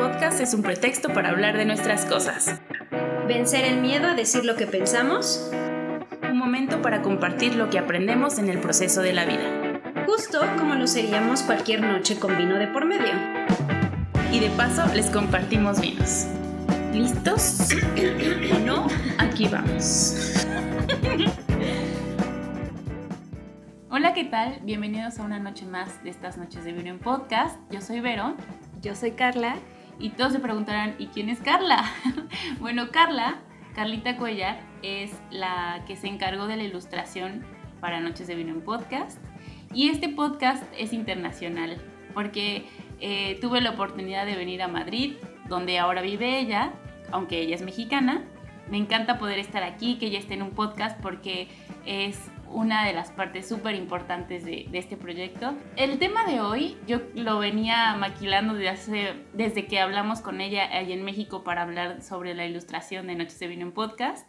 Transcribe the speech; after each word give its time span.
Podcast 0.00 0.40
es 0.40 0.54
un 0.54 0.62
pretexto 0.62 1.12
para 1.12 1.28
hablar 1.28 1.58
de 1.58 1.66
nuestras 1.66 2.06
cosas. 2.06 2.58
Vencer 3.28 3.66
el 3.66 3.82
miedo 3.82 4.08
a 4.08 4.14
decir 4.14 4.46
lo 4.46 4.56
que 4.56 4.66
pensamos. 4.66 5.50
Un 6.22 6.38
momento 6.38 6.80
para 6.80 7.02
compartir 7.02 7.54
lo 7.54 7.68
que 7.68 7.78
aprendemos 7.78 8.38
en 8.38 8.48
el 8.48 8.60
proceso 8.60 9.02
de 9.02 9.12
la 9.12 9.26
vida. 9.26 9.82
Justo 10.06 10.40
como 10.56 10.74
lo 10.74 10.86
seríamos 10.86 11.42
cualquier 11.42 11.82
noche 11.82 12.18
con 12.18 12.38
vino 12.38 12.56
de 12.56 12.66
por 12.68 12.86
medio. 12.86 13.12
Y 14.32 14.40
de 14.40 14.48
paso 14.56 14.86
les 14.94 15.10
compartimos 15.10 15.82
vinos. 15.82 16.24
¿Listos? 16.94 17.68
¿O 18.54 18.58
no? 18.60 18.86
Aquí 19.18 19.48
vamos. 19.48 20.46
Hola, 23.90 24.14
¿qué 24.14 24.24
tal? 24.24 24.60
Bienvenidos 24.62 25.18
a 25.18 25.24
una 25.24 25.38
noche 25.40 25.66
más 25.66 26.02
de 26.02 26.08
estas 26.08 26.38
noches 26.38 26.64
de 26.64 26.72
vino 26.72 26.88
en 26.88 27.00
podcast. 27.00 27.58
Yo 27.70 27.82
soy 27.82 28.00
Vero. 28.00 28.34
Yo 28.80 28.94
soy 28.94 29.10
Carla. 29.10 29.56
Y 30.00 30.08
todos 30.10 30.32
se 30.32 30.40
preguntarán, 30.40 30.94
¿y 30.98 31.08
quién 31.08 31.28
es 31.28 31.40
Carla? 31.40 31.84
bueno, 32.58 32.90
Carla, 32.90 33.42
Carlita 33.74 34.16
Cuellar, 34.16 34.58
es 34.82 35.12
la 35.30 35.84
que 35.86 35.94
se 35.94 36.08
encargó 36.08 36.46
de 36.46 36.56
la 36.56 36.64
ilustración 36.64 37.44
para 37.80 38.00
Noches 38.00 38.26
de 38.26 38.34
Vino 38.34 38.54
en 38.54 38.62
Podcast. 38.62 39.22
Y 39.74 39.90
este 39.90 40.08
podcast 40.08 40.64
es 40.78 40.94
internacional, 40.94 41.76
porque 42.14 42.64
eh, 42.98 43.38
tuve 43.42 43.60
la 43.60 43.72
oportunidad 43.72 44.24
de 44.24 44.36
venir 44.36 44.62
a 44.62 44.68
Madrid, 44.68 45.16
donde 45.50 45.78
ahora 45.78 46.00
vive 46.00 46.40
ella, 46.40 46.72
aunque 47.12 47.42
ella 47.42 47.56
es 47.56 47.62
mexicana. 47.62 48.24
Me 48.70 48.78
encanta 48.78 49.18
poder 49.18 49.38
estar 49.38 49.62
aquí, 49.62 49.98
que 49.98 50.06
ella 50.06 50.18
esté 50.18 50.32
en 50.32 50.42
un 50.42 50.52
podcast, 50.52 50.98
porque 51.02 51.48
es 51.84 52.18
una 52.52 52.86
de 52.86 52.92
las 52.92 53.10
partes 53.10 53.48
súper 53.48 53.74
importantes 53.74 54.44
de, 54.44 54.66
de, 54.70 54.78
este 54.78 54.96
proyecto. 54.96 55.54
El 55.76 55.98
tema 55.98 56.24
de 56.24 56.40
hoy, 56.40 56.76
yo 56.86 57.00
lo 57.14 57.38
venía 57.38 57.94
maquilando 57.96 58.54
desde, 58.54 58.68
hace, 58.68 59.14
desde 59.32 59.66
que 59.66 59.80
hablamos 59.80 60.20
con 60.20 60.40
ella 60.40 60.64
allá 60.64 60.94
en 60.94 61.04
México 61.04 61.44
para 61.44 61.62
hablar 61.62 62.02
sobre 62.02 62.34
la 62.34 62.46
ilustración 62.46 63.06
de 63.06 63.14
Noches 63.14 63.38
de 63.38 63.46
Vino 63.46 63.62
en 63.62 63.72
Podcast, 63.72 64.26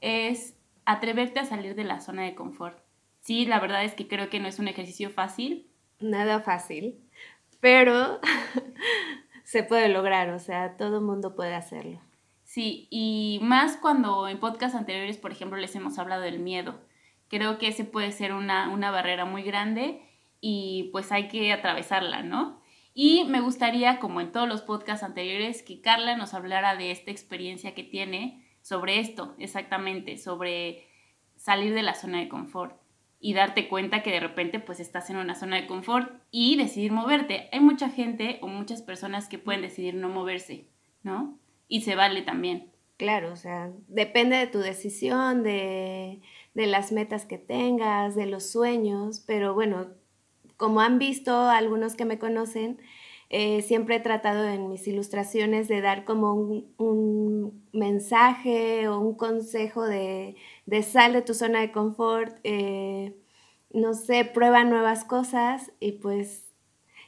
es 0.00 0.56
atreverte 0.84 1.40
a 1.40 1.44
salir 1.44 1.74
de 1.74 1.84
la 1.84 2.00
zona 2.00 2.22
de 2.22 2.34
confort. 2.34 2.78
Sí, 3.20 3.46
la 3.46 3.60
verdad 3.60 3.84
es 3.84 3.94
que 3.94 4.08
creo 4.08 4.28
que 4.28 4.40
no 4.40 4.48
es 4.48 4.58
un 4.58 4.68
ejercicio 4.68 5.10
fácil. 5.10 5.68
Nada 6.00 6.40
fácil, 6.40 6.98
pero 7.60 8.20
se 9.44 9.62
puede 9.62 9.88
lograr, 9.88 10.30
o 10.30 10.40
sea, 10.40 10.76
todo 10.76 10.98
el 10.98 11.04
mundo 11.04 11.36
puede 11.36 11.54
hacerlo. 11.54 12.00
Sí, 12.42 12.88
y 12.90 13.38
más 13.42 13.76
cuando 13.76 14.28
en 14.28 14.40
podcasts 14.40 14.76
anteriores, 14.76 15.16
por 15.16 15.30
ejemplo, 15.30 15.56
les 15.56 15.74
hemos 15.76 15.98
hablado 15.98 16.22
del 16.22 16.40
miedo 16.40 16.80
creo 17.32 17.56
que 17.56 17.68
ese 17.68 17.84
puede 17.84 18.12
ser 18.12 18.34
una, 18.34 18.68
una, 18.68 18.90
barrera 18.90 19.24
muy 19.24 19.42
grande 19.42 20.02
y 20.42 20.90
pues 20.92 21.10
hay 21.12 21.28
que 21.28 21.50
atravesarla, 21.50 22.22
¿no? 22.22 22.60
Y 22.92 23.24
me 23.24 23.40
gustaría, 23.40 24.00
como 24.00 24.20
en 24.20 24.32
todos 24.32 24.46
los 24.46 24.60
podcasts 24.60 25.02
anteriores, 25.02 25.62
que 25.62 25.80
Carla 25.80 26.14
nos 26.14 26.34
hablara 26.34 26.76
de 26.76 26.90
esta 26.90 27.10
experiencia 27.10 27.74
que 27.74 27.84
tiene 27.84 28.46
sobre 28.60 29.00
esto, 29.00 29.34
exactamente, 29.38 30.18
sobre 30.18 30.86
salir 31.36 31.72
de 31.72 31.82
la 31.82 31.94
zona 31.94 32.18
de 32.18 32.28
confort 32.28 32.76
y 33.18 33.32
darte 33.32 33.66
cuenta 33.66 34.02
que 34.02 34.10
de 34.10 34.20
repente 34.20 34.60
pues 34.60 34.78
estás 34.78 35.08
en 35.08 35.16
una 35.16 35.34
zona 35.34 35.56
de 35.56 35.66
confort 35.66 36.12
y 36.30 36.56
decidir 36.56 36.92
moverte. 36.92 37.48
Hay 37.50 37.60
mucha 37.60 37.88
gente 37.88 38.40
o 38.42 38.46
muchas 38.46 38.82
personas 38.82 39.30
que 39.30 39.38
pueden 39.38 39.62
decidir 39.62 39.94
no 39.94 40.10
moverse, 40.10 40.66
¿no? 41.02 41.38
Y 41.66 41.80
se 41.80 41.94
vale 41.94 42.20
también. 42.20 42.72
Claro, 43.02 43.32
o 43.32 43.36
sea, 43.36 43.72
depende 43.88 44.36
de 44.36 44.46
tu 44.46 44.58
decisión, 44.58 45.42
de 45.42 46.20
de 46.54 46.66
las 46.66 46.92
metas 46.92 47.24
que 47.24 47.38
tengas, 47.38 48.14
de 48.14 48.26
los 48.26 48.44
sueños, 48.50 49.22
pero 49.26 49.54
bueno, 49.54 49.88
como 50.56 50.80
han 50.80 50.98
visto 50.98 51.34
algunos 51.48 51.94
que 51.94 52.04
me 52.04 52.18
conocen, 52.18 52.78
eh, 53.30 53.62
siempre 53.62 53.96
he 53.96 54.00
tratado 54.00 54.46
en 54.46 54.68
mis 54.68 54.86
ilustraciones 54.86 55.66
de 55.66 55.80
dar 55.80 56.04
como 56.04 56.34
un, 56.34 57.62
mensaje 57.72 58.88
o 58.88 59.00
un 59.00 59.14
consejo 59.14 59.86
de, 59.86 60.36
de, 60.66 60.82
sal 60.82 61.14
de 61.14 61.22
tu 61.22 61.32
zona 61.32 61.62
de 61.62 61.72
confort, 61.72 62.36
eh, 62.44 63.16
no 63.72 63.94
sé, 63.94 64.26
prueba 64.26 64.64
nuevas 64.64 65.04
cosas 65.04 65.72
y 65.80 65.92
pues 65.92 66.52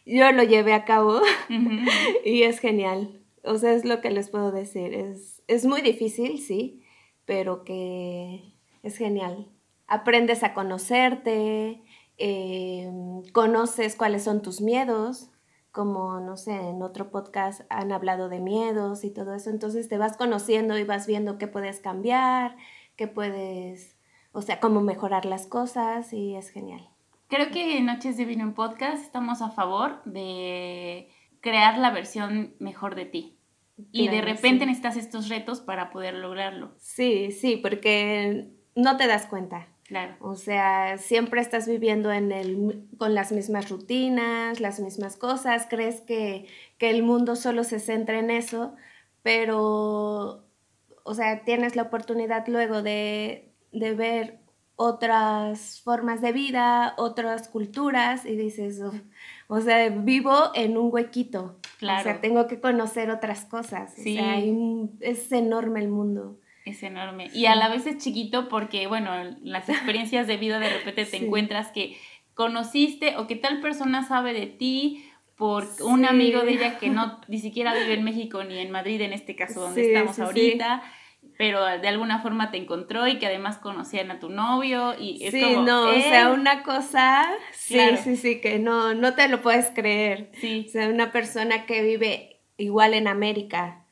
yo 0.06 0.32
lo 0.32 0.42
llevé 0.42 0.72
a 0.72 0.86
cabo 0.86 1.20
y 2.24 2.42
es 2.42 2.58
genial. 2.58 3.20
O 3.42 3.58
sea, 3.58 3.74
es 3.74 3.84
lo 3.84 4.00
que 4.00 4.10
les 4.10 4.30
puedo 4.30 4.52
decir. 4.52 4.94
Es, 4.94 5.42
es 5.46 5.66
muy 5.66 5.82
difícil, 5.82 6.38
sí, 6.38 6.82
pero 7.26 7.64
que 7.64 8.53
es 8.84 8.98
genial. 8.98 9.48
Aprendes 9.88 10.44
a 10.44 10.54
conocerte, 10.54 11.82
eh, 12.18 12.88
conoces 13.32 13.96
cuáles 13.96 14.22
son 14.22 14.42
tus 14.42 14.60
miedos, 14.60 15.30
como, 15.72 16.20
no 16.20 16.36
sé, 16.36 16.52
en 16.52 16.82
otro 16.82 17.10
podcast 17.10 17.62
han 17.68 17.90
hablado 17.90 18.28
de 18.28 18.38
miedos 18.38 19.02
y 19.02 19.10
todo 19.10 19.34
eso, 19.34 19.50
entonces 19.50 19.88
te 19.88 19.98
vas 19.98 20.16
conociendo 20.16 20.78
y 20.78 20.84
vas 20.84 21.08
viendo 21.08 21.36
qué 21.36 21.48
puedes 21.48 21.80
cambiar, 21.80 22.56
qué 22.94 23.08
puedes, 23.08 23.96
o 24.30 24.40
sea, 24.40 24.60
cómo 24.60 24.80
mejorar 24.82 25.24
las 25.24 25.48
cosas 25.48 26.12
y 26.12 26.36
es 26.36 26.50
genial. 26.50 26.88
Creo 27.26 27.50
que 27.50 27.78
en 27.78 27.86
Noches 27.86 28.16
de 28.16 28.24
Vino 28.24 28.44
en 28.44 28.54
Podcast 28.54 29.02
estamos 29.02 29.42
a 29.42 29.50
favor 29.50 30.00
de 30.04 31.08
crear 31.40 31.78
la 31.78 31.90
versión 31.90 32.54
mejor 32.60 32.94
de 32.94 33.06
ti. 33.06 33.38
Y 33.90 34.06
de 34.06 34.20
repente 34.20 34.64
sí. 34.64 34.66
necesitas 34.66 34.96
estos 34.96 35.28
retos 35.28 35.60
para 35.60 35.90
poder 35.90 36.14
lograrlo. 36.14 36.74
Sí, 36.78 37.32
sí, 37.32 37.56
porque 37.56 38.52
no 38.74 38.96
te 38.96 39.06
das 39.06 39.26
cuenta. 39.26 39.68
Claro. 39.84 40.14
O 40.20 40.34
sea, 40.34 40.96
siempre 40.96 41.40
estás 41.40 41.68
viviendo 41.68 42.10
en 42.10 42.32
el, 42.32 42.86
con 42.96 43.14
las 43.14 43.32
mismas 43.32 43.68
rutinas, 43.68 44.60
las 44.60 44.80
mismas 44.80 45.16
cosas, 45.16 45.66
crees 45.68 46.00
que, 46.00 46.46
que 46.78 46.88
el 46.90 47.02
mundo 47.02 47.36
solo 47.36 47.64
se 47.64 47.78
centra 47.80 48.18
en 48.18 48.30
eso, 48.30 48.74
pero, 49.22 50.46
o 51.02 51.14
sea, 51.14 51.44
tienes 51.44 51.76
la 51.76 51.82
oportunidad 51.82 52.48
luego 52.48 52.82
de, 52.82 53.52
de 53.72 53.94
ver 53.94 54.38
otras 54.76 55.80
formas 55.82 56.20
de 56.20 56.32
vida, 56.32 56.94
otras 56.96 57.48
culturas 57.48 58.24
y 58.24 58.36
dices, 58.36 58.80
oh, 58.80 58.92
o 59.48 59.60
sea, 59.60 59.88
vivo 59.90 60.50
en 60.54 60.76
un 60.76 60.92
huequito. 60.92 61.56
Claro. 61.78 62.00
O 62.00 62.02
sea, 62.04 62.20
tengo 62.20 62.46
que 62.46 62.60
conocer 62.60 63.10
otras 63.10 63.44
cosas. 63.44 63.92
Sí. 63.94 64.16
O 64.18 64.22
sea, 64.22 64.32
hay 64.32 64.50
un, 64.50 64.96
es 65.00 65.30
enorme 65.30 65.80
el 65.80 65.88
mundo. 65.88 66.38
Es 66.64 66.82
enorme. 66.82 67.30
Y 67.34 67.46
a 67.46 67.54
la 67.54 67.68
vez 67.68 67.86
es 67.86 67.98
chiquito 67.98 68.48
porque, 68.48 68.86
bueno, 68.86 69.12
las 69.42 69.68
experiencias 69.68 70.26
de 70.26 70.36
vida 70.36 70.58
de 70.58 70.70
repente 70.70 71.04
te 71.04 71.18
encuentras 71.18 71.72
que 71.72 71.96
conociste 72.34 73.16
o 73.16 73.26
que 73.26 73.36
tal 73.36 73.60
persona 73.60 74.06
sabe 74.06 74.32
de 74.32 74.46
ti 74.46 75.04
por 75.36 75.66
un 75.80 76.04
amigo 76.04 76.42
de 76.42 76.52
ella 76.52 76.78
que 76.78 76.88
no 76.88 77.20
ni 77.28 77.38
siquiera 77.38 77.74
vive 77.74 77.94
en 77.94 78.04
México 78.04 78.44
ni 78.44 78.58
en 78.58 78.70
Madrid, 78.70 79.00
en 79.00 79.12
este 79.12 79.34
caso 79.34 79.60
donde 79.60 79.92
estamos 79.92 80.18
ahorita. 80.18 80.82
Pero 81.38 81.64
de 81.64 81.88
alguna 81.88 82.20
forma 82.20 82.50
te 82.50 82.58
encontró 82.58 83.08
y 83.08 83.18
que 83.18 83.26
además 83.26 83.58
conocían 83.58 84.10
a 84.10 84.20
tu 84.20 84.28
novio 84.28 84.94
y 84.98 85.24
es 85.24 85.32
sí, 85.32 85.56
no, 85.56 85.88
o 85.88 85.94
sea, 85.94 86.30
una 86.30 86.62
cosa, 86.62 87.26
sí, 87.50 87.80
sí, 88.02 88.16
sí, 88.16 88.40
que 88.40 88.58
no, 88.58 88.94
no 88.94 89.14
te 89.14 89.26
lo 89.28 89.40
puedes 89.40 89.70
creer. 89.70 90.30
Sí. 90.34 90.66
O 90.68 90.70
sea, 90.70 90.88
una 90.88 91.10
persona 91.12 91.66
que 91.66 91.82
vive 91.82 92.40
igual 92.56 92.94
en 92.94 93.08
América, 93.08 93.83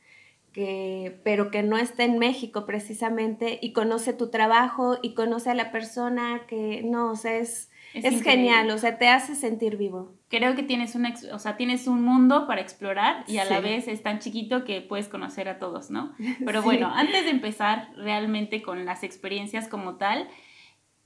que, 0.53 1.19
pero 1.23 1.51
que 1.51 1.63
no 1.63 1.77
está 1.77 2.03
en 2.03 2.19
México 2.19 2.65
precisamente 2.65 3.59
y 3.61 3.73
conoce 3.73 4.13
tu 4.13 4.29
trabajo 4.29 4.99
y 5.01 5.15
conoce 5.15 5.49
a 5.49 5.55
la 5.55 5.71
persona 5.71 6.43
que, 6.47 6.83
no, 6.85 7.11
o 7.11 7.15
sea, 7.15 7.35
es, 7.35 7.71
es, 7.93 8.21
genial, 8.21 8.69
o 8.69 8.77
sea, 8.77 8.97
te 8.97 9.09
hace 9.09 9.35
sentir 9.35 9.77
vivo. 9.77 10.13
Creo 10.29 10.55
que 10.55 10.63
tienes, 10.63 10.95
una, 10.95 11.13
o 11.33 11.39
sea, 11.39 11.57
tienes 11.57 11.87
un 11.87 12.03
mundo 12.03 12.47
para 12.47 12.61
explorar 12.61 13.25
y 13.27 13.39
a 13.39 13.45
la 13.45 13.59
vez 13.59 13.87
es 13.87 14.03
tan 14.03 14.19
chiquito 14.19 14.63
que 14.63 14.81
puedes 14.81 15.09
conocer 15.09 15.49
a 15.49 15.57
todos, 15.59 15.89
¿no? 15.89 16.13
Pero 16.45 16.61
bueno, 16.61 16.91
antes 16.93 17.25
de 17.25 17.31
empezar 17.31 17.89
realmente 17.97 18.61
con 18.61 18.85
las 18.85 19.03
experiencias 19.03 19.67
como 19.67 19.95
tal, 19.95 20.27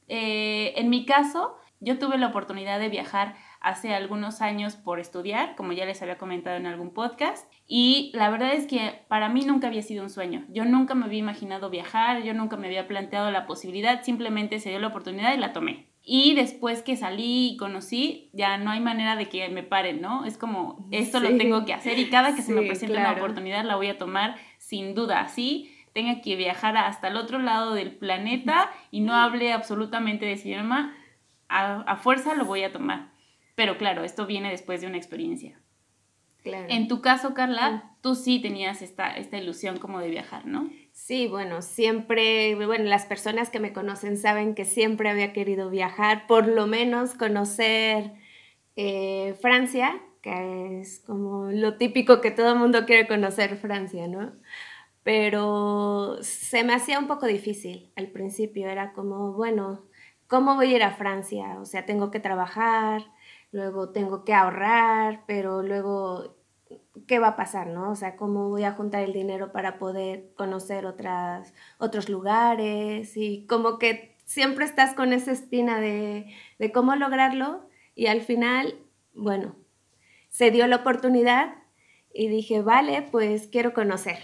eh, 0.09 0.73
en 0.75 0.89
mi 0.89 1.05
caso, 1.05 1.57
yo 1.79 1.97
tuve 1.97 2.17
la 2.17 2.27
oportunidad 2.27 2.79
de 2.79 2.89
viajar 2.89 3.35
hace 3.61 3.93
algunos 3.93 4.41
años 4.41 4.75
por 4.75 4.99
estudiar, 4.99 5.55
como 5.55 5.73
ya 5.73 5.85
les 5.85 6.01
había 6.01 6.17
comentado 6.17 6.57
en 6.57 6.65
algún 6.65 6.91
podcast, 6.91 7.51
y 7.67 8.11
la 8.13 8.29
verdad 8.29 8.53
es 8.53 8.65
que 8.65 9.01
para 9.07 9.29
mí 9.29 9.43
nunca 9.45 9.67
había 9.67 9.81
sido 9.81 10.03
un 10.03 10.09
sueño. 10.09 10.45
Yo 10.49 10.65
nunca 10.65 10.95
me 10.95 11.05
había 11.05 11.19
imaginado 11.19 11.69
viajar, 11.69 12.23
yo 12.23 12.33
nunca 12.33 12.57
me 12.57 12.67
había 12.67 12.87
planteado 12.87 13.31
la 13.31 13.45
posibilidad, 13.45 14.03
simplemente 14.03 14.59
se 14.59 14.69
dio 14.69 14.79
la 14.79 14.87
oportunidad 14.87 15.33
y 15.33 15.37
la 15.37 15.53
tomé. 15.53 15.87
Y 16.09 16.35
después 16.35 16.83
que 16.83 16.95
salí 16.95 17.49
y 17.49 17.57
conocí, 17.57 18.29
ya 18.31 18.57
no 18.57 18.71
hay 18.71 18.79
manera 18.79 19.17
de 19.17 19.27
que 19.27 19.49
me 19.49 19.63
paren, 19.63 19.99
¿no? 19.99 20.23
Es 20.23 20.37
como, 20.37 20.87
esto 20.91 21.19
lo 21.19 21.35
tengo 21.35 21.65
que 21.65 21.73
hacer 21.73 21.99
y 21.99 22.09
cada 22.09 22.33
que 22.33 22.41
se 22.41 22.53
me 22.53 22.61
presente 22.61 22.97
una 22.97 23.11
oportunidad 23.11 23.65
la 23.65 23.75
voy 23.75 23.87
a 23.87 23.97
tomar 23.97 24.37
sin 24.57 24.95
duda, 24.95 25.19
así 25.19 25.73
tenga 25.91 26.21
que 26.21 26.35
viajar 26.35 26.77
hasta 26.77 27.09
el 27.09 27.17
otro 27.17 27.39
lado 27.39 27.73
del 27.73 27.91
planeta 27.91 28.71
y 28.91 29.01
no 29.01 29.15
hable 29.15 29.51
absolutamente 29.51 30.25
de 30.25 30.33
ese 30.33 30.49
idioma, 30.49 30.95
a 31.49 31.95
fuerza 31.97 32.35
lo 32.35 32.45
voy 32.45 32.63
a 32.63 32.71
tomar. 32.71 33.16
Pero 33.57 33.79
claro, 33.79 34.03
esto 34.03 34.27
viene 34.27 34.51
después 34.51 34.81
de 34.81 34.87
una 34.87 34.97
experiencia. 34.97 35.59
Claro. 36.43 36.67
En 36.69 36.87
tu 36.87 37.01
caso, 37.01 37.33
Carla, 37.33 37.95
tú 38.01 38.13
sí 38.13 38.39
tenías 38.39 38.83
esta, 38.83 39.17
esta 39.17 39.39
ilusión 39.39 39.77
como 39.79 39.99
de 39.99 40.09
viajar, 40.09 40.45
¿no? 40.45 40.69
Sí, 40.91 41.27
bueno, 41.27 41.63
siempre, 41.63 42.53
bueno, 42.53 42.83
las 42.85 43.07
personas 43.07 43.49
que 43.49 43.59
me 43.59 43.73
conocen 43.73 44.15
saben 44.15 44.53
que 44.53 44.63
siempre 44.63 45.09
había 45.09 45.33
querido 45.33 45.71
viajar, 45.71 46.27
por 46.27 46.47
lo 46.47 46.67
menos 46.67 47.15
conocer 47.15 48.13
eh, 48.75 49.35
Francia, 49.41 50.03
que 50.21 50.79
es 50.79 50.99
como 50.99 51.49
lo 51.49 51.77
típico 51.77 52.21
que 52.21 52.29
todo 52.29 52.53
el 52.53 52.59
mundo 52.59 52.85
quiere 52.85 53.07
conocer 53.07 53.57
Francia, 53.57 54.07
¿no? 54.07 54.33
Pero 55.01 56.19
se 56.21 56.63
me 56.63 56.75
hacía 56.75 56.99
un 56.99 57.07
poco 57.07 57.25
difícil 57.25 57.91
al 57.95 58.09
principio, 58.09 58.69
era 58.69 58.93
como, 58.93 59.33
bueno, 59.33 59.81
¿cómo 60.27 60.53
voy 60.53 60.73
a 60.73 60.75
ir 60.75 60.83
a 60.83 60.91
Francia? 60.91 61.57
O 61.59 61.65
sea, 61.65 61.87
tengo 61.87 62.11
que 62.11 62.19
trabajar, 62.19 63.16
luego 63.51 63.89
tengo 63.89 64.23
que 64.23 64.33
ahorrar, 64.33 65.23
pero 65.27 65.63
luego, 65.63 66.35
¿qué 67.07 67.19
va 67.19 67.29
a 67.29 67.35
pasar, 67.35 67.67
no? 67.67 67.91
O 67.91 67.95
sea, 67.95 68.15
¿cómo 68.15 68.49
voy 68.49 68.63
a 68.63 68.73
juntar 68.73 69.03
el 69.03 69.13
dinero 69.13 69.51
para 69.51 69.79
poder 69.79 70.33
conocer 70.35 70.85
otras, 70.85 71.53
otros 71.77 72.09
lugares? 72.09 73.15
Y 73.17 73.45
como 73.47 73.79
que 73.79 74.15
siempre 74.25 74.65
estás 74.65 74.93
con 74.93 75.13
esa 75.13 75.31
espina 75.31 75.79
de, 75.79 76.33
de 76.59 76.71
cómo 76.71 76.95
lograrlo 76.95 77.67
y 77.95 78.07
al 78.07 78.21
final, 78.21 78.75
bueno, 79.13 79.55
se 80.29 80.51
dio 80.51 80.67
la 80.67 80.77
oportunidad 80.77 81.55
y 82.13 82.27
dije, 82.27 82.61
vale, 82.61 83.01
pues 83.11 83.47
quiero 83.47 83.73
conocer. 83.73 84.19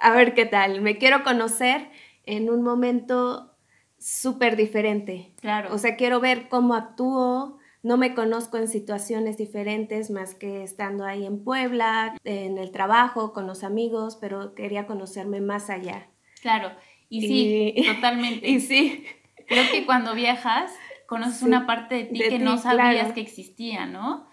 A 0.00 0.12
ver 0.12 0.34
qué 0.34 0.46
tal, 0.46 0.80
me 0.80 0.98
quiero 0.98 1.22
conocer 1.24 1.90
en 2.24 2.50
un 2.50 2.62
momento 2.62 3.56
súper 3.98 4.56
diferente. 4.56 5.32
Claro. 5.40 5.74
O 5.74 5.78
sea, 5.78 5.96
quiero 5.96 6.20
ver 6.20 6.48
cómo 6.48 6.74
actúo, 6.74 7.58
no 7.82 7.96
me 7.96 8.14
conozco 8.14 8.56
en 8.56 8.68
situaciones 8.68 9.36
diferentes 9.36 10.10
más 10.10 10.34
que 10.34 10.62
estando 10.62 11.04
ahí 11.04 11.24
en 11.24 11.44
Puebla, 11.44 12.16
en 12.24 12.58
el 12.58 12.70
trabajo, 12.70 13.32
con 13.32 13.46
los 13.46 13.62
amigos, 13.62 14.16
pero 14.20 14.54
quería 14.54 14.86
conocerme 14.86 15.40
más 15.40 15.70
allá. 15.70 16.08
Claro, 16.42 16.72
y 17.08 17.22
sí, 17.22 17.74
totalmente. 17.86 18.48
Y 18.48 18.60
sí. 18.60 19.04
Creo 19.46 19.64
que 19.70 19.86
cuando 19.86 20.14
viajas 20.14 20.72
conoces 21.06 21.42
una 21.42 21.66
parte 21.66 21.94
de 21.94 22.04
ti 22.04 22.20
que 22.20 22.38
no 22.38 22.58
sabías 22.58 23.12
que 23.12 23.20
existía, 23.20 23.86
¿no? 23.86 24.28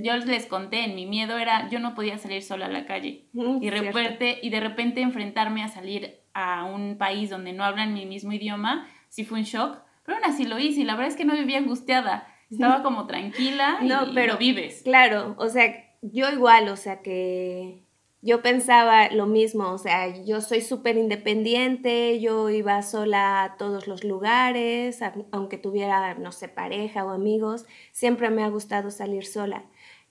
Yo 0.00 0.16
les 0.18 0.46
conté, 0.46 0.86
mi 0.86 1.06
miedo 1.06 1.36
era, 1.36 1.68
yo 1.68 1.80
no 1.80 1.96
podía 1.96 2.18
salir 2.18 2.42
sola 2.42 2.66
a 2.66 2.68
la 2.68 2.86
calle. 2.86 3.26
y, 3.32 3.70
repente, 3.70 4.38
y 4.40 4.50
de 4.50 4.60
repente 4.60 5.00
enfrentarme 5.00 5.64
a 5.64 5.68
salir 5.68 6.20
a 6.32 6.64
un 6.64 6.96
país 6.98 7.30
donde 7.30 7.52
no 7.52 7.64
hablan 7.64 7.94
mi 7.94 8.06
mismo 8.06 8.32
idioma, 8.32 8.86
sí 9.08 9.24
fue 9.24 9.40
un 9.40 9.44
shock, 9.44 9.78
pero 10.04 10.18
aún 10.18 10.24
así 10.24 10.44
lo 10.44 10.60
hice 10.60 10.82
y 10.82 10.84
la 10.84 10.94
verdad 10.94 11.10
es 11.10 11.16
que 11.16 11.24
no 11.24 11.34
vivía 11.34 11.58
angustiada 11.58 12.28
estaba 12.50 12.82
como 12.82 13.06
tranquila 13.06 13.78
no, 13.82 14.12
pero, 14.14 14.36
vives. 14.36 14.82
Claro, 14.82 15.34
o 15.38 15.48
sea, 15.48 15.84
yo 16.02 16.30
igual, 16.30 16.68
o 16.68 16.76
sea 16.76 17.02
que 17.02 17.84
yo 18.24 18.40
pensaba 18.40 19.10
lo 19.10 19.26
mismo, 19.26 19.70
o 19.70 19.76
sea, 19.76 20.24
yo 20.24 20.40
soy 20.40 20.62
súper 20.62 20.96
independiente, 20.96 22.18
yo 22.20 22.48
iba 22.48 22.80
sola 22.80 23.44
a 23.44 23.56
todos 23.58 23.86
los 23.86 24.02
lugares, 24.02 25.00
aunque 25.30 25.58
tuviera, 25.58 26.14
no 26.14 26.32
sé, 26.32 26.48
pareja 26.48 27.04
o 27.04 27.10
amigos, 27.10 27.66
siempre 27.92 28.30
me 28.30 28.42
ha 28.42 28.48
gustado 28.48 28.90
salir 28.90 29.26
sola. 29.26 29.64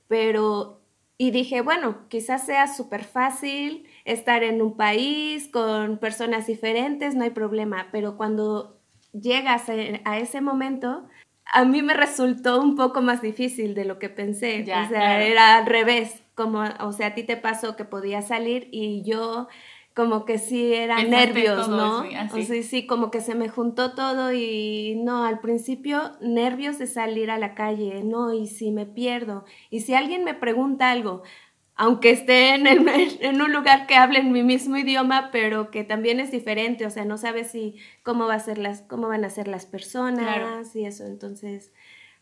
Pero, 0.08 0.80
y 1.18 1.32
dije, 1.32 1.62
bueno, 1.62 2.08
quizás 2.08 2.46
sea 2.46 2.68
súper 2.68 3.04
fácil 3.04 3.88
estar 4.06 4.44
en 4.44 4.62
un 4.62 4.78
país 4.78 5.48
con 5.48 5.98
personas 5.98 6.46
diferentes, 6.46 7.16
no 7.16 7.24
hay 7.24 7.32
problema, 7.32 7.88
pero 7.92 8.16
cuando 8.16 8.80
llegas 9.12 9.70
a 9.70 10.20
ese 10.20 10.40
momento, 10.40 11.08
a 11.54 11.66
mí 11.66 11.82
me 11.84 11.94
resultó 11.94 12.60
un 12.60 12.76
poco 12.76 13.02
más 13.02 13.22
difícil 13.22 13.76
de 13.76 13.86
lo 13.86 14.00
que 14.00 14.10
pensé. 14.10 14.64
o 14.64 14.90
sea, 14.90 15.24
era 15.24 15.58
al 15.58 15.66
revés. 15.66 16.20
Como, 16.36 16.64
o 16.80 16.92
sea, 16.94 17.08
a 17.08 17.14
ti 17.14 17.22
te 17.22 17.38
pasó 17.38 17.76
que 17.76 17.86
podías 17.86 18.28
salir 18.28 18.68
y 18.72 19.04
yo 19.04 19.48
como 19.94 20.26
que 20.26 20.40
sí 20.40 20.74
era 20.74 21.04
nervios, 21.04 21.68
¿no? 21.68 22.00
O 22.00 22.42
sea, 22.42 22.64
sí, 22.64 22.88
como 22.88 23.12
que 23.12 23.22
se 23.22 23.36
me 23.36 23.50
juntó 23.50 23.94
todo 23.94 24.34
y 24.34 25.00
no, 25.04 25.24
al 25.24 25.40
principio 25.40 26.14
nervios 26.20 26.80
de 26.80 26.88
salir 26.88 27.30
a 27.30 27.38
la 27.38 27.54
calle, 27.54 28.04
no, 28.04 28.34
y 28.34 28.48
si 28.48 28.72
me 28.72 28.88
pierdo, 28.88 29.46
y 29.70 29.82
si 29.82 29.94
alguien 29.94 30.24
me 30.24 30.34
pregunta 30.34 30.89
algo, 30.89 31.22
aunque 31.75 32.12
esté 32.12 32.56
en, 32.56 32.68
en, 32.68 33.42
un 33.42 33.51
lugar 33.51 33.88
que 33.88 33.96
hable 33.96 34.20
en 34.20 34.32
mi 34.32 34.44
mismo 34.44 34.77
idioma, 34.77 35.30
pero 35.32 35.72
que 35.72 35.84
también 35.84 36.20
es 36.20 36.32
diferente, 36.32 36.86
o 36.86 36.89
sea, 36.89 37.06
no 37.06 37.18
sabes 37.18 37.51
si 37.51 37.75
cómo 38.03 38.27
va 38.27 38.36
a 38.36 38.39
ser 38.39 38.58
las, 38.58 38.82
cómo 38.82 39.08
van 39.08 39.25
a 39.25 39.30
ser 39.30 39.48
las 39.48 39.65
personas 39.65 40.75
y 40.75 40.86
eso, 40.86 41.06
entonces, 41.06 41.72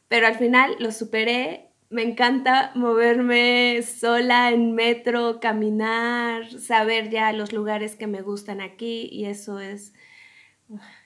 pero 0.07 0.27
al 0.27 0.35
final 0.35 0.75
lo 0.79 0.91
superé. 0.91 1.67
Me 1.89 2.03
encanta 2.03 2.71
moverme 2.73 3.81
sola 3.81 4.51
en 4.51 4.71
metro, 4.75 5.41
caminar, 5.41 6.49
saber 6.49 7.09
ya 7.09 7.33
los 7.33 7.51
lugares 7.51 7.97
que 7.97 8.07
me 8.07 8.21
gustan 8.21 8.61
aquí 8.61 9.09
y 9.11 9.25
eso 9.25 9.59
es, 9.59 9.93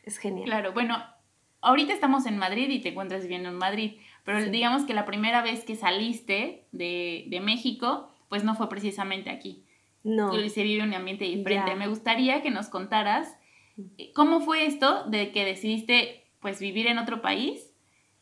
es 0.03 0.19
genial. 0.19 0.45
Claro, 0.45 0.73
bueno, 0.73 1.03
ahorita 1.61 1.91
estamos 1.91 2.27
en 2.27 2.37
Madrid 2.37 2.69
y 2.69 2.81
te 2.81 2.89
encuentras 2.89 3.23
viviendo 3.23 3.49
en 3.49 3.55
Madrid, 3.55 3.93
pero 4.23 4.45
digamos 4.45 4.83
que 4.83 4.93
la 4.93 5.05
primera 5.05 5.41
vez 5.41 5.63
que 5.63 5.75
saliste 5.75 6.67
de, 6.71 7.25
de 7.29 7.39
México, 7.39 8.11
pues 8.29 8.43
no 8.43 8.55
fue 8.55 8.69
precisamente 8.69 9.29
aquí. 9.29 9.63
No. 10.03 10.31
Se 10.49 10.63
vive 10.63 10.83
un 10.83 10.93
ambiente 10.93 11.25
diferente. 11.25 11.75
Me 11.75 11.87
gustaría 11.87 12.41
que 12.41 12.51
nos 12.51 12.69
contaras 12.69 13.35
eh, 13.97 14.11
cómo 14.13 14.41
fue 14.41 14.65
esto 14.65 15.03
de 15.05 15.31
que 15.31 15.45
decidiste 15.45 16.23
pues 16.39 16.59
vivir 16.59 16.87
en 16.87 16.99
otro 16.99 17.21
país, 17.21 17.73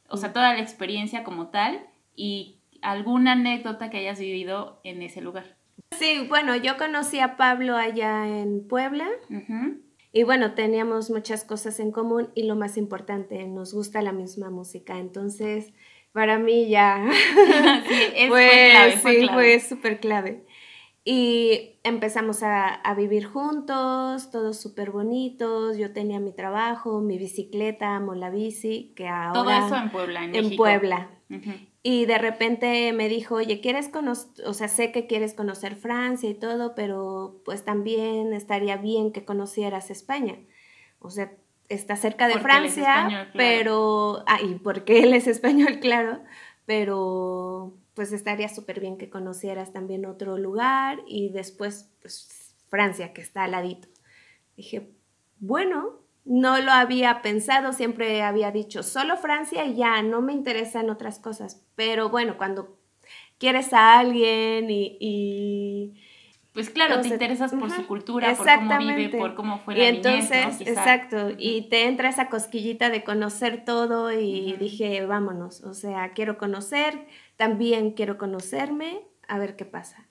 o 0.08 0.18
sea, 0.18 0.32
toda 0.32 0.54
la 0.54 0.62
experiencia 0.62 1.24
como 1.24 1.48
tal 1.48 1.86
y 2.16 2.60
alguna 2.82 3.34
anécdota 3.34 3.90
que 3.90 3.98
hayas 3.98 4.20
vivido 4.20 4.80
en 4.84 5.02
ese 5.02 5.22
lugar. 5.22 5.58
Sí, 5.92 6.26
bueno, 6.28 6.56
yo 6.56 6.78
conocí 6.78 7.20
a 7.20 7.38
Pablo 7.38 7.76
allá 7.76 8.28
en 8.28 8.68
Puebla. 8.68 9.08
Y 10.12 10.24
bueno, 10.24 10.54
teníamos 10.54 11.10
muchas 11.10 11.44
cosas 11.44 11.80
en 11.80 11.92
común 11.92 12.30
y 12.36 12.44
lo 12.44 12.56
más 12.56 12.78
importante, 12.78 13.44
nos 13.48 13.74
gusta 13.74 14.02
la 14.02 14.12
misma 14.12 14.50
música. 14.52 15.00
Entonces, 15.00 15.74
para 16.14 16.40
mí 16.40 16.70
ya 16.70 17.06
sí, 17.88 18.28
fue, 18.30 18.70
clave, 18.72 18.98
fue 18.98 19.20
sí, 19.20 19.28
fue 19.28 19.60
súper 19.60 20.00
clave. 20.00 20.46
Y 21.06 21.80
empezamos 21.84 22.44
a, 22.44 22.70
a 22.70 22.94
vivir 22.94 23.26
juntos, 23.26 24.32
todos 24.32 24.62
súper 24.62 24.92
bonitos. 24.92 25.78
Yo 25.78 25.92
tenía 25.92 26.22
mi 26.22 26.32
trabajo, 26.32 27.02
mi 27.02 27.18
bicicleta, 27.18 27.98
amo 27.98 28.16
la 28.16 28.30
bici, 28.30 28.94
que 28.96 29.10
ahora... 29.10 29.34
Todo 29.34 29.50
eso 29.52 29.76
en 29.76 29.92
Puebla, 29.92 30.24
en, 30.24 30.36
en 30.36 30.56
Puebla. 30.56 31.10
Y 31.82 32.06
de 32.06 32.18
repente 32.18 32.94
me 32.94 33.10
dijo, 33.10 33.36
oye, 33.36 33.60
¿quieres 33.60 33.90
conocer, 33.90 34.48
o 34.48 34.54
sea, 34.54 34.70
sé 34.70 34.94
que 34.94 35.06
quieres 35.06 35.34
conocer 35.34 35.76
Francia 35.76 36.30
y 36.30 36.36
todo, 36.36 36.76
pero 36.76 37.42
pues 37.44 37.66
también 37.66 38.32
estaría 38.32 38.78
bien 38.78 39.12
que 39.12 39.26
conocieras 39.26 39.90
España. 39.90 40.38
O 41.00 41.10
sea, 41.10 41.34
está 41.74 41.96
cerca 41.96 42.28
de 42.28 42.40
Francia, 42.40 43.30
pero, 43.34 44.24
ah, 44.28 44.40
y 44.42 44.56
porque 44.56 45.04
él 45.04 45.14
es 45.14 45.28
español, 45.28 45.80
claro, 45.82 46.22
pero 46.66 47.74
pues 47.94 48.12
estaría 48.12 48.50
súper 48.50 48.80
bien 48.80 48.98
que 48.98 49.10
conocieras 49.10 49.72
también 49.72 50.06
otro 50.06 50.38
lugar 50.38 51.00
y 51.08 51.30
después, 51.30 51.92
pues, 52.02 52.56
Francia, 52.70 53.14
que 53.14 53.22
está 53.22 53.44
al 53.44 53.52
ladito. 53.52 53.88
Dije, 54.58 54.90
bueno, 55.40 56.00
no 56.26 56.60
lo 56.60 56.72
había 56.72 57.22
pensado, 57.22 57.74
siempre 57.74 58.22
había 58.24 58.52
dicho 58.52 58.82
solo 58.82 59.18
Francia 59.18 59.66
y 59.66 59.76
ya, 59.76 60.02
no 60.02 60.22
me 60.22 60.34
interesan 60.34 60.90
otras 60.90 61.20
cosas. 61.20 61.64
Pero 61.76 62.10
bueno, 62.10 62.38
cuando 62.38 62.78
quieres 63.38 63.74
a 63.74 64.00
alguien 64.00 64.68
y... 64.70 66.00
pues 66.54 66.70
claro, 66.70 67.02
te 67.02 67.08
interesas 67.08 67.52
por 67.52 67.72
su 67.72 67.88
cultura, 67.88 68.36
por 68.36 68.46
cómo 68.46 68.78
vive, 68.78 69.18
por 69.18 69.34
cómo 69.34 69.60
fue 69.60 69.76
la 69.76 69.84
y 69.84 69.88
entonces, 69.88 70.62
exacto, 70.62 71.32
y 71.38 71.70
te 71.70 71.88
entra 71.88 72.10
esa 72.10 72.30
cosquillita 72.30 72.90
de 72.92 73.04
conocer 73.04 73.66
todo 73.66 74.12
y 74.12 74.54
dije, 74.54 75.04
vámonos, 75.06 75.64
o 75.64 75.74
sea, 75.74 76.14
quiero 76.14 76.38
conocer, 76.38 77.08
también 77.38 77.92
quiero 77.92 78.20
conocerme, 78.20 79.02
a 79.28 79.40
ver 79.40 79.56
qué 79.56 79.66
pasa. 79.66 80.08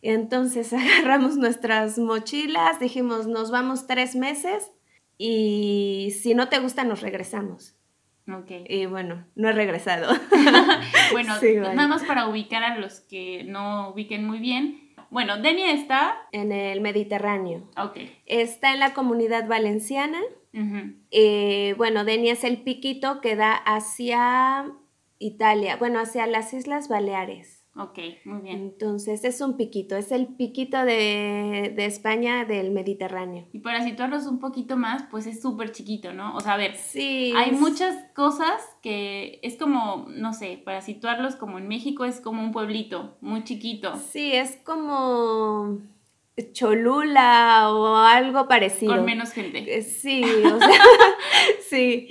Entonces 0.00 0.72
agarramos 0.72 1.36
nuestras 1.36 1.98
mochilas, 1.98 2.80
dijimos, 2.80 3.26
nos 3.26 3.50
vamos 3.50 3.86
tres 3.86 4.16
meses 4.16 4.72
y 5.18 6.14
si 6.20 6.34
no 6.34 6.48
te 6.48 6.58
gusta 6.58 6.84
nos 6.84 7.02
regresamos. 7.02 7.76
Ok. 8.28 8.50
Y 8.68 8.86
bueno, 8.86 9.24
no 9.34 9.48
he 9.48 9.52
regresado. 9.52 10.14
bueno, 11.12 11.34
nada 11.74 11.88
más 11.88 12.04
para 12.04 12.28
ubicar 12.28 12.62
a 12.62 12.78
los 12.78 13.00
que 13.00 13.44
no 13.44 13.90
ubiquen 13.90 14.24
muy 14.24 14.38
bien. 14.38 14.91
Bueno, 15.12 15.36
Denia 15.42 15.72
está... 15.72 16.26
En 16.32 16.52
el 16.52 16.80
Mediterráneo. 16.80 17.68
Ok. 17.76 17.98
Está 18.24 18.72
en 18.72 18.80
la 18.80 18.94
comunidad 18.94 19.46
valenciana. 19.46 20.18
Eh, 21.10 21.74
bueno, 21.76 22.04
Denia 22.04 22.32
es 22.32 22.44
el 22.44 22.62
piquito 22.62 23.20
que 23.20 23.36
da 23.36 23.52
hacia 23.52 24.72
Italia, 25.18 25.76
bueno, 25.76 26.00
hacia 26.00 26.26
las 26.26 26.54
Islas 26.54 26.88
Baleares. 26.88 27.61
Ok, 27.74 27.98
muy 28.26 28.42
bien. 28.42 28.58
Entonces 28.58 29.24
es 29.24 29.40
un 29.40 29.56
piquito, 29.56 29.96
es 29.96 30.12
el 30.12 30.26
piquito 30.26 30.84
de, 30.84 31.74
España 31.78 32.44
del 32.44 32.70
Mediterráneo. 32.70 33.46
Y 33.52 33.60
para 33.60 33.82
situarlos 33.82 34.26
un 34.26 34.40
poquito 34.40 34.76
más, 34.76 35.04
pues 35.10 35.26
es 35.26 35.40
súper 35.40 35.72
chiquito, 35.72 36.12
¿no? 36.12 36.36
O 36.36 36.40
sea, 36.40 36.52
a 36.52 36.56
ver, 36.58 36.76
sí, 36.76 37.32
hay 37.34 37.52
muchas 37.52 37.96
cosas 38.14 38.60
que 38.82 39.40
es 39.42 39.56
como, 39.56 40.06
no 40.10 40.34
sé, 40.34 40.60
para 40.62 40.82
situarlos 40.82 41.36
como 41.36 41.58
en 41.58 41.66
México 41.66 42.04
es 42.04 42.20
como 42.20 42.42
un 42.42 42.52
pueblito 42.52 43.16
muy 43.22 43.42
chiquito. 43.44 43.96
Sí, 43.96 44.32
es 44.34 44.56
como 44.64 45.78
Cholula 46.52 47.70
o 47.70 47.96
algo 47.96 48.48
parecido. 48.48 48.94
Con 48.94 49.06
menos 49.06 49.32
gente. 49.32 49.78
Eh, 49.78 49.82
sí, 49.82 50.22
o 50.44 50.58
sea, 50.58 50.68
sí, 51.70 52.10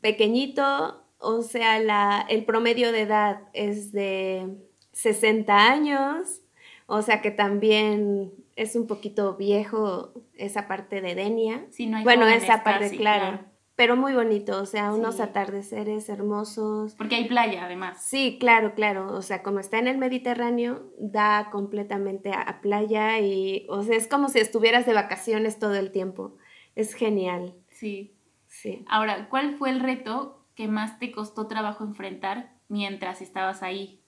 pequeñito, 0.00 1.02
o 1.18 1.42
sea, 1.42 1.80
la, 1.80 2.24
el 2.28 2.44
promedio 2.44 2.92
de 2.92 3.00
edad 3.00 3.42
es 3.54 3.90
de 3.90 4.69
60 4.92 5.56
años, 5.56 6.40
o 6.86 7.02
sea 7.02 7.22
que 7.22 7.30
también 7.30 8.32
es 8.56 8.76
un 8.76 8.86
poquito 8.86 9.36
viejo 9.36 10.12
esa 10.34 10.68
parte 10.68 11.00
de 11.00 11.14
Denia. 11.14 11.66
bueno, 12.04 12.26
esa 12.26 12.62
parte, 12.62 12.90
claro, 12.96 13.40
Pero 13.74 13.96
muy 13.96 14.12
bonito, 14.12 14.60
o 14.60 14.66
sea, 14.66 14.92
unos 14.92 15.18
atardeceres 15.20 16.10
hermosos. 16.10 16.94
Porque 16.96 17.16
hay 17.16 17.26
playa, 17.26 17.64
además. 17.64 18.02
Sí, 18.02 18.36
claro, 18.38 18.74
claro. 18.74 19.14
O 19.14 19.22
sea, 19.22 19.42
como 19.42 19.60
está 19.60 19.78
en 19.78 19.88
el 19.88 19.96
Mediterráneo, 19.96 20.92
da 20.98 21.48
completamente 21.50 22.32
a, 22.32 22.60
playa 22.60 23.18
y, 23.20 23.66
o 23.70 23.82
sea, 23.82 23.96
es 23.96 24.06
como 24.06 24.28
si 24.28 24.40
estuvieras 24.40 24.84
de 24.84 24.92
vacaciones 24.92 25.58
todo 25.58 25.76
el 25.76 25.90
tiempo. 25.90 26.36
Es 26.74 26.92
genial. 26.92 27.54
Sí. 27.68 28.14
Sí. 28.46 28.84
Ahora, 28.88 29.28
¿cuál 29.30 29.54
fue 29.54 29.70
el 29.70 29.80
reto 29.80 30.44
que 30.54 30.68
más 30.68 30.98
te 30.98 31.12
costó 31.12 31.46
trabajo 31.46 31.84
enfrentar 31.84 32.56
mientras 32.68 33.22
estabas 33.22 33.62
ahí? 33.62 33.99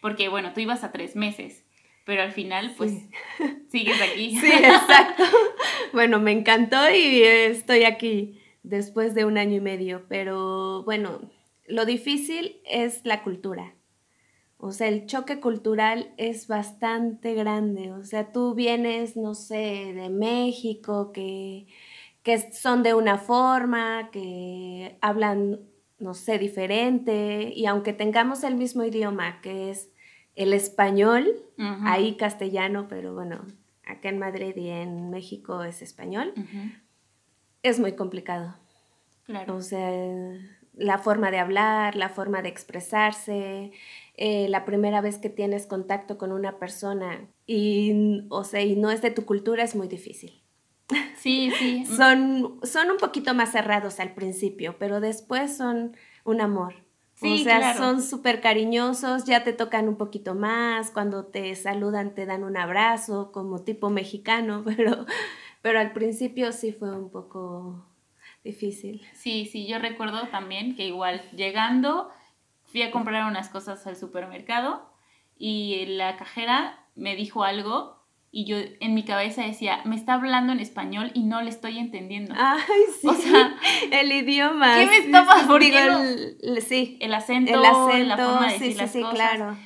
Porque 0.00 0.28
bueno, 0.28 0.52
tú 0.52 0.60
ibas 0.60 0.84
a 0.84 0.92
tres 0.92 1.16
meses, 1.16 1.64
pero 2.04 2.22
al 2.22 2.32
final 2.32 2.74
pues 2.76 2.92
sigues 3.68 4.00
aquí. 4.00 4.36
Sí, 4.40 4.50
exacto. 4.52 5.24
bueno, 5.92 6.20
me 6.20 6.32
encantó 6.32 6.90
y 6.90 7.22
estoy 7.22 7.84
aquí 7.84 8.40
después 8.62 9.14
de 9.14 9.24
un 9.24 9.38
año 9.38 9.56
y 9.56 9.60
medio, 9.60 10.04
pero 10.08 10.82
bueno, 10.84 11.20
lo 11.66 11.84
difícil 11.84 12.60
es 12.64 13.04
la 13.04 13.22
cultura. 13.22 13.74
O 14.62 14.72
sea, 14.72 14.88
el 14.88 15.06
choque 15.06 15.40
cultural 15.40 16.12
es 16.18 16.46
bastante 16.46 17.32
grande. 17.34 17.92
O 17.92 18.04
sea, 18.04 18.30
tú 18.30 18.54
vienes, 18.54 19.16
no 19.16 19.34
sé, 19.34 19.92
de 19.94 20.10
México, 20.10 21.12
que, 21.12 21.66
que 22.22 22.52
son 22.52 22.82
de 22.82 22.92
una 22.92 23.16
forma, 23.16 24.10
que 24.12 24.98
hablan 25.00 25.60
no 26.00 26.14
sé, 26.14 26.38
diferente, 26.38 27.52
y 27.54 27.66
aunque 27.66 27.92
tengamos 27.92 28.42
el 28.42 28.56
mismo 28.56 28.82
idioma, 28.82 29.40
que 29.40 29.70
es 29.70 29.90
el 30.34 30.52
español, 30.52 31.44
ahí 31.84 32.16
castellano, 32.16 32.86
pero 32.88 33.14
bueno, 33.14 33.44
acá 33.84 34.08
en 34.08 34.18
Madrid 34.18 34.56
y 34.56 34.70
en 34.70 35.10
México 35.10 35.62
es 35.62 35.82
español, 35.82 36.32
es 37.62 37.78
muy 37.78 37.92
complicado. 37.92 38.56
Claro. 39.24 39.56
O 39.56 39.60
sea, 39.60 39.92
la 40.74 40.98
forma 40.98 41.30
de 41.30 41.38
hablar, 41.38 41.94
la 41.94 42.08
forma 42.08 42.42
de 42.42 42.48
expresarse, 42.48 43.72
eh, 44.16 44.48
la 44.48 44.64
primera 44.64 45.00
vez 45.00 45.18
que 45.18 45.28
tienes 45.28 45.66
contacto 45.66 46.18
con 46.18 46.32
una 46.32 46.58
persona 46.58 47.28
y, 47.46 48.24
o 48.28 48.44
sea, 48.44 48.62
y 48.62 48.76
no 48.76 48.90
es 48.90 49.02
de 49.02 49.10
tu 49.10 49.24
cultura, 49.24 49.62
es 49.62 49.74
muy 49.76 49.88
difícil. 49.88 50.39
Sí, 51.16 51.50
sí. 51.58 51.84
son, 51.86 52.60
son 52.62 52.90
un 52.90 52.96
poquito 52.96 53.34
más 53.34 53.52
cerrados 53.52 54.00
al 54.00 54.14
principio, 54.14 54.76
pero 54.78 55.00
después 55.00 55.56
son 55.56 55.96
un 56.24 56.40
amor. 56.40 56.74
o 57.20 57.36
sea, 57.38 57.76
son 57.76 58.02
súper 58.02 58.40
cariñosos, 58.40 59.24
ya 59.24 59.44
te 59.44 59.52
tocan 59.52 59.88
un 59.88 59.96
poquito 59.96 60.34
más, 60.34 60.90
cuando 60.90 61.26
te 61.26 61.54
saludan 61.54 62.14
te 62.14 62.26
dan 62.26 62.44
un 62.44 62.56
abrazo, 62.56 63.32
como 63.32 63.62
tipo 63.62 63.90
mexicano, 63.90 64.62
pero, 64.64 65.06
pero 65.62 65.78
al 65.80 65.92
principio 65.92 66.52
sí 66.52 66.72
fue 66.72 66.90
un 66.94 67.10
poco 67.10 67.84
difícil. 68.42 69.06
Sí, 69.12 69.46
sí, 69.46 69.66
yo 69.66 69.78
recuerdo 69.78 70.28
también 70.28 70.74
que 70.74 70.86
igual 70.86 71.20
llegando 71.32 72.10
fui 72.64 72.82
a 72.82 72.90
comprar 72.90 73.26
unas 73.26 73.48
cosas 73.48 73.86
al 73.86 73.96
supermercado 73.96 74.88
y 75.36 75.86
la 75.86 76.16
cajera 76.16 76.86
me 76.94 77.16
dijo 77.16 77.44
algo 77.44 77.99
y 78.32 78.44
yo 78.44 78.56
en 78.80 78.94
mi 78.94 79.04
cabeza 79.04 79.42
decía, 79.42 79.80
me 79.84 79.96
está 79.96 80.14
hablando 80.14 80.52
en 80.52 80.60
español 80.60 81.10
y 81.14 81.24
no 81.24 81.42
le 81.42 81.50
estoy 81.50 81.78
entendiendo. 81.78 82.34
Ay, 82.36 82.82
sí. 83.00 83.08
O 83.08 83.14
sea, 83.14 83.56
el 83.90 84.12
idioma. 84.12 84.78
¿Qué 84.78 84.86
me 84.86 84.98
está 84.98 85.26
pasando? 85.26 85.56
el, 85.56 86.62
sí. 86.62 86.96
El 87.00 87.12
acento, 87.14 87.52
el 87.52 87.64
acento, 87.64 88.04
la 88.06 88.16
forma 88.16 88.46
de 88.46 88.52
decir 88.52 88.76
las 88.76 88.92
cosas. 88.92 89.14
claro. 89.14 89.56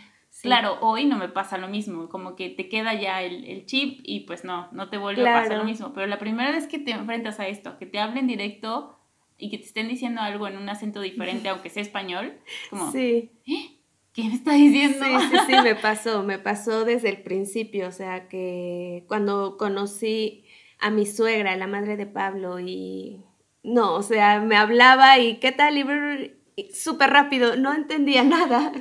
Claro, 0.42 0.76
hoy 0.82 1.06
no 1.06 1.16
me 1.16 1.30
pasa 1.30 1.56
lo 1.56 1.68
mismo, 1.68 2.10
como 2.10 2.36
que 2.36 2.50
te 2.50 2.68
queda 2.68 2.92
ya 2.92 3.22
el, 3.22 3.64
chip 3.64 4.00
y 4.02 4.20
pues 4.20 4.44
no, 4.44 4.68
no 4.72 4.90
te 4.90 4.98
vuelve 4.98 5.26
a 5.26 5.40
pasar 5.40 5.56
lo 5.56 5.64
mismo. 5.64 5.94
Pero 5.94 6.06
la 6.06 6.18
primera 6.18 6.52
vez 6.52 6.66
que 6.66 6.78
te 6.78 6.90
enfrentas 6.90 7.40
a 7.40 7.48
esto, 7.48 7.78
que 7.78 7.86
te 7.86 7.98
hablen 7.98 8.26
directo 8.26 8.98
y 9.38 9.50
que 9.50 9.56
te 9.56 9.64
estén 9.64 9.88
diciendo 9.88 10.20
algo 10.20 10.46
en 10.46 10.58
un 10.58 10.68
acento 10.68 11.00
diferente, 11.00 11.48
aunque 11.50 11.70
sea 11.70 11.82
español, 11.82 12.34
como, 12.68 12.92
sí. 12.92 13.30
¿Eh? 13.46 13.73
¿Qué 14.14 14.24
me 14.24 14.34
está 14.34 14.52
diciendo? 14.52 15.04
Sí, 15.04 15.26
sí, 15.30 15.36
sí, 15.46 15.52
me 15.62 15.74
pasó, 15.74 16.22
me 16.22 16.38
pasó 16.38 16.84
desde 16.84 17.10
el 17.10 17.22
principio, 17.22 17.88
o 17.88 17.92
sea, 17.92 18.28
que 18.28 19.04
cuando 19.08 19.56
conocí 19.58 20.44
a 20.78 20.90
mi 20.90 21.04
suegra, 21.04 21.56
la 21.56 21.66
madre 21.66 21.96
de 21.96 22.06
Pablo, 22.06 22.60
y 22.60 23.20
no, 23.62 23.94
o 23.94 24.02
sea, 24.02 24.40
me 24.40 24.56
hablaba 24.56 25.18
y 25.18 25.40
qué 25.40 25.50
tal, 25.52 25.76
y 25.76 26.72
súper 26.72 27.10
rápido, 27.10 27.56
no 27.56 27.74
entendía 27.74 28.22
nada. 28.24 28.72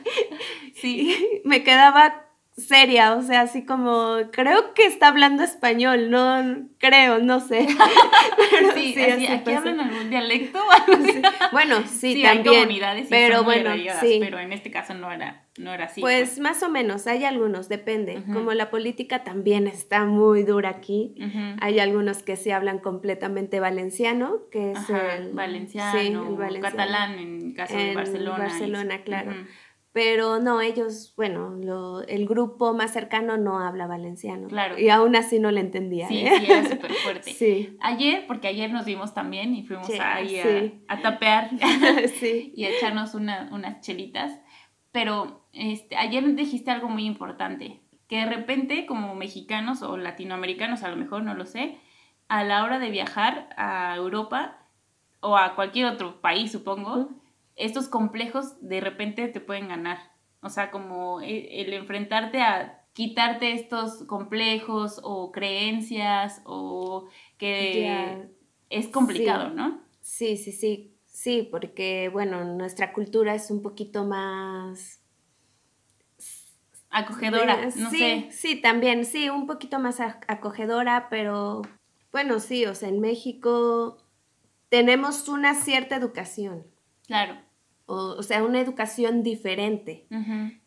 Sí. 0.76 1.42
me 1.44 1.64
quedaba 1.64 2.23
seria, 2.58 3.16
o 3.16 3.22
sea, 3.22 3.42
así 3.42 3.66
como, 3.66 4.18
creo 4.32 4.74
que 4.74 4.86
está 4.86 5.08
hablando 5.08 5.44
español, 5.44 6.10
no 6.12 6.68
creo, 6.78 7.20
no 7.20 7.40
sé. 7.40 7.68
sí, 8.76 8.94
sí 8.94 9.28
¿aquí 9.28 9.54
hablan 9.54 9.80
algún 9.80 10.10
dialecto? 10.10 10.60
Bueno, 11.52 11.84
sí, 11.88 12.22
también. 12.22 12.48
Hay 12.48 12.62
comunidades 12.62 13.08
pero 13.10 13.44
bueno, 13.44 13.72
sí. 14.02 14.20
pero 14.20 14.40
en 14.40 14.54
este 14.54 14.70
caso 14.70 14.94
no 14.94 15.12
era, 15.12 15.46
no 15.58 15.74
era 15.74 15.86
así. 15.86 16.02
Pues, 16.02 16.30
pues. 16.30 16.40
más 16.40 16.62
o 16.62 16.70
menos, 16.70 17.08
hay 17.08 17.26
algunos, 17.26 17.70
depende. 17.70 18.24
Como 18.32 18.54
la 18.54 18.70
política 18.70 19.24
también 19.24 19.68
está 19.68 20.06
muy 20.06 20.44
dura 20.44 20.70
aquí, 20.70 21.16
hay 21.60 21.80
algunos 21.80 22.22
que 22.22 22.36
sí 22.36 22.52
hablan 22.52 22.80
completamente 22.80 23.60
valenciano, 23.60 24.42
que 24.52 24.72
es 24.72 24.90
el 24.90 25.34
valenciano, 25.34 26.00
sí, 26.00 26.08
el 26.08 26.36
valenciano. 26.36 26.62
catalán 26.62 27.14
en 27.18 27.54
caso 27.54 27.76
de 27.76 27.96
Barcelona. 27.96 28.38
Barcelona, 28.38 29.02
claro. 29.04 29.34
Pero 29.94 30.40
no, 30.40 30.60
ellos, 30.60 31.14
bueno, 31.16 31.52
lo, 31.62 32.02
el 32.02 32.28
grupo 32.28 32.74
más 32.74 32.92
cercano 32.92 33.38
no 33.38 33.60
habla 33.60 33.86
valenciano. 33.86 34.48
Claro. 34.48 34.78
Y 34.80 34.90
aún 34.90 35.16
así 35.16 35.38
no 35.38 35.52
le 35.52 35.60
entendía. 35.60 36.08
Sí, 36.08 36.26
¿eh? 36.26 36.34
sí, 36.40 36.52
era 36.52 36.68
súper 36.68 36.94
fuerte. 36.94 37.32
Sí. 37.44 37.78
Ayer, 37.80 38.26
porque 38.28 38.48
ayer 38.48 38.72
nos 38.72 38.86
vimos 38.86 39.14
también 39.14 39.54
y 39.54 39.64
fuimos 39.64 39.88
ahí 40.00 40.40
a, 40.88 41.02
tapear 41.02 41.52
y 42.22 42.64
a 42.66 42.70
echarnos 42.70 43.14
unas 43.14 43.82
chelitas. 43.82 44.40
pero 44.92 45.46
este, 45.54 45.96
ayer 45.96 46.34
dijiste 46.36 46.72
algo 46.72 46.90
muy 46.90 47.06
importante, 47.06 47.82
que 48.08 48.18
de 48.18 48.26
repente 48.26 48.88
como 48.88 49.14
mexicanos 49.14 49.84
o 49.84 49.98
latinoamericanos, 49.98 50.84
a 50.84 50.90
lo 50.90 50.96
mejor 50.96 51.24
no 51.24 51.36
lo 51.36 51.46
sé, 51.46 51.78
a 52.28 52.44
la 52.44 52.64
hora 52.64 52.80
de 52.80 52.90
viajar 52.90 53.50
a 53.58 53.96
Europa 53.96 54.58
o 55.20 55.38
a 55.38 55.54
cualquier 55.54 55.86
otro 55.86 56.20
país, 56.20 56.52
supongo, 56.52 57.10
estos 57.56 57.88
complejos 57.88 58.56
de 58.62 58.82
repente 58.82 59.28
te 59.28 59.40
pueden 59.40 59.68
ganar. 59.68 60.00
O 60.42 60.50
sea, 60.50 60.72
como 60.72 61.22
e, 61.22 61.62
el, 61.62 61.74
enfrentarte 61.74 62.42
a 62.42 62.86
quitarte 62.94 63.54
estos 63.54 64.04
complejos 64.04 65.00
o 65.04 65.32
creencias 65.32 66.42
o 66.46 67.08
que 67.38 68.28
es 68.70 68.88
complicado, 68.88 69.50
¿no? 69.50 69.82
Sí, 70.02 70.38
sí, 70.38 70.52
sí. 70.52 70.90
Sí, 71.06 71.48
porque, 71.50 72.10
bueno, 72.10 72.44
nuestra 72.44 72.92
cultura 72.92 73.36
es 73.36 73.52
un 73.52 73.62
poquito 73.62 74.04
más... 74.04 75.00
Acogedora, 76.90 77.70
no 77.76 77.90
sí, 77.90 77.98
sé. 77.98 78.28
Sí, 78.32 78.62
también, 78.62 79.06
sí, 79.06 79.30
un 79.30 79.48
poquito 79.48 79.80
más 79.80 80.00
acogedora, 80.00 81.08
pero 81.10 81.64
bueno, 82.12 82.40
sí, 82.40 82.66
o 82.68 82.76
sea, 82.76 82.90
en 82.90 83.00
México 83.00 83.98
tenemos 84.70 85.28
una 85.28 85.56
cierta 85.56 85.96
educación. 85.96 86.68
Claro. 87.08 87.38
O, 87.86 88.24
sea, 88.24 88.44
una 88.44 88.62
educación 88.62 89.24
diferente 89.24 90.08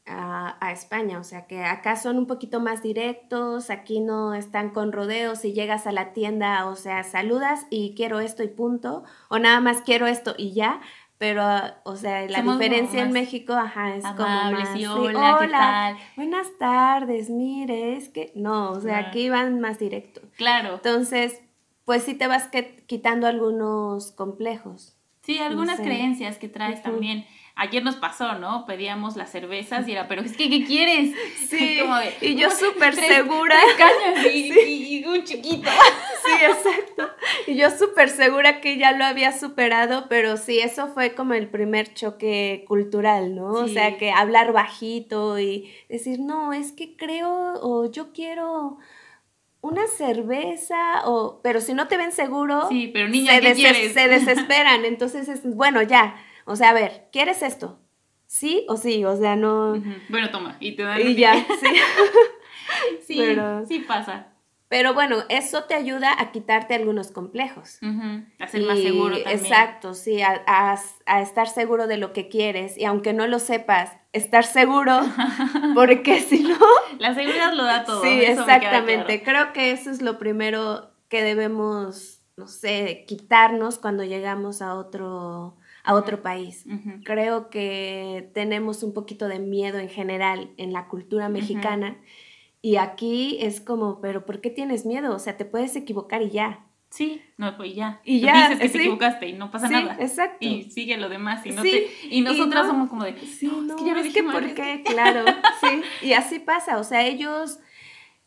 a, 0.05 0.71
España. 0.71 1.19
O 1.19 1.25
sea, 1.25 1.47
que 1.47 1.65
acá 1.65 1.97
son 1.97 2.19
un 2.19 2.27
poquito 2.27 2.61
más 2.61 2.83
directos, 2.83 3.71
aquí 3.71 4.01
no 4.01 4.35
están 4.35 4.71
con 4.71 4.93
rodeos 4.93 5.45
y 5.45 5.53
llegas 5.53 5.87
a 5.87 5.93
la 5.93 6.13
tienda, 6.13 6.67
o 6.67 6.77
sea, 6.77 7.03
saludas 7.03 7.67
y 7.71 7.95
quiero 7.97 8.21
esto 8.21 8.43
y 8.43 8.49
punto, 8.49 9.05
o 9.29 9.39
nada 9.39 9.61
más 9.61 9.81
quiero 9.81 10.07
esto 10.07 10.35
y 10.37 10.53
ya. 10.53 10.81
Pero, 11.19 11.43
o 11.85 11.97
sea, 11.97 12.29
la 12.29 12.43
diferencia 12.43 13.03
en 13.03 13.13
México, 13.13 13.55
ajá, 13.55 13.97
es 13.97 14.05
como 14.05 14.29
más... 14.53 14.79
Y 14.79 14.85
hola, 14.85 15.39
¿qué 15.41 15.49
tal? 15.49 15.97
buenas 16.15 16.49
tardes, 16.59 17.31
mire, 17.31 17.97
es 17.97 18.11
que... 18.11 18.33
No, 18.35 18.73
o 18.73 18.81
sea, 18.81 18.99
aquí 18.99 19.31
van 19.31 19.59
más 19.59 19.79
directo. 19.79 20.21
Claro. 20.37 20.75
Entonces, 20.75 21.41
pues 21.87 22.03
sí 22.03 22.15
te 22.15 22.27
vas 22.27 22.51
quitando 22.87 23.27
algunos 23.27 24.13
complejos. 24.13 24.96
Sí, 25.27 25.41
algunas 25.41 25.81
creencias 25.81 26.39
que 26.39 26.49
traes 26.49 26.85
también. 26.85 27.27
Ayer 27.57 27.83
nos 27.83 27.97
pasó, 27.97 28.39
¿no? 28.39 28.65
Pedíamos 28.65 29.17
las 29.17 29.31
cervezas 29.31 29.89
y 29.89 29.93
era, 29.93 30.07
pero 30.07 30.23
es 30.23 30.37
que, 30.37 30.49
¿qué 30.49 30.65
quieres? 30.65 31.17
Sí, 31.49 31.81
y 32.21 32.37
yo 32.37 32.49
súper 32.51 32.95
segura. 32.95 33.57
Tres 33.77 34.33
y, 34.33 35.05
un 35.05 35.25
chiquito. 35.25 35.69
Sí, 36.27 36.33
exacto. 36.45 37.09
Y 37.47 37.57
yo 37.57 37.71
súper 37.71 38.09
segura 38.11 38.61
que 38.61 38.79
ya 38.79 38.93
lo 38.93 39.05
había 39.05 39.31
superado, 39.37 40.07
pero 40.09 40.37
sí, 40.37 40.59
eso 40.59 40.89
fue 40.89 41.15
como 41.15 41.35
el 41.35 41.49
primer 41.49 41.95
choque 41.95 42.65
cultural, 42.67 43.35
¿no? 43.35 43.53
O 43.53 43.69
sea, 43.69 43.97
que 43.97 44.11
hablar 44.11 44.53
bajito 44.53 45.39
y 45.39 45.73
decir, 45.89 46.19
no, 46.21 46.53
es 46.53 46.73
que 46.73 46.97
creo 46.97 47.55
o 47.63 47.91
yo 47.91 48.13
quiero 48.13 48.79
una 49.67 49.87
cerveza 49.89 51.03
o 51.05 51.41
pero 51.43 51.61
si 51.61 51.75
no 51.75 51.89
te 51.89 51.97
ven 51.97 52.13
seguro 52.13 52.69
sí 52.69 52.91
pero 52.93 53.09
niña 53.09 53.33
se, 53.35 53.41
¿qué 53.41 53.53
quieres? 53.55 53.93
se 53.93 54.09
desesperan. 54.09 54.85
Entonces 54.85 55.29
es 55.29 55.55
bueno 55.55 55.83
ya. 55.83 56.17
O 56.45 56.57
sea 56.57 56.71
a 56.71 56.75
ver 56.75 57.09
quieres 57.13 57.43
esto 57.43 57.81
sí 58.27 58.65
o 58.69 58.77
sí 58.77 59.05
o 59.05 59.17
sea 59.17 59.37
no. 59.37 59.83
Bueno 60.09 60.31
toma 60.31 60.57
y 60.61 60.77
te 60.77 60.83
dan 60.83 61.01
y 61.01 61.15
ya 61.15 61.35
sí. 61.35 61.67
Sí 63.07 63.21
sí 63.69 63.79
pasa. 63.81 64.33
pero 64.69 64.93
bueno, 64.93 65.19
eso 65.29 65.65
te 65.65 65.75
ayuda 65.75 66.13
a 66.19 66.33
quitarte 66.33 66.75
algunos 66.75 67.13
complejos. 67.13 67.79
A 68.41 68.49
ser 68.49 68.63
más 68.63 68.81
seguro 68.81 69.15
también. 69.17 69.39
Exacto, 69.39 69.95
sí, 69.95 70.21
a, 70.23 70.77
estar 71.23 71.49
seguro 71.49 71.87
de 71.87 71.97
lo 71.97 72.13
que 72.13 72.29
quieres 72.29 72.77
y 72.77 72.85
aunque 72.85 73.13
no 73.13 73.29
lo 73.29 73.39
sepas, 73.39 73.97
estar 74.17 74.45
seguro, 74.45 75.01
porque 75.75 76.21
si 76.29 76.43
no... 76.43 76.57
La 76.99 77.15
seguridad 77.15 77.53
lo 77.55 77.65
da 77.65 77.85
todo. 77.85 78.03
Sí, 78.03 78.21
exactamente. 78.23 79.23
Creo 79.23 79.53
que 79.53 79.71
eso 79.71 79.91
es 79.91 80.03
lo 80.03 80.19
primero 80.19 80.91
que 81.09 81.23
debemos, 81.23 82.23
no 82.37 82.47
sé, 82.47 83.05
quitarnos 83.07 83.79
cuando 83.79 84.05
llegamos 84.05 84.63
a 84.63 84.75
otro, 84.75 85.57
a 85.85 85.95
otro 85.95 86.23
país. 86.23 86.65
Creo 87.05 87.51
que 87.51 88.31
tenemos 88.35 88.83
un 88.83 88.93
poquito 88.93 89.29
de 89.29 89.39
miedo 89.39 89.79
en 89.79 89.89
general 89.89 90.51
en 90.57 90.73
la 90.73 90.89
cultura 90.89 91.29
mexicana. 91.29 91.99
Y 92.63 92.77
aquí 92.77 93.39
es 93.41 93.61
como, 93.61 94.01
pero 94.01 94.27
¿por 94.27 94.41
qué 94.41 94.51
tienes 94.51 94.87
miedo? 94.87 95.15
O 95.15 95.19
sea, 95.19 95.37
te 95.37 95.45
puedes 95.45 95.77
equivocar 95.77 96.23
y 96.23 96.31
ya. 96.31 96.66
Sí, 96.97 97.23
no, 97.37 97.55
pues 97.59 97.75
ya. 97.75 98.01
Y 98.05 98.21
ya. 98.21 98.49
Dices 98.49 98.59
que 98.59 98.69
te 98.71 98.79
equivocaste 98.79 99.29
y 99.29 99.35
no 99.35 99.51
pasa 99.51 99.69
sí, 99.69 99.75
nada. 99.75 99.99
exacto. 100.01 100.39
Y 100.41 100.71
sigue 100.71 100.97
lo 100.97 101.11
demás. 101.11 101.45
Y, 101.45 101.51
no 101.51 101.61
te, 101.61 101.91
y 102.09 102.23
nosotras 102.23 102.67
somos 102.67 102.89
como 102.89 103.05
de, 103.05 103.21
sí, 103.21 103.49
no, 103.49 103.75
es 103.77 103.83
que 103.83 103.87
ya 103.87 103.95
lo 103.95 104.03
dije 104.03 104.23
¿por 104.23 104.55
qué? 104.55 104.83
Claro, 104.87 105.25
sí. 105.61 105.83
Y 106.01 106.15
así 106.15 106.39
pasa. 106.39 106.79
O 106.79 106.85
sea, 106.85 107.05
ellos 107.05 107.59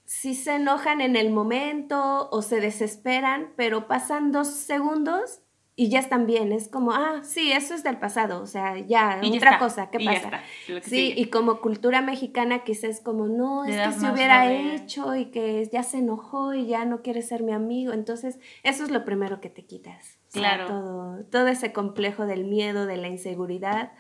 sí 0.06 0.36
se 0.36 0.58
enojan 0.58 1.02
en 1.02 1.16
el 1.16 1.32
momento 1.32 2.30
o 2.32 2.44
se 2.44 2.62
desesperan, 2.62 3.54
pero 3.56 3.88
pasan 3.88 4.32
dos 4.32 4.50
segundos 4.50 5.42
y 5.80 5.88
ya 5.88 6.00
están 6.00 6.28
bien, 6.28 6.52
es 6.52 6.68
como, 6.68 6.92
ah, 6.92 7.22
sí, 7.24 7.54
eso 7.54 7.74
es 7.74 7.84
del 7.86 7.96
pasado, 7.96 8.42
o 8.42 8.48
sea, 8.48 8.78
ya, 8.80 9.22
otra 9.24 9.58
cosa, 9.60 9.90
¿qué 9.90 10.02
pasa? 10.02 10.42
sí, 10.82 11.14
y 11.16 11.28
como 11.28 11.62
cultura 11.62 12.02
mexicana 12.02 12.66
quizás 12.66 13.00
como, 13.00 13.30
no, 13.30 13.64
es 13.64 13.78
que 13.78 13.94
se 13.94 14.12
hubiera 14.12 14.52
hecho 14.52 15.16
y 15.16 15.28
que 15.28 15.70
ya 15.72 15.84
se 15.84 16.00
enojó 16.00 16.54
y 16.54 16.66
ya 16.66 16.84
no 16.84 17.02
quiere 17.02 17.22
ser 17.22 17.44
mi 17.44 17.54
amigo, 17.54 17.94
entonces 17.94 18.42
eso 18.64 18.84
es 18.84 18.92
lo 18.92 19.06
primero 19.06 19.40
que 19.40 19.50
te 19.50 19.64
quitas. 19.64 20.18
claro. 20.34 20.68
todo, 20.68 21.24
todo 21.32 21.48
ese 21.48 21.72
complejo 21.72 22.26
del 22.26 22.44
miedo, 22.44 22.86
de 22.86 22.98
la 22.98 23.08
inseguridad, 23.08 23.94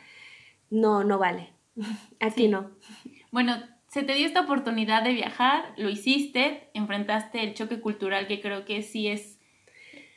no, 0.69 1.05
no 1.05 1.17
vale, 1.17 1.53
aquí 2.19 2.49
no. 2.49 2.71
Bueno, 3.31 3.55
se 3.87 4.03
te 4.03 4.15
dio 4.15 4.27
esta 4.27 4.41
oportunidad 4.41 5.01
de 5.01 5.13
viajar, 5.13 5.73
lo 5.77 5.87
hiciste, 5.87 6.69
enfrentaste 6.73 7.41
el 7.41 7.53
choque 7.53 7.79
cultural 7.79 8.27
que 8.27 8.41
creo 8.41 8.65
que 8.65 8.81
sí 8.81 9.07
es, 9.07 9.39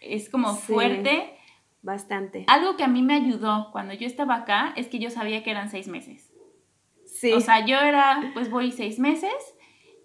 es 0.00 0.28
como 0.28 0.56
fuerte 0.56 1.38
Bastante. 1.82 2.44
Algo 2.46 2.76
que 2.76 2.84
a 2.84 2.88
mí 2.88 3.02
me 3.02 3.14
ayudó 3.14 3.70
cuando 3.72 3.92
yo 3.92 4.06
estaba 4.06 4.36
acá 4.36 4.72
es 4.76 4.86
que 4.86 5.00
yo 5.00 5.10
sabía 5.10 5.42
que 5.42 5.50
eran 5.50 5.68
seis 5.68 5.88
meses. 5.88 6.32
Sí. 7.06 7.32
O 7.32 7.40
sea, 7.40 7.66
yo 7.66 7.76
era, 7.78 8.30
pues 8.34 8.50
voy 8.50 8.70
seis 8.70 8.98
meses 8.98 9.32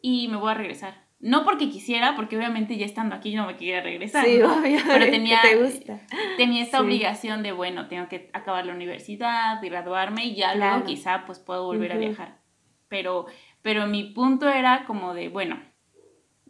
y 0.02 0.28
me 0.28 0.38
voy 0.38 0.52
a 0.52 0.56
regresar. 0.56 1.06
No 1.20 1.44
porque 1.44 1.70
quisiera, 1.70 2.16
porque 2.16 2.38
obviamente 2.38 2.78
ya 2.78 2.86
estando 2.86 3.16
aquí 3.16 3.32
yo 3.32 3.42
no 3.42 3.48
me 3.48 3.56
quería 3.56 3.82
regresar. 3.82 4.26
Sí, 4.26 4.42
obviamente. 4.42 4.84
Pero 4.88 5.06
tenía, 5.12 5.42
te 5.42 5.56
gusta. 5.56 6.00
tenía 6.38 6.63
esta 6.63 6.82
obligación 6.82 7.42
de, 7.42 7.52
bueno, 7.52 7.88
tengo 7.88 8.08
que 8.08 8.30
acabar 8.34 8.66
la 8.66 8.74
universidad, 8.74 9.60
graduarme 9.62 10.26
y 10.26 10.36
ya 10.36 10.56
luego 10.56 10.84
quizá 10.84 11.26
pues 11.26 11.40
puedo 11.40 11.66
volver 11.66 11.92
a 11.94 11.98
viajar. 11.98 12.40
Pero, 12.88 13.26
pero 13.62 13.88
mi 13.88 14.04
punto 14.13 14.48
era 14.50 14.86
como 14.86 15.13
de, 15.13 15.30
bueno, 15.30 15.60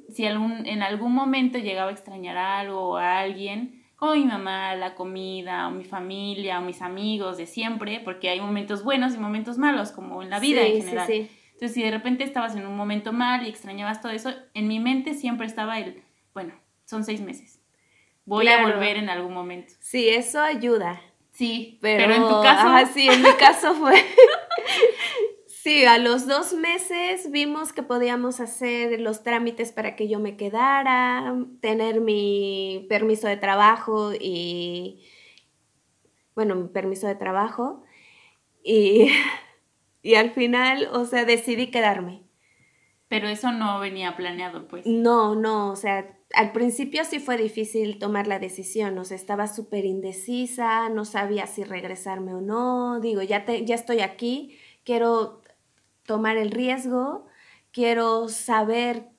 si 0.09 0.25
algún, 0.25 0.65
en 0.65 0.83
algún 0.83 1.13
momento 1.13 1.57
llegaba 1.57 1.89
a 1.89 1.93
extrañar 1.93 2.37
algo 2.37 2.89
o 2.89 2.97
a 2.97 3.19
alguien, 3.19 3.76
como 3.97 4.13
mi 4.13 4.25
mamá, 4.25 4.75
la 4.75 4.95
comida, 4.95 5.67
o 5.67 5.71
mi 5.71 5.83
familia, 5.83 6.59
o 6.59 6.61
mis 6.61 6.81
amigos 6.81 7.37
de 7.37 7.47
siempre, 7.47 7.99
porque 7.99 8.29
hay 8.29 8.39
momentos 8.39 8.83
buenos 8.83 9.15
y 9.15 9.17
momentos 9.17 9.57
malos, 9.57 9.91
como 9.91 10.21
en 10.21 10.29
la 10.29 10.39
vida 10.39 10.61
en 10.61 10.81
general. 10.81 11.07
Sí, 11.07 11.23
sí. 11.23 11.31
Entonces, 11.53 11.73
si 11.73 11.81
de 11.81 11.89
repente 11.89 12.23
estabas 12.23 12.55
en 12.55 12.67
un 12.67 12.77
momento 12.77 13.11
mal 13.11 13.45
y 13.45 13.49
extrañabas 13.49 13.99
todo 13.99 14.11
eso, 14.11 14.31
en 14.53 14.67
mi 14.67 14.79
mente 14.79 15.15
siempre 15.15 15.47
estaba 15.47 15.79
el, 15.79 16.03
bueno, 16.35 16.53
son 16.85 17.03
seis 17.03 17.19
meses. 17.19 17.59
Voy 18.25 18.47
a 18.47 18.61
volver 18.61 18.97
en 18.97 19.09
algún 19.09 19.33
momento. 19.33 19.73
Sí, 19.79 20.09
eso 20.09 20.41
ayuda. 20.41 21.01
Sí, 21.31 21.79
pero, 21.81 22.13
en 22.13 22.21
tu 22.21 22.41
caso. 22.41 22.67
Ah, 22.67 22.85
sí, 22.85 23.07
en 23.07 23.23
mi 23.23 23.31
caso 23.33 23.73
fue. 23.73 23.93
Sí, 25.67 25.83
a 25.83 25.97
los 25.97 26.27
dos 26.27 26.53
meses 26.53 27.29
vimos 27.29 27.73
que 27.73 27.83
podíamos 27.83 28.39
hacer 28.39 29.01
los 29.01 29.21
trámites 29.21 29.73
para 29.73 29.97
que 29.97 30.07
yo 30.07 30.17
me 30.17 30.37
quedara, 30.37 31.35
tener 31.59 31.99
mi 31.99 32.85
permiso 32.87 33.27
de 33.27 33.35
trabajo 33.35 34.13
y, 34.17 35.05
bueno, 36.35 36.55
mi 36.55 36.69
permiso 36.69 37.05
de 37.07 37.15
trabajo. 37.15 37.83
Y, 38.63 39.09
y 40.01 40.15
al 40.15 40.31
final, 40.31 40.87
o 40.93 41.03
sea, 41.03 41.25
decidí 41.25 41.67
quedarme. 41.67 42.23
Pero 43.09 43.27
eso 43.27 43.51
no 43.51 43.81
venía 43.81 44.15
planeado, 44.15 44.69
pues. 44.69 44.85
No, 44.85 45.35
no, 45.35 45.69
o 45.69 45.75
sea, 45.75 46.17
al 46.33 46.53
principio 46.53 47.03
sí 47.03 47.19
fue 47.19 47.35
difícil 47.35 47.99
tomar 47.99 48.27
la 48.27 48.39
decisión, 48.39 48.97
o 48.99 49.03
sea, 49.03 49.17
estaba 49.17 49.47
súper 49.47 49.83
indecisa, 49.83 50.87
no 50.87 51.03
sabía 51.03 51.45
si 51.45 51.65
regresarme 51.65 52.33
o 52.33 52.39
no, 52.39 53.01
digo, 53.01 53.21
ya, 53.21 53.43
te, 53.43 53.65
ya 53.65 53.75
estoy 53.75 53.99
aquí, 53.99 54.57
quiero 54.85 55.41
tomar 56.07 56.37
el 56.37 56.49
riesgo, 56.49 57.27
quiero 57.71 58.29
saber 58.29 59.09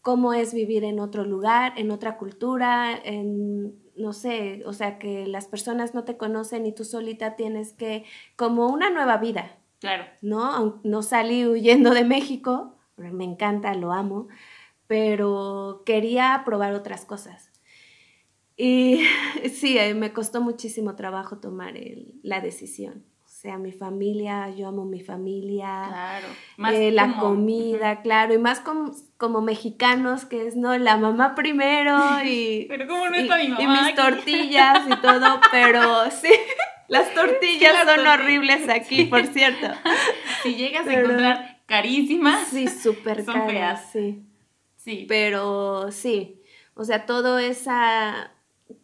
cómo 0.00 0.32
es 0.32 0.54
vivir 0.54 0.84
en 0.84 1.00
otro 1.00 1.24
lugar, 1.24 1.74
en 1.76 1.90
otra 1.90 2.16
cultura, 2.16 2.96
en, 3.04 3.74
no 3.96 4.12
sé, 4.12 4.62
o 4.64 4.72
sea, 4.72 4.98
que 4.98 5.26
las 5.26 5.48
personas 5.48 5.92
no 5.92 6.04
te 6.04 6.16
conocen 6.16 6.64
y 6.64 6.72
tú 6.72 6.84
solita 6.84 7.34
tienes 7.34 7.72
que, 7.72 8.04
como 8.36 8.68
una 8.68 8.88
nueva 8.88 9.18
vida. 9.18 9.58
Claro. 9.80 10.04
¿No? 10.22 10.80
No 10.84 11.02
salí 11.02 11.44
huyendo 11.44 11.90
de 11.90 12.04
México, 12.04 12.76
me 12.96 13.24
encanta, 13.24 13.74
lo 13.74 13.92
amo, 13.92 14.28
pero 14.86 15.82
quería 15.84 16.42
probar 16.46 16.74
otras 16.74 17.04
cosas. 17.04 17.50
Y 18.56 19.02
sí, 19.52 19.76
eh, 19.78 19.94
me 19.94 20.12
costó 20.12 20.40
muchísimo 20.40 20.94
trabajo 20.94 21.38
tomar 21.38 21.74
la 22.22 22.40
decisión 22.40 23.04
sea, 23.46 23.58
mi 23.58 23.70
familia, 23.70 24.50
yo 24.50 24.66
amo 24.66 24.84
mi 24.84 25.00
familia. 25.00 25.84
Claro. 25.88 26.74
Eh, 26.74 26.90
la 26.90 27.16
comida, 27.18 28.02
claro, 28.02 28.34
y 28.34 28.38
más 28.38 28.58
como, 28.58 28.90
como, 29.18 29.40
mexicanos, 29.40 30.24
que 30.24 30.48
es, 30.48 30.56
¿no? 30.56 30.76
La 30.78 30.96
mamá 30.96 31.36
primero 31.36 31.96
y... 32.24 32.66
pero 32.68 32.88
¿cómo 32.88 33.08
no 33.08 33.14
está 33.14 33.38
mi 33.38 33.48
mamá? 33.48 33.62
Y 33.62 33.66
mis 33.68 33.94
tortillas 33.94 34.84
y 34.88 34.96
todo, 35.00 35.40
pero 35.52 36.10
sí, 36.10 36.30
las 36.88 37.14
tortillas 37.14 37.76
son 37.84 38.04
horribles 38.04 38.68
aquí, 38.68 39.04
por 39.04 39.24
cierto. 39.28 39.68
si 40.42 40.56
llegas 40.56 40.88
a 40.88 40.94
encontrar 40.94 41.62
carísimas. 41.66 42.48
Sí, 42.48 42.66
súper 42.66 43.24
caras, 43.24 43.90
sí. 43.92 44.24
Sí. 44.74 45.06
Pero 45.08 45.92
sí, 45.92 46.42
o 46.74 46.84
sea, 46.84 47.06
todo 47.06 47.38
esa 47.38 48.32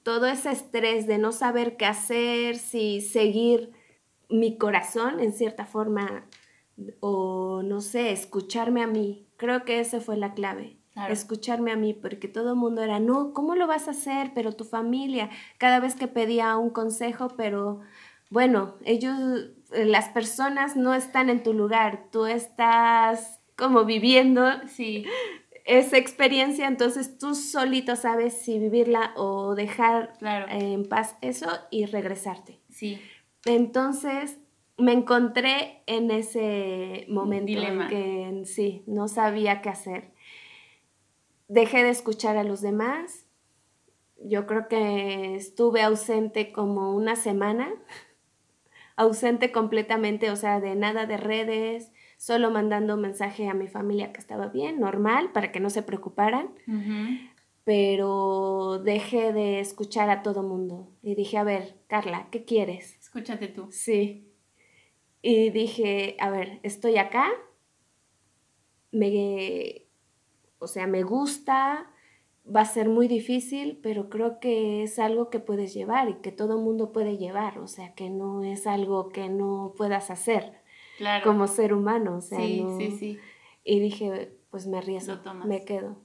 todo 0.04 0.26
ese 0.26 0.52
estrés 0.52 1.08
de 1.08 1.18
no 1.18 1.32
saber 1.32 1.76
qué 1.76 1.86
hacer, 1.86 2.56
si 2.56 3.00
seguir 3.00 3.72
mi 4.32 4.56
corazón 4.58 5.20
en 5.20 5.32
cierta 5.32 5.66
forma 5.66 6.26
o 7.00 7.62
no 7.62 7.80
sé, 7.80 8.12
escucharme 8.12 8.82
a 8.82 8.86
mí. 8.86 9.26
Creo 9.36 9.64
que 9.64 9.80
esa 9.80 10.00
fue 10.00 10.16
la 10.16 10.34
clave. 10.34 10.78
Escucharme 11.08 11.72
a 11.72 11.76
mí, 11.76 11.94
porque 11.94 12.28
todo 12.28 12.50
el 12.50 12.56
mundo 12.56 12.82
era, 12.82 13.00
no, 13.00 13.32
¿cómo 13.32 13.54
lo 13.54 13.66
vas 13.66 13.88
a 13.88 13.92
hacer? 13.92 14.32
Pero 14.34 14.52
tu 14.52 14.64
familia, 14.64 15.30
cada 15.56 15.80
vez 15.80 15.94
que 15.94 16.06
pedía 16.06 16.54
un 16.58 16.68
consejo, 16.68 17.28
pero 17.34 17.80
bueno, 18.28 18.74
ellos, 18.84 19.16
eh, 19.72 19.86
las 19.86 20.10
personas 20.10 20.76
no 20.76 20.92
están 20.94 21.30
en 21.30 21.42
tu 21.42 21.54
lugar, 21.54 22.08
tú 22.12 22.26
estás 22.26 23.40
como 23.56 23.84
viviendo 23.84 24.50
sí 24.66 25.06
esa 25.64 25.96
experiencia, 25.96 26.66
entonces 26.66 27.18
tú 27.18 27.34
solito 27.34 27.96
sabes 27.96 28.34
si 28.34 28.58
vivirla 28.58 29.12
o 29.16 29.54
dejar 29.54 30.14
en 30.50 30.88
paz 30.88 31.16
eso 31.20 31.48
y 31.70 31.86
regresarte. 31.86 32.60
Sí. 32.68 33.00
Entonces 33.44 34.38
me 34.78 34.92
encontré 34.92 35.82
en 35.86 36.10
ese 36.10 37.06
momento 37.08 37.52
en 37.52 37.88
que 37.88 38.42
sí, 38.46 38.82
no 38.86 39.08
sabía 39.08 39.60
qué 39.62 39.68
hacer. 39.68 40.12
Dejé 41.48 41.82
de 41.82 41.90
escuchar 41.90 42.36
a 42.36 42.44
los 42.44 42.60
demás. 42.60 43.26
Yo 44.24 44.46
creo 44.46 44.68
que 44.68 45.34
estuve 45.34 45.82
ausente 45.82 46.52
como 46.52 46.94
una 46.94 47.16
semana, 47.16 47.70
ausente 48.96 49.52
completamente, 49.52 50.30
o 50.30 50.36
sea, 50.36 50.60
de 50.60 50.76
nada 50.76 51.06
de 51.06 51.16
redes, 51.16 51.92
solo 52.16 52.50
mandando 52.50 52.96
mensaje 52.96 53.48
a 53.48 53.54
mi 53.54 53.66
familia 53.66 54.12
que 54.12 54.20
estaba 54.20 54.46
bien, 54.46 54.78
normal, 54.78 55.32
para 55.32 55.50
que 55.50 55.60
no 55.60 55.70
se 55.70 55.82
preocuparan. 55.82 56.50
Pero 57.64 58.80
dejé 58.80 59.32
de 59.32 59.60
escuchar 59.60 60.10
a 60.10 60.22
todo 60.22 60.42
mundo 60.42 60.88
y 61.02 61.14
dije, 61.14 61.38
a 61.38 61.44
ver, 61.44 61.76
Carla, 61.86 62.28
¿qué 62.30 62.44
quieres? 62.44 63.01
Escúchate 63.12 63.48
tú. 63.48 63.68
Sí. 63.70 64.32
Y 65.20 65.50
dije, 65.50 66.16
a 66.18 66.30
ver, 66.30 66.60
estoy 66.62 66.96
acá, 66.96 67.28
me, 68.90 69.86
o 70.58 70.66
sea, 70.66 70.86
me 70.86 71.02
gusta, 71.02 71.90
va 72.44 72.62
a 72.62 72.64
ser 72.64 72.88
muy 72.88 73.08
difícil, 73.08 73.78
pero 73.82 74.08
creo 74.08 74.40
que 74.40 74.82
es 74.82 74.98
algo 74.98 75.28
que 75.28 75.40
puedes 75.40 75.74
llevar 75.74 76.08
y 76.08 76.14
que 76.22 76.32
todo 76.32 76.56
mundo 76.58 76.90
puede 76.90 77.18
llevar, 77.18 77.58
o 77.58 77.68
sea, 77.68 77.94
que 77.94 78.08
no 78.08 78.44
es 78.44 78.66
algo 78.66 79.10
que 79.10 79.28
no 79.28 79.74
puedas 79.76 80.10
hacer 80.10 80.62
como 81.22 81.48
ser 81.48 81.74
humano. 81.74 82.16
O 82.16 82.20
sea, 82.22 82.38
sí, 82.38 82.64
sí, 82.78 82.90
sí. 82.92 83.18
Y 83.62 83.78
dije, 83.78 84.38
pues 84.50 84.66
me 84.66 84.78
arriesgo, 84.78 85.20
me 85.44 85.66
quedo. 85.66 86.00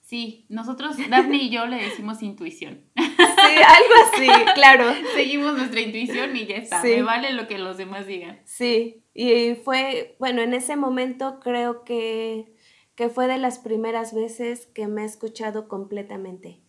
Sí, 0.00 0.46
nosotros, 0.48 0.96
Daphne 1.10 1.36
y 1.36 1.50
yo 1.50 1.66
le 1.66 1.76
decimos 1.76 2.22
intuición. 2.22 2.84
Sí, 3.54 3.62
algo 3.62 3.94
así, 4.12 4.52
claro. 4.54 4.92
Seguimos 5.14 5.54
nuestra 5.54 5.80
intuición 5.80 6.36
y 6.36 6.46
ya 6.46 6.56
está, 6.56 6.82
me 6.82 7.02
vale 7.02 7.32
lo 7.32 7.46
que 7.46 7.58
los 7.58 7.76
demás 7.76 8.06
digan. 8.06 8.40
Sí, 8.44 9.04
y 9.14 9.54
fue, 9.54 10.16
bueno, 10.18 10.42
en 10.42 10.54
ese 10.54 10.76
momento 10.76 11.40
creo 11.40 11.84
que, 11.84 12.52
que 12.94 13.08
fue 13.08 13.26
de 13.26 13.38
las 13.38 13.58
primeras 13.58 14.14
veces 14.14 14.66
que 14.66 14.86
me 14.86 15.02
he 15.02 15.06
escuchado 15.06 15.68
completamente 15.68 16.62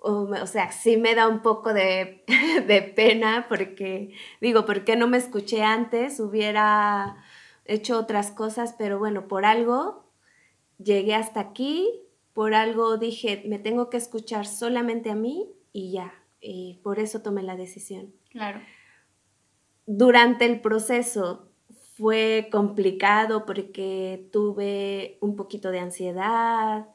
o, 0.00 0.46
sea, 0.46 0.70
sí 0.72 0.96
me 0.96 1.14
da 1.14 1.28
un 1.28 1.42
poco 1.42 1.74
de, 1.74 2.24
de, 2.66 2.82
pena 2.82 3.46
porque 3.48 4.12
digo, 4.40 4.64
¿por 4.64 4.84
qué 4.84 4.96
no 4.96 5.08
me 5.08 5.18
escuché 5.18 5.62
antes? 5.62 6.20
Hubiera 6.20 7.16
hecho 7.64 7.98
otras 7.98 8.30
cosas, 8.30 8.74
pero 8.78 8.98
bueno, 8.98 9.28
por 9.28 9.44
algo 9.44 10.04
llegué 10.78 11.14
hasta 11.14 11.40
aquí, 11.40 11.88
por 12.32 12.54
algo 12.54 12.96
dije, 12.96 13.42
me 13.46 13.58
tengo 13.58 13.90
que 13.90 13.96
escuchar 13.96 14.46
solamente 14.46 15.10
a 15.10 15.16
mí 15.16 15.50
y 15.72 15.92
ya, 15.92 16.14
y 16.40 16.80
por 16.82 16.98
eso 16.98 17.22
tomé 17.22 17.42
la 17.42 17.56
decisión. 17.56 18.12
Claro. 18.30 18.60
Durante 19.86 20.44
el 20.44 20.60
proceso 20.60 21.48
fue 21.96 22.48
complicado 22.52 23.44
porque 23.46 24.28
tuve 24.32 25.18
un 25.20 25.34
poquito 25.34 25.70
de 25.70 25.80
ansiedad, 25.80 26.86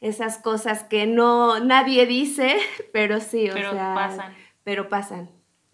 esas 0.00 0.38
cosas 0.38 0.82
que 0.84 1.06
no 1.06 1.60
nadie 1.60 2.06
dice, 2.06 2.56
pero 2.92 3.20
sí, 3.20 3.48
o 3.50 3.54
pero 3.54 3.72
sea, 3.72 3.94
pasan. 3.94 4.34
pero 4.64 4.88
pasan. 4.88 5.30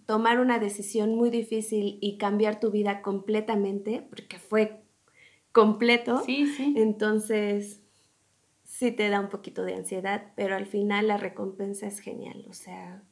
Tomar 0.06 0.38
una 0.38 0.58
decisión 0.60 1.16
muy 1.16 1.30
difícil 1.30 1.98
y 2.00 2.16
cambiar 2.16 2.60
tu 2.60 2.70
vida 2.70 3.02
completamente, 3.02 4.06
porque 4.08 4.38
fue 4.38 4.82
completo. 5.50 6.22
Sí, 6.24 6.46
sí. 6.46 6.74
Entonces, 6.76 7.82
sí 8.78 8.92
te 8.92 9.08
da 9.08 9.20
un 9.20 9.30
poquito 9.30 9.62
de 9.62 9.74
ansiedad, 9.74 10.32
pero 10.36 10.54
al 10.54 10.66
final 10.66 11.08
la 11.08 11.16
recompensa 11.16 11.86
es 11.86 12.00
genial, 12.00 12.44
o 12.48 12.52
sea. 12.52 13.02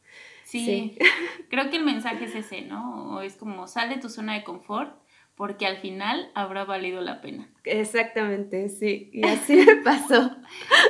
Sí, 0.45 0.65
sí. 0.65 0.99
creo 1.51 1.71
que 1.71 1.77
el 1.77 1.85
mensaje 1.85 2.27
es 2.27 2.35
ese, 2.35 2.63
¿no? 2.63 3.23
Es 3.23 3.37
como 3.37 3.67
sal 3.67 3.89
de 3.89 3.97
tu 3.97 4.11
zona 4.11 4.35
de 4.35 4.45
confort 4.45 4.95
porque 5.37 5.67
al 5.67 5.79
final 5.79 6.31
habrá 6.35 6.65
valido 6.65 7.01
la 7.01 7.21
pena. 7.21 7.49
Exactamente, 7.65 8.69
sí. 8.69 9.11
Y 9.13 9.27
así 9.27 9.57
me 9.57 9.77
pasó. 9.85 10.37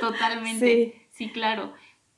Totalmente. 0.01 1.07
Sí, 1.11 1.31
claro. 1.31 1.73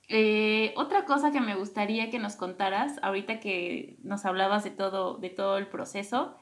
Eh, 0.09 0.73
otra 0.77 1.05
cosa 1.05 1.31
que 1.33 1.41
me 1.41 1.57
gustaría 1.57 2.11
que 2.11 2.19
nos 2.19 2.37
contaras, 2.37 2.99
ahorita 3.03 3.39
que 3.39 3.97
nos 4.03 4.25
hablabas 4.25 4.65
de 4.65 4.71
todo, 4.71 5.19
de 5.19 5.31
todo 5.31 5.59
el 5.59 5.67
proceso, 5.67 6.37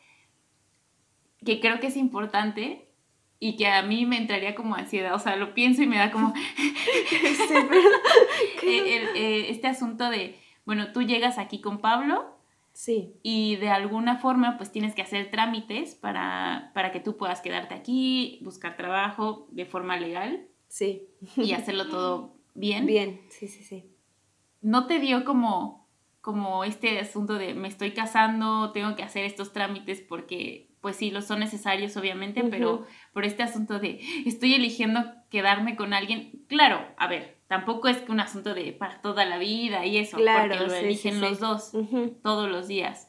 que 1.44 1.60
creo 1.60 1.80
que 1.80 1.88
es 1.88 1.96
importante 1.96 2.88
y 3.40 3.56
que 3.56 3.66
a 3.66 3.82
mí 3.82 4.06
me 4.06 4.16
entraría 4.16 4.54
como 4.54 4.74
ansiedad, 4.74 5.14
o 5.14 5.18
sea, 5.18 5.36
lo 5.36 5.54
pienso 5.54 5.82
y 5.82 5.86
me 5.86 5.98
da 5.98 6.10
como 6.10 6.32
eh, 8.62 9.46
este 9.50 9.66
asunto 9.66 10.08
de, 10.10 10.38
bueno, 10.64 10.92
tú 10.92 11.02
llegas 11.02 11.38
aquí 11.38 11.60
con 11.60 11.78
Pablo 11.78 12.34
Sí. 12.74 13.14
Y 13.22 13.56
de 13.56 13.68
alguna 13.68 14.18
forma, 14.18 14.58
pues 14.58 14.72
tienes 14.72 14.94
que 14.94 15.02
hacer 15.02 15.30
trámites 15.30 15.94
para, 15.94 16.72
para 16.74 16.90
que 16.90 17.00
tú 17.00 17.16
puedas 17.16 17.40
quedarte 17.40 17.72
aquí, 17.72 18.40
buscar 18.42 18.76
trabajo 18.76 19.46
de 19.52 19.64
forma 19.64 19.96
legal. 19.96 20.48
Sí. 20.66 21.08
Y 21.36 21.52
hacerlo 21.52 21.88
todo 21.88 22.34
bien. 22.54 22.84
Bien, 22.84 23.20
sí, 23.30 23.46
sí, 23.46 23.62
sí. 23.62 23.84
¿No 24.60 24.88
te 24.88 24.98
dio 24.98 25.24
como, 25.24 25.88
como 26.20 26.64
este 26.64 26.98
asunto 26.98 27.34
de 27.34 27.54
me 27.54 27.68
estoy 27.68 27.92
casando, 27.92 28.72
tengo 28.72 28.96
que 28.96 29.04
hacer 29.04 29.24
estos 29.24 29.52
trámites 29.52 30.00
porque, 30.00 30.68
pues 30.84 30.96
sí, 30.96 31.10
los 31.10 31.24
son 31.24 31.40
necesarios, 31.40 31.96
obviamente, 31.96 32.44
pero 32.44 32.84
por 33.14 33.24
este 33.24 33.42
asunto 33.42 33.78
de 33.78 34.00
estoy 34.26 34.52
eligiendo 34.52 35.00
quedarme 35.30 35.76
con 35.76 35.94
alguien? 35.94 36.44
Claro, 36.46 36.86
a 36.98 37.06
ver, 37.06 37.38
tampoco 37.46 37.88
es 37.88 37.96
que 38.02 38.12
un 38.12 38.20
asunto 38.20 38.52
de 38.52 38.70
para 38.74 39.00
toda 39.00 39.24
la 39.24 39.38
vida 39.38 39.86
y 39.86 39.96
eso, 39.96 40.18
porque 40.18 40.56
lo 40.56 40.74
eligen 40.74 41.22
los 41.22 41.40
dos 41.40 41.72
todos 42.22 42.50
los 42.50 42.68
días. 42.68 43.08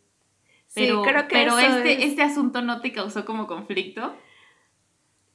Pero, 0.73 1.03
sí, 1.03 1.09
creo 1.09 1.27
que 1.27 1.33
pero 1.35 1.59
este, 1.59 1.93
es- 1.93 2.05
este 2.09 2.21
asunto 2.23 2.61
no 2.61 2.81
te 2.81 2.91
causó 2.93 3.25
como 3.25 3.47
conflicto. 3.47 4.13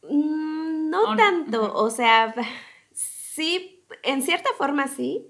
Mm, 0.03 0.87
¿O 0.94 1.14
No 1.14 1.16
tanto, 1.16 1.75
o 1.75 1.90
sea, 1.90 2.35
sí, 2.92 3.85
en 4.03 4.22
cierta 4.22 4.51
forma 4.57 4.87
sí, 4.88 5.27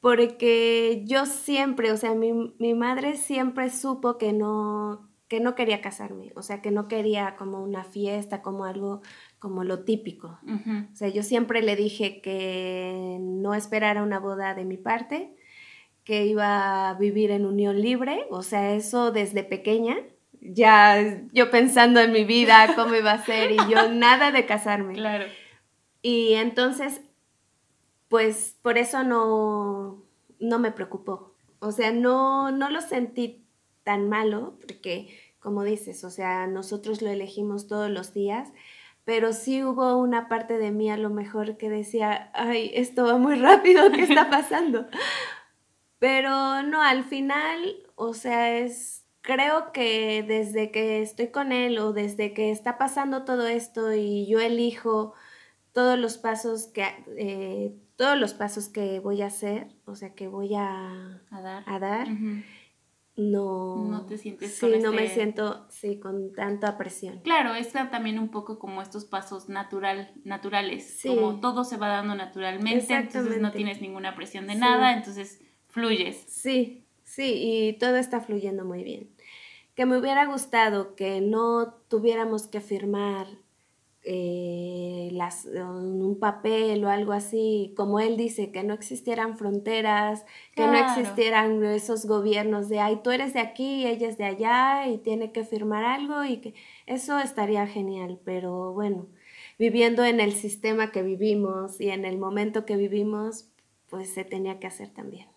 porque 0.00 1.02
yo 1.06 1.26
siempre, 1.26 1.92
o 1.92 1.96
sea, 1.96 2.14
mi, 2.14 2.32
mi 2.58 2.74
madre 2.74 3.16
siempre 3.16 3.70
supo 3.70 4.18
que 4.18 4.32
no, 4.32 5.08
que 5.28 5.40
no 5.40 5.54
quería 5.54 5.80
casarme, 5.80 6.32
o 6.36 6.42
sea, 6.42 6.60
que 6.60 6.70
no 6.70 6.86
quería 6.88 7.36
como 7.36 7.62
una 7.62 7.82
fiesta, 7.84 8.42
como 8.42 8.64
algo 8.64 9.00
como 9.38 9.64
lo 9.64 9.84
típico. 9.84 10.38
O 10.92 10.96
sea, 10.96 11.08
yo 11.08 11.22
siempre 11.22 11.62
le 11.62 11.76
dije 11.76 12.20
que 12.20 13.16
no 13.20 13.54
esperara 13.54 14.02
una 14.02 14.18
boda 14.20 14.54
de 14.54 14.64
mi 14.64 14.76
parte, 14.76 15.34
que 16.06 16.24
iba 16.24 16.88
a 16.88 16.94
vivir 16.94 17.32
en 17.32 17.44
unión 17.44 17.82
libre, 17.82 18.26
o 18.30 18.44
sea, 18.44 18.74
eso 18.74 19.10
desde 19.10 19.42
pequeña, 19.42 19.96
ya 20.40 21.20
yo 21.32 21.50
pensando 21.50 21.98
en 21.98 22.12
mi 22.12 22.24
vida, 22.24 22.74
cómo 22.76 22.94
iba 22.94 23.10
a 23.10 23.24
ser, 23.24 23.50
y 23.50 23.56
yo 23.68 23.88
nada 23.92 24.30
de 24.30 24.46
casarme. 24.46 24.94
Claro. 24.94 25.24
Y 26.02 26.34
entonces, 26.34 27.00
pues 28.08 28.56
por 28.62 28.78
eso 28.78 29.02
no, 29.02 30.04
no 30.38 30.58
me 30.60 30.70
preocupó. 30.70 31.34
O 31.58 31.72
sea, 31.72 31.90
no, 31.90 32.52
no 32.52 32.70
lo 32.70 32.80
sentí 32.82 33.44
tan 33.82 34.08
malo, 34.08 34.56
porque 34.60 35.08
como 35.40 35.64
dices, 35.64 36.04
o 36.04 36.10
sea, 36.10 36.46
nosotros 36.46 37.02
lo 37.02 37.10
elegimos 37.10 37.66
todos 37.66 37.90
los 37.90 38.14
días, 38.14 38.52
pero 39.04 39.32
sí 39.32 39.64
hubo 39.64 39.96
una 39.96 40.28
parte 40.28 40.58
de 40.58 40.70
mí 40.70 40.88
a 40.88 40.96
lo 40.96 41.10
mejor 41.10 41.56
que 41.56 41.68
decía, 41.68 42.30
ay, 42.34 42.70
esto 42.74 43.06
va 43.06 43.18
muy 43.18 43.34
rápido, 43.34 43.90
¿qué 43.90 44.02
está 44.02 44.30
pasando? 44.30 44.86
Pero 45.98 46.62
no, 46.62 46.82
al 46.82 47.04
final, 47.04 47.76
o 47.94 48.12
sea, 48.14 48.58
es, 48.58 49.04
creo 49.22 49.72
que 49.72 50.22
desde 50.26 50.70
que 50.70 51.00
estoy 51.02 51.28
con 51.28 51.52
él 51.52 51.78
o 51.78 51.92
desde 51.92 52.34
que 52.34 52.50
está 52.50 52.76
pasando 52.78 53.24
todo 53.24 53.46
esto 53.46 53.92
y 53.94 54.26
yo 54.26 54.40
elijo 54.40 55.14
todos 55.72 55.98
los 55.98 56.18
pasos 56.18 56.66
que, 56.66 56.84
eh, 57.16 57.74
todos 57.96 58.18
los 58.18 58.34
pasos 58.34 58.68
que 58.68 59.00
voy 59.00 59.22
a 59.22 59.26
hacer, 59.26 59.68
o 59.86 59.94
sea, 59.94 60.14
que 60.14 60.28
voy 60.28 60.54
a, 60.54 61.22
A 61.30 61.40
dar. 61.40 61.62
a 61.66 61.78
dar, 61.78 62.08
Ujú. 62.08 62.42
no... 63.16 63.76
No 63.76 64.06
te 64.06 64.18
sientes 64.18 64.54
Sí, 64.54 64.70
con 64.70 64.82
no 64.82 64.92
me 64.92 65.08
siento, 65.08 65.66
sí, 65.70 65.98
con 65.98 66.32
tanta 66.34 66.76
presión. 66.76 67.20
Claro, 67.20 67.54
es 67.54 67.72
también 67.72 68.18
un 68.18 68.28
poco 68.28 68.58
como 68.58 68.82
estos 68.82 69.06
pasos 69.06 69.48
natural, 69.48 70.12
naturales, 70.24 70.84
Sí. 70.98 71.08
como 71.08 71.40
todo 71.40 71.64
se 71.64 71.78
va 71.78 71.88
dando 71.88 72.14
naturalmente, 72.14 72.94
entonces 72.94 73.40
no 73.40 73.50
tienes 73.50 73.80
ninguna 73.80 74.14
presión 74.14 74.46
de 74.46 74.54
Sí. 74.54 74.58
nada, 74.60 74.92
entonces 74.92 75.40
fluyes. 75.76 76.24
Sí, 76.26 76.86
sí, 77.04 77.34
y 77.36 77.72
todo 77.74 77.96
está 77.96 78.20
fluyendo 78.20 78.64
muy 78.64 78.82
bien. 78.82 79.10
Que 79.74 79.84
me 79.84 79.98
hubiera 79.98 80.24
gustado 80.24 80.96
que 80.96 81.20
no 81.20 81.74
tuviéramos 81.88 82.46
que 82.46 82.62
firmar 82.62 83.26
eh, 84.08 85.10
las, 85.12 85.44
un 85.46 86.18
papel 86.18 86.82
o 86.84 86.88
algo 86.88 87.12
así, 87.12 87.74
como 87.76 88.00
él 88.00 88.16
dice, 88.16 88.52
que 88.52 88.62
no 88.62 88.72
existieran 88.72 89.36
fronteras, 89.36 90.24
que 90.54 90.66
no 90.66 90.78
existieran 90.78 91.62
esos 91.64 92.06
gobiernos 92.06 92.70
de, 92.70 92.78
ay, 92.78 93.00
tú 93.02 93.10
eres 93.10 93.34
de 93.34 93.40
aquí, 93.40 93.84
ella 93.86 94.08
es 94.08 94.16
de 94.16 94.24
allá 94.24 94.88
y 94.88 94.98
tiene 94.98 95.32
que 95.32 95.44
firmar 95.44 95.84
algo 95.84 96.24
y 96.24 96.38
que 96.38 96.54
eso 96.86 97.18
estaría 97.18 97.66
genial, 97.66 98.18
pero 98.24 98.72
bueno, 98.72 99.08
viviendo 99.58 100.04
en 100.04 100.20
el 100.20 100.32
sistema 100.32 100.90
que 100.90 101.02
vivimos 101.02 101.80
y 101.80 101.90
en 101.90 102.06
el 102.06 102.16
momento 102.16 102.64
que 102.64 102.76
vivimos, 102.76 103.50
pues 103.90 104.08
se 104.14 104.24
tenía 104.24 104.58
que 104.58 104.68
hacer 104.68 104.88
también. 104.88 105.35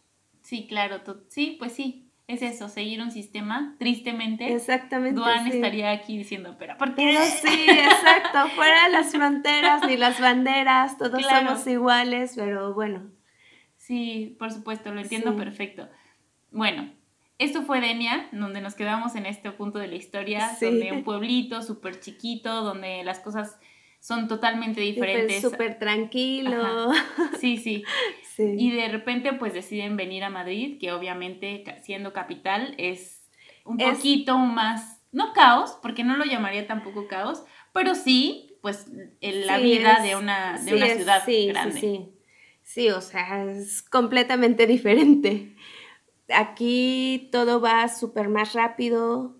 Sí, 0.49 0.65
claro, 0.67 1.01
sí, 1.27 1.57
pues 1.59 1.73
sí, 1.73 2.09
es 2.25 2.41
eso, 2.41 2.69
seguir 2.69 3.03
un 3.03 3.11
sistema, 3.11 3.75
tristemente. 3.77 4.51
Exactamente. 4.51 5.19
Duan 5.19 5.43
sí. 5.43 5.51
estaría 5.57 5.91
aquí 5.91 6.17
diciendo, 6.17 6.55
pero 6.57 6.75
¿por 6.75 6.95
qué? 6.95 7.03
Pero 7.05 7.19
sí, 7.23 7.69
exacto, 7.69 8.47
fuera 8.55 8.85
de 8.85 8.91
las 8.93 9.11
fronteras 9.11 9.85
ni 9.85 9.95
las 9.95 10.19
banderas, 10.19 10.97
todos 10.97 11.21
Claro. 11.21 11.49
somos 11.49 11.67
iguales, 11.67 12.33
pero 12.35 12.73
bueno. 12.73 13.11
Sí, 13.77 14.35
por 14.39 14.51
supuesto, 14.51 14.91
lo 14.91 15.01
entiendo 15.01 15.33
Sí. 15.33 15.37
perfecto. 15.37 15.87
Bueno, 16.49 16.91
esto 17.37 17.61
fue 17.61 17.79
Denia, 17.79 18.27
donde 18.31 18.59
nos 18.61 18.73
quedamos 18.73 19.13
en 19.15 19.27
este 19.27 19.51
punto 19.51 19.77
de 19.77 19.87
la 19.87 19.95
historia, 19.97 20.49
Sí. 20.55 20.65
donde 20.65 20.91
un 20.93 21.03
pueblito 21.03 21.61
súper 21.61 21.99
chiquito, 21.99 22.63
donde 22.63 23.03
las 23.03 23.19
cosas 23.19 23.59
son 23.99 24.27
totalmente 24.27 24.75
fue 24.75 24.85
diferentes. 24.85 25.41
súper 25.41 25.77
tranquilo. 25.79 26.91
Sí, 27.39 27.57
sí. 27.57 27.83
Sí. 28.35 28.55
Y 28.57 28.71
de 28.71 28.87
repente 28.87 29.33
pues 29.33 29.53
deciden 29.53 29.97
venir 29.97 30.23
a 30.23 30.29
Madrid, 30.29 30.77
que 30.79 30.91
obviamente 30.93 31.63
siendo 31.83 32.13
capital 32.13 32.75
es 32.77 33.29
un 33.65 33.79
Es- 33.81 33.97
poquito 33.97 34.37
más, 34.37 35.01
no 35.11 35.33
caos, 35.33 35.77
porque 35.81 36.03
no 36.05 36.15
lo 36.15 36.23
llamaría 36.25 36.65
tampoco 36.65 37.07
caos, 37.07 37.43
pero 37.73 37.95
sí, 37.95 38.55
pues 38.61 38.87
el- 39.21 39.45
la 39.47 39.57
Sí, 39.57 39.63
vida 39.63 39.93
es- 39.97 40.03
de 40.03 40.15
una, 40.15 40.53
de 40.53 40.59
sí, 40.59 40.73
una 40.73 40.87
ciudad 40.87 41.23
sí, 41.25 41.47
grande. 41.47 41.73
Sí, 41.73 41.79
sí. 41.81 42.09
Sí, 42.63 42.89
o 42.91 43.01
sea, 43.01 43.43
es 43.45 43.81
completamente 43.81 44.67
diferente. 44.67 45.55
Aquí 46.33 47.29
todo 47.31 47.59
va 47.59 47.87
súper 47.87 48.29
más 48.29 48.53
rápido 48.53 49.35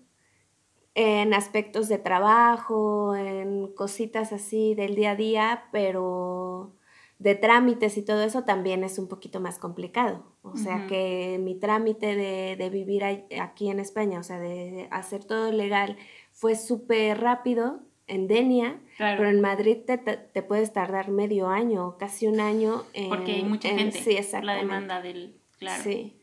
en 1.00 1.34
aspectos 1.34 1.88
de 1.88 1.98
trabajo, 1.98 3.14
en 3.16 3.68
cositas 3.74 4.32
así 4.32 4.74
del 4.74 4.94
día 4.94 5.12
a 5.12 5.16
día, 5.16 5.64
pero 5.72 6.72
de 7.18 7.34
trámites 7.34 7.96
y 7.98 8.02
todo 8.02 8.22
eso 8.22 8.44
también 8.44 8.82
es 8.84 8.98
un 8.98 9.06
poquito 9.08 9.40
más 9.40 9.58
complicado. 9.58 10.24
O 10.42 10.56
sea 10.56 10.86
que 10.86 11.38
mi 11.40 11.54
trámite 11.54 12.16
de, 12.16 12.56
de 12.56 12.70
vivir 12.70 13.04
aquí 13.04 13.68
en 13.68 13.78
España, 13.78 14.18
o 14.18 14.22
sea, 14.22 14.38
de 14.38 14.88
hacer 14.90 15.24
todo 15.24 15.52
legal, 15.52 15.96
fue 16.32 16.54
súper 16.54 17.20
rápido 17.20 17.80
en 18.06 18.26
Denia, 18.26 18.80
Claro. 18.96 19.18
pero 19.18 19.30
en 19.30 19.40
Madrid 19.40 19.78
te, 19.86 19.98
te- 19.98 20.42
puedes 20.42 20.72
tardar 20.72 21.10
medio 21.10 21.48
año, 21.48 21.96
casi 21.98 22.26
un 22.26 22.40
año. 22.40 22.84
En, 22.94 23.08
porque 23.10 23.32
hay 23.32 23.44
mucha 23.44 23.68
en- 23.68 23.78
gente, 23.78 23.98
Sí, 24.02 24.16
la 24.42 24.54
demanda 24.54 25.00
del, 25.02 25.36
claro. 25.58 25.82
Sí. 25.82 26.16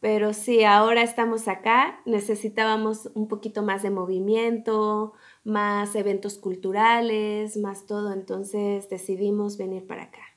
Pero 0.00 0.32
sí, 0.32 0.62
ahora 0.64 1.02
estamos 1.02 1.48
acá, 1.48 2.00
necesitábamos 2.06 3.10
un 3.14 3.26
poquito 3.28 3.62
más 3.62 3.82
de 3.82 3.90
movimiento, 3.90 5.12
más 5.44 5.94
eventos 5.96 6.38
culturales, 6.38 7.56
más 7.56 7.86
todo, 7.86 8.12
entonces 8.12 8.88
decidimos 8.88 9.56
venir 9.58 9.86
para 9.86 10.04
acá. 10.04 10.27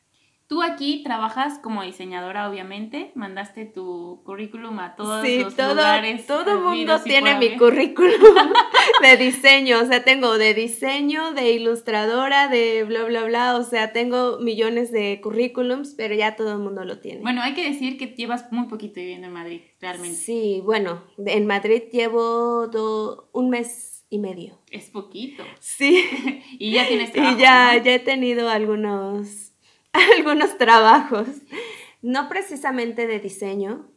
Tú 0.51 0.61
aquí 0.63 1.01
trabajas 1.01 1.59
como 1.59 1.81
diseñadora, 1.81 2.49
obviamente, 2.49 3.13
mandaste 3.15 3.63
tu 3.63 4.21
currículum 4.25 4.77
a 4.79 4.97
todos 4.97 5.25
sí, 5.25 5.39
los 5.39 5.55
todo, 5.55 5.75
lugares. 5.75 6.27
todo 6.27 6.55
mundo 6.55 6.69
habidos 6.71 7.05
y 7.05 7.09
tiene 7.09 7.37
mi 7.39 7.55
currículum 7.57 8.11
de 9.01 9.15
diseño, 9.15 9.79
o 9.79 9.85
sea, 9.85 10.03
tengo 10.03 10.37
de 10.37 10.53
diseño, 10.53 11.31
de 11.31 11.53
ilustradora, 11.53 12.49
de 12.49 12.83
bla, 12.83 13.05
bla, 13.05 13.23
bla, 13.23 13.55
o 13.55 13.63
sea, 13.63 13.93
tengo 13.93 14.39
millones 14.39 14.91
de 14.91 15.21
currículums, 15.23 15.93
pero 15.95 16.15
ya 16.15 16.35
todo 16.35 16.51
el 16.51 16.59
mundo 16.59 16.83
lo 16.83 16.99
tiene. 16.99 17.21
Bueno, 17.21 17.41
hay 17.41 17.53
que 17.53 17.63
decir 17.63 17.97
que 17.97 18.07
llevas 18.07 18.51
muy 18.51 18.67
poquito 18.67 18.95
viviendo 18.95 19.27
en 19.27 19.33
Madrid, 19.33 19.61
realmente. 19.79 20.17
Sí, 20.17 20.61
bueno, 20.65 21.01
en 21.17 21.47
Madrid 21.47 21.83
llevo 21.93 22.67
do- 22.67 23.29
un 23.31 23.49
mes 23.51 24.05
y 24.09 24.19
medio. 24.19 24.59
Es 24.69 24.89
poquito. 24.89 25.43
Sí. 25.61 26.03
Y 26.59 26.73
ya 26.73 26.85
tienes 26.89 27.13
trabajo, 27.13 27.37
y 27.37 27.41
ya, 27.41 27.73
¿no? 27.77 27.83
ya 27.85 27.95
he 27.95 27.99
tenido 27.99 28.49
algunos, 28.49 29.50
algunos 30.17 30.57
trabajos. 30.57 31.27
No 32.01 32.29
precisamente 32.29 33.07
de 33.07 33.19
diseño, 33.19 33.91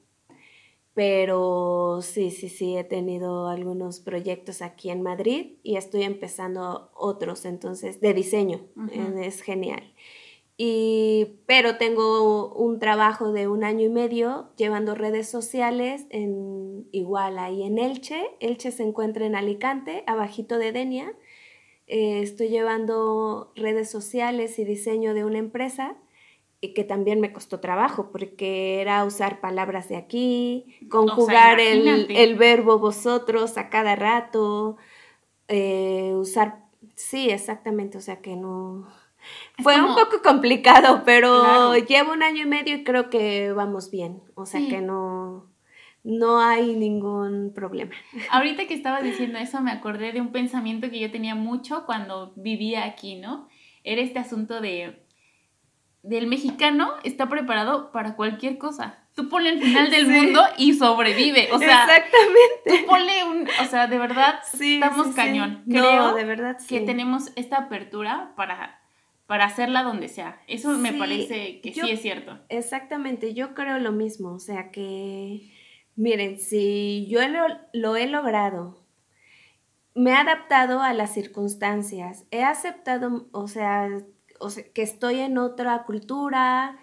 pero 0.95 2.01
sí, 2.03 2.31
sí, 2.31 2.49
sí, 2.49 2.77
he 2.77 2.85
tenido 2.85 3.49
algunos 3.49 3.99
proyectos 4.01 4.63
aquí 4.63 4.91
en 4.91 5.03
Madrid 5.03 5.55
y 5.63 5.77
estoy 5.77 6.05
empezando 6.05 6.91
otros, 6.95 7.45
entonces, 7.45 8.01
de 8.01 8.15
diseño. 8.15 8.61
Eh, 8.93 9.23
Es 9.27 9.43
genial. 9.43 9.83
Y, 10.57 11.41
pero 11.47 11.79
tengo 11.79 12.55
un 12.55 12.79
trabajo 12.79 13.33
de 13.33 13.49
un 13.49 13.65
año 13.65 13.87
y 13.87 13.89
medio 13.89 14.51
llevando 14.57 14.95
redes 14.95 15.29
sociales 15.29 16.07
en 16.11 16.87
igual 16.93 17.39
ahí 17.41 17.65
en 17.65 17.79
Elche. 17.79 18.23
Elche 18.39 18.71
se 18.71 18.85
encuentra 18.85 19.27
en 19.27 19.35
Alicante, 19.35 20.05
abajito 20.07 20.59
de 20.59 20.71
Denia. 20.71 21.13
Eh, 21.87 22.21
estoy 22.23 22.49
llevando 22.49 23.53
redes 23.57 23.91
sociales 23.91 24.59
y 24.59 24.65
diseño 24.65 25.13
de 25.15 25.25
una 25.25 25.39
empresa 25.39 25.97
y 26.61 26.73
que 26.73 26.83
también 26.83 27.21
me 27.21 27.33
costó 27.33 27.61
trabajo 27.61 28.11
porque 28.11 28.81
era 28.81 29.05
usar 29.05 29.41
palabras 29.41 29.89
de 29.91 29.97
aquí, 29.97 30.79
conjugar 30.89 31.61
el, 31.61 32.11
el 32.11 32.35
verbo 32.37 32.79
vosotros 32.79 33.59
a 33.59 33.69
cada 33.69 33.97
rato, 33.97 34.79
eh, 35.49 36.13
usar, 36.15 36.65
sí, 36.95 37.29
exactamente, 37.29 37.99
o 37.99 38.01
sea 38.01 38.23
que 38.23 38.35
no... 38.37 38.87
Es 39.59 39.63
Fue 39.65 39.81
un 39.81 39.95
poco 39.95 40.23
complicado, 40.23 41.03
pero 41.05 41.43
Claro. 41.43 41.77
llevo 41.77 42.13
un 42.13 42.23
año 42.23 42.43
y 42.43 42.47
medio 42.47 42.77
y 42.77 42.85
creo 42.85 43.11
que 43.11 43.53
vamos 43.53 43.91
bien, 43.91 44.23
o 44.35 44.47
sea 44.47 44.61
Sí. 44.61 44.69
que 44.69 44.81
no, 44.81 45.51
no 46.05 46.39
hay 46.41 46.75
ningún 46.77 47.53
problema. 47.55 47.93
Ahorita 48.31 48.67
que 48.67 48.75
estabas 48.75 49.03
diciendo 49.11 49.39
eso, 49.39 49.61
me 49.63 49.73
acordé 49.73 50.13
de 50.13 50.21
un 50.21 50.31
pensamiento 50.33 50.91
que 50.91 51.01
yo 51.01 51.11
tenía 51.11 51.35
mucho 51.35 51.85
cuando 51.87 52.33
vivía 52.37 52.85
aquí, 52.85 53.17
¿no? 53.17 53.49
Era 53.83 54.01
este 54.03 54.19
asunto 54.19 54.61
de 54.61 55.01
del 56.03 56.27
mexicano 56.27 56.93
está 57.03 57.31
preparado 57.31 57.91
para 57.91 58.15
cualquier 58.15 58.59
cosa. 58.59 58.99
Tú 59.15 59.29
ponle 59.31 59.51
el 59.51 59.61
final 59.63 59.91
del 59.91 60.07
mundo 60.09 60.43
y 60.59 60.75
sobrevive. 60.75 61.49
O 61.53 61.59
sea, 61.59 61.85
Exactamente. 61.85 62.63
tú 62.67 62.87
ponle 62.87 63.25
un. 63.25 63.49
O 63.63 63.65
sea, 63.65 63.87
de 63.87 63.97
verdad, 63.99 64.41
Sí, 64.53 64.75
estamos 64.75 65.07
sí, 65.07 65.13
cañón. 65.15 65.63
No, 65.67 65.81
Creo 65.81 66.15
de 66.15 66.25
verdad 66.25 66.59
que 66.69 66.81
tenemos 66.81 67.31
esta 67.37 67.57
apertura 67.57 68.33
para, 68.37 68.83
para 69.27 69.47
hacerla 69.47 69.83
donde 69.83 70.09
sea. 70.09 70.43
Eso 70.47 70.71
me 70.77 70.93
parece 70.93 71.61
que 71.63 71.73
yo- 71.73 71.85
sí 71.87 71.93
es 71.93 72.03
cierto. 72.03 72.39
Exactamente, 72.51 73.33
yo 73.33 73.55
creo 73.55 73.79
lo 73.79 73.93
mismo, 73.93 74.33
o 74.35 74.41
sea 74.41 74.71
que, 74.73 75.54
miren, 75.97 76.39
si 76.39 77.07
yo 77.09 77.27
lo, 77.29 77.47
lo 77.73 77.97
he 77.97 78.07
logrado, 78.07 78.85
me 79.95 80.11
he 80.11 80.15
adaptado 80.15 80.81
a 80.83 80.93
las 80.93 81.15
circunstancias, 81.15 82.25
he 82.31 82.43
aceptado, 82.43 83.29
o 83.33 83.47
sea, 83.49 83.89
o 84.41 84.51
sea, 84.51 84.65
que 84.73 84.83
estoy 84.83 85.21
en 85.21 85.39
otra 85.39 85.85
cultura, 85.85 86.79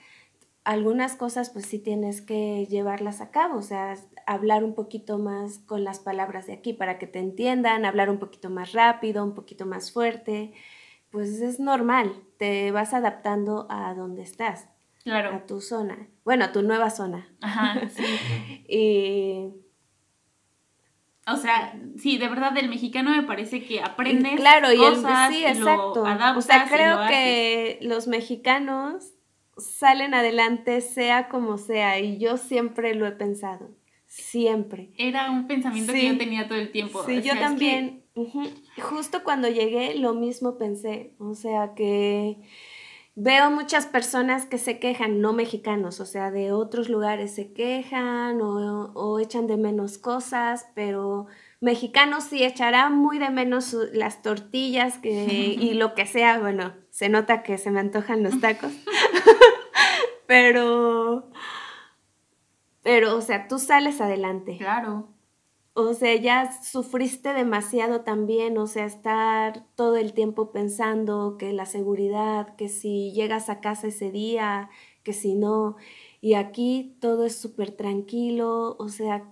algunas 0.64 1.16
cosas 1.16 1.50
pues 1.50 1.66
sí 1.66 1.80
tienes 1.80 2.22
que 2.22 2.66
llevarlas 2.68 3.20
a 3.22 3.32
cabo, 3.32 3.58
o 3.58 3.62
sea, 3.62 3.96
hablar 4.26 4.64
un 4.64 4.76
poquito 4.76 5.18
más 5.18 5.60
con 5.60 5.84
las 5.84 6.00
palabras 6.00 6.48
de 6.48 6.54
aquí 6.54 6.74
para 6.74 7.00
que 7.00 7.08
te 7.08 7.20
entiendan, 7.20 7.86
hablar 7.86 8.10
un 8.10 8.20
poquito 8.20 8.50
más 8.50 8.74
rápido, 8.74 9.24
un 9.24 9.34
poquito 9.34 9.66
más 9.66 9.92
fuerte, 9.92 10.54
pues 11.10 11.42
es 11.42 11.60
normal, 11.60 12.14
te 12.38 12.72
vas 12.72 12.94
adaptando 12.94 13.68
a 13.70 13.94
donde 13.94 14.22
estás 14.22 14.70
Claro. 15.04 15.36
a 15.36 15.46
tu 15.46 15.62
zona, 15.62 16.08
bueno, 16.24 16.46
a 16.46 16.52
tu 16.52 16.62
nueva 16.62 16.90
zona. 16.90 17.28
Ajá, 17.42 17.90
sí. 17.96 18.04
Y 18.68 19.50
O 21.28 21.38
sea, 21.38 21.80
sí, 21.98 22.18
de 22.18 22.28
verdad, 22.28 22.52
del 22.52 22.70
mexicano 22.70 23.12
me 23.12 23.24
parece 23.24 23.64
que 23.64 23.82
aprendes 23.82 24.36
claro, 24.36 24.72
y 24.74 24.84
el, 24.84 24.96
sí, 24.96 25.38
y 25.40 25.42
lo 25.42 25.48
exacto. 25.50 26.06
adaptas 26.06 26.38
O 26.38 26.42
sea, 26.42 26.68
creo 26.70 27.02
lo 27.02 27.08
que 27.08 27.80
los 27.82 28.08
mexicanos 28.08 29.14
salen 29.58 30.14
adelante 30.14 30.82
sea 30.82 31.30
como 31.30 31.58
sea, 31.58 32.00
y 32.00 32.18
yo 32.18 32.38
siempre 32.38 32.96
lo 32.96 33.06
he 33.06 33.12
pensado, 33.12 33.70
siempre. 34.08 34.92
Era 34.98 35.30
un 35.32 35.48
pensamiento 35.48 35.94
que 35.94 36.08
yo 36.08 36.18
tenía 36.18 36.48
todo 36.48 36.58
el 36.58 36.72
tiempo. 36.72 37.04
Sí, 37.06 37.18
O 37.18 37.22
yo 37.22 37.34
que- 37.34 37.40
también. 37.40 38.04
Justo 38.82 39.24
cuando 39.24 39.48
llegué, 39.48 39.96
lo 39.96 40.14
mismo 40.14 40.58
pensé. 40.58 41.14
O 41.18 41.34
sea, 41.34 41.74
que 41.76 42.38
veo 43.16 43.52
muchas 43.52 43.86
personas 43.86 44.46
que 44.46 44.58
se 44.58 44.80
quejan, 44.80 45.22
no 45.22 45.34
mexicanos, 45.34 46.00
o 46.00 46.06
sea, 46.06 46.32
de 46.32 46.52
otros 46.52 46.90
lugares 46.90 47.36
se 47.36 47.54
quejan 47.54 48.42
o, 48.42 48.92
o 48.94 49.20
echan 49.20 49.48
de 49.48 49.58
menos 49.58 49.98
cosas, 49.98 50.68
pero 50.76 51.28
mexicanos 51.62 52.26
sí 52.26 52.44
echará 52.44 52.90
muy 52.90 53.20
de 53.20 53.30
menos 53.30 53.74
las 53.94 54.22
tortillas 54.22 54.98
que, 54.98 55.12
y 55.60 55.74
lo 55.76 55.94
que 55.94 56.06
sea. 56.06 56.40
Bueno, 56.40 56.74
se 56.90 57.08
nota 57.08 57.44
que 57.44 57.58
se 57.58 57.72
me 57.72 57.80
antojan 57.80 58.24
los 58.24 58.42
tacos. 58.42 58.72
pero, 60.28 61.30
pero, 62.82 63.16
o 63.16 63.22
sea, 63.22 63.48
tú 63.48 63.60
sales 63.60 64.02
adelante. 64.02 64.58
Claro. 64.58 65.08
O 65.74 65.94
sea, 65.94 66.16
ya 66.16 66.52
sufriste 66.64 67.34
demasiado 67.34 68.02
también, 68.02 68.58
o 68.58 68.68
sea, 68.68 68.86
estar 68.86 69.66
todo 69.76 69.96
el 69.96 70.12
tiempo 70.14 70.52
pensando 70.52 71.38
que 71.38 71.54
la 71.54 71.66
seguridad, 71.66 72.56
que 72.58 72.68
si 72.68 73.14
llegas 73.14 73.50
a 73.50 73.62
casa 73.62 73.88
ese 73.88 74.12
día, 74.12 74.70
que 75.04 75.14
si 75.14 75.34
no, 75.34 75.78
y 76.20 76.34
aquí 76.34 76.98
todo 77.00 77.26
es 77.26 77.38
súper 77.38 77.72
tranquilo, 77.72 78.76
o 78.80 78.90
sea, 78.90 79.24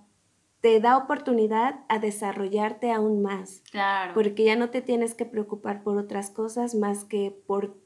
te 0.62 0.80
da 0.80 0.96
oportunidad 0.96 1.80
a 1.88 1.98
desarrollarte 1.98 2.90
aún 2.90 3.22
más, 3.22 3.62
Claro. 3.70 4.12
porque 4.14 4.44
ya 4.44 4.56
no 4.56 4.70
te 4.70 4.80
tienes 4.82 5.14
que 5.14 5.26
preocupar 5.26 5.82
por 5.82 5.98
otras 5.98 6.30
cosas 6.30 6.74
más 6.74 7.04
que 7.04 7.30
por 7.46 7.76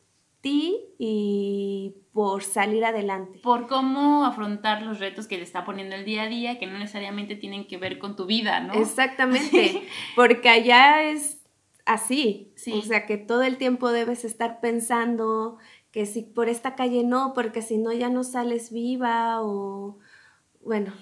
ti 0.44 0.78
y 0.98 1.94
por 2.12 2.44
salir 2.44 2.84
adelante. 2.84 3.40
por 3.42 3.66
cómo 3.66 4.24
afrontar 4.26 4.82
los 4.82 5.00
retos 5.00 5.26
que 5.26 5.36
te 5.38 5.42
está 5.42 5.64
poniendo 5.64 5.96
el 5.96 6.04
día 6.04 6.22
a 6.24 6.28
día, 6.28 6.58
que 6.60 6.66
no 6.66 6.78
necesariamente 6.78 7.34
tienen 7.34 7.66
que 7.66 7.78
ver 7.78 7.98
con 7.98 8.14
tu 8.14 8.26
vida, 8.26 8.60
¿no? 8.60 8.74
Exactamente, 8.74 9.82
porque 10.14 10.48
allá 10.50 11.02
es 11.02 11.40
así, 11.86 12.52
Sí. 12.56 12.72
o 12.72 12.82
sea 12.82 13.06
que 13.06 13.16
todo 13.16 13.42
el 13.42 13.56
tiempo 13.56 13.90
debes 13.90 14.24
estar 14.24 14.60
pensando 14.60 15.56
que 15.90 16.06
si 16.06 16.22
por 16.22 16.48
esta 16.48 16.74
calle 16.76 17.02
no, 17.04 17.32
porque 17.34 17.62
si 17.62 17.78
no 17.78 17.92
ya 17.92 18.08
no 18.10 18.22
sales 18.22 18.70
viva 18.72 19.40
o 19.42 19.98
bueno, 20.60 20.92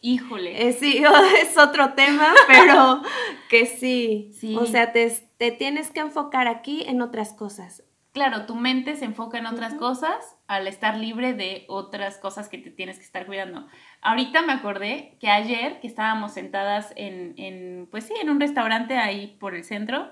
Híjole. 0.00 0.68
eh, 0.68 0.72
sí, 0.72 1.02
es 1.42 1.56
otro 1.58 1.92
tema, 1.94 2.32
pero 2.46 3.02
que 3.50 3.66
sí, 3.66 4.30
Sí. 4.38 4.56
o 4.56 4.66
sea, 4.66 4.92
te, 4.92 5.10
te 5.38 5.50
tienes 5.52 5.90
que 5.90 6.00
enfocar 6.00 6.48
aquí 6.48 6.82
en 6.86 7.02
otras 7.02 7.32
cosas. 7.34 7.82
Claro, 8.12 8.44
tu 8.44 8.54
mente 8.56 8.94
se 8.96 9.06
enfoca 9.06 9.38
en 9.38 9.46
otras 9.46 9.74
cosas 9.74 10.36
al 10.46 10.66
estar 10.66 10.96
libre 10.98 11.32
de 11.32 11.64
otras 11.68 12.18
cosas 12.18 12.50
que 12.50 12.58
te 12.58 12.70
tienes 12.70 12.98
que 12.98 13.04
estar 13.04 13.24
cuidando. 13.24 13.66
Ahorita 14.02 14.42
me 14.42 14.52
acordé 14.52 15.16
que 15.18 15.30
ayer 15.30 15.80
que 15.80 15.86
estábamos 15.86 16.32
sentadas 16.32 16.92
en, 16.96 17.32
en 17.38 17.88
pues 17.90 18.04
sí, 18.04 18.12
en 18.20 18.28
un 18.28 18.38
restaurante 18.38 18.98
ahí 18.98 19.36
por 19.40 19.54
el 19.54 19.64
centro, 19.64 20.10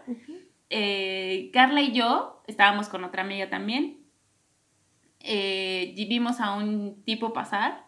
eh, 0.71 1.51
Carla 1.53 1.83
y 1.83 1.93
yo 1.93 2.43
estábamos 2.47 2.89
con 2.89 3.05
otra 3.05 3.23
amiga 3.23 3.51
también. 3.51 3.99
eh, 5.21 5.93
y 5.97 6.07
vimos 6.07 6.41
a 6.41 6.55
un 6.57 7.03
tipo 7.05 7.33
pasar 7.33 7.85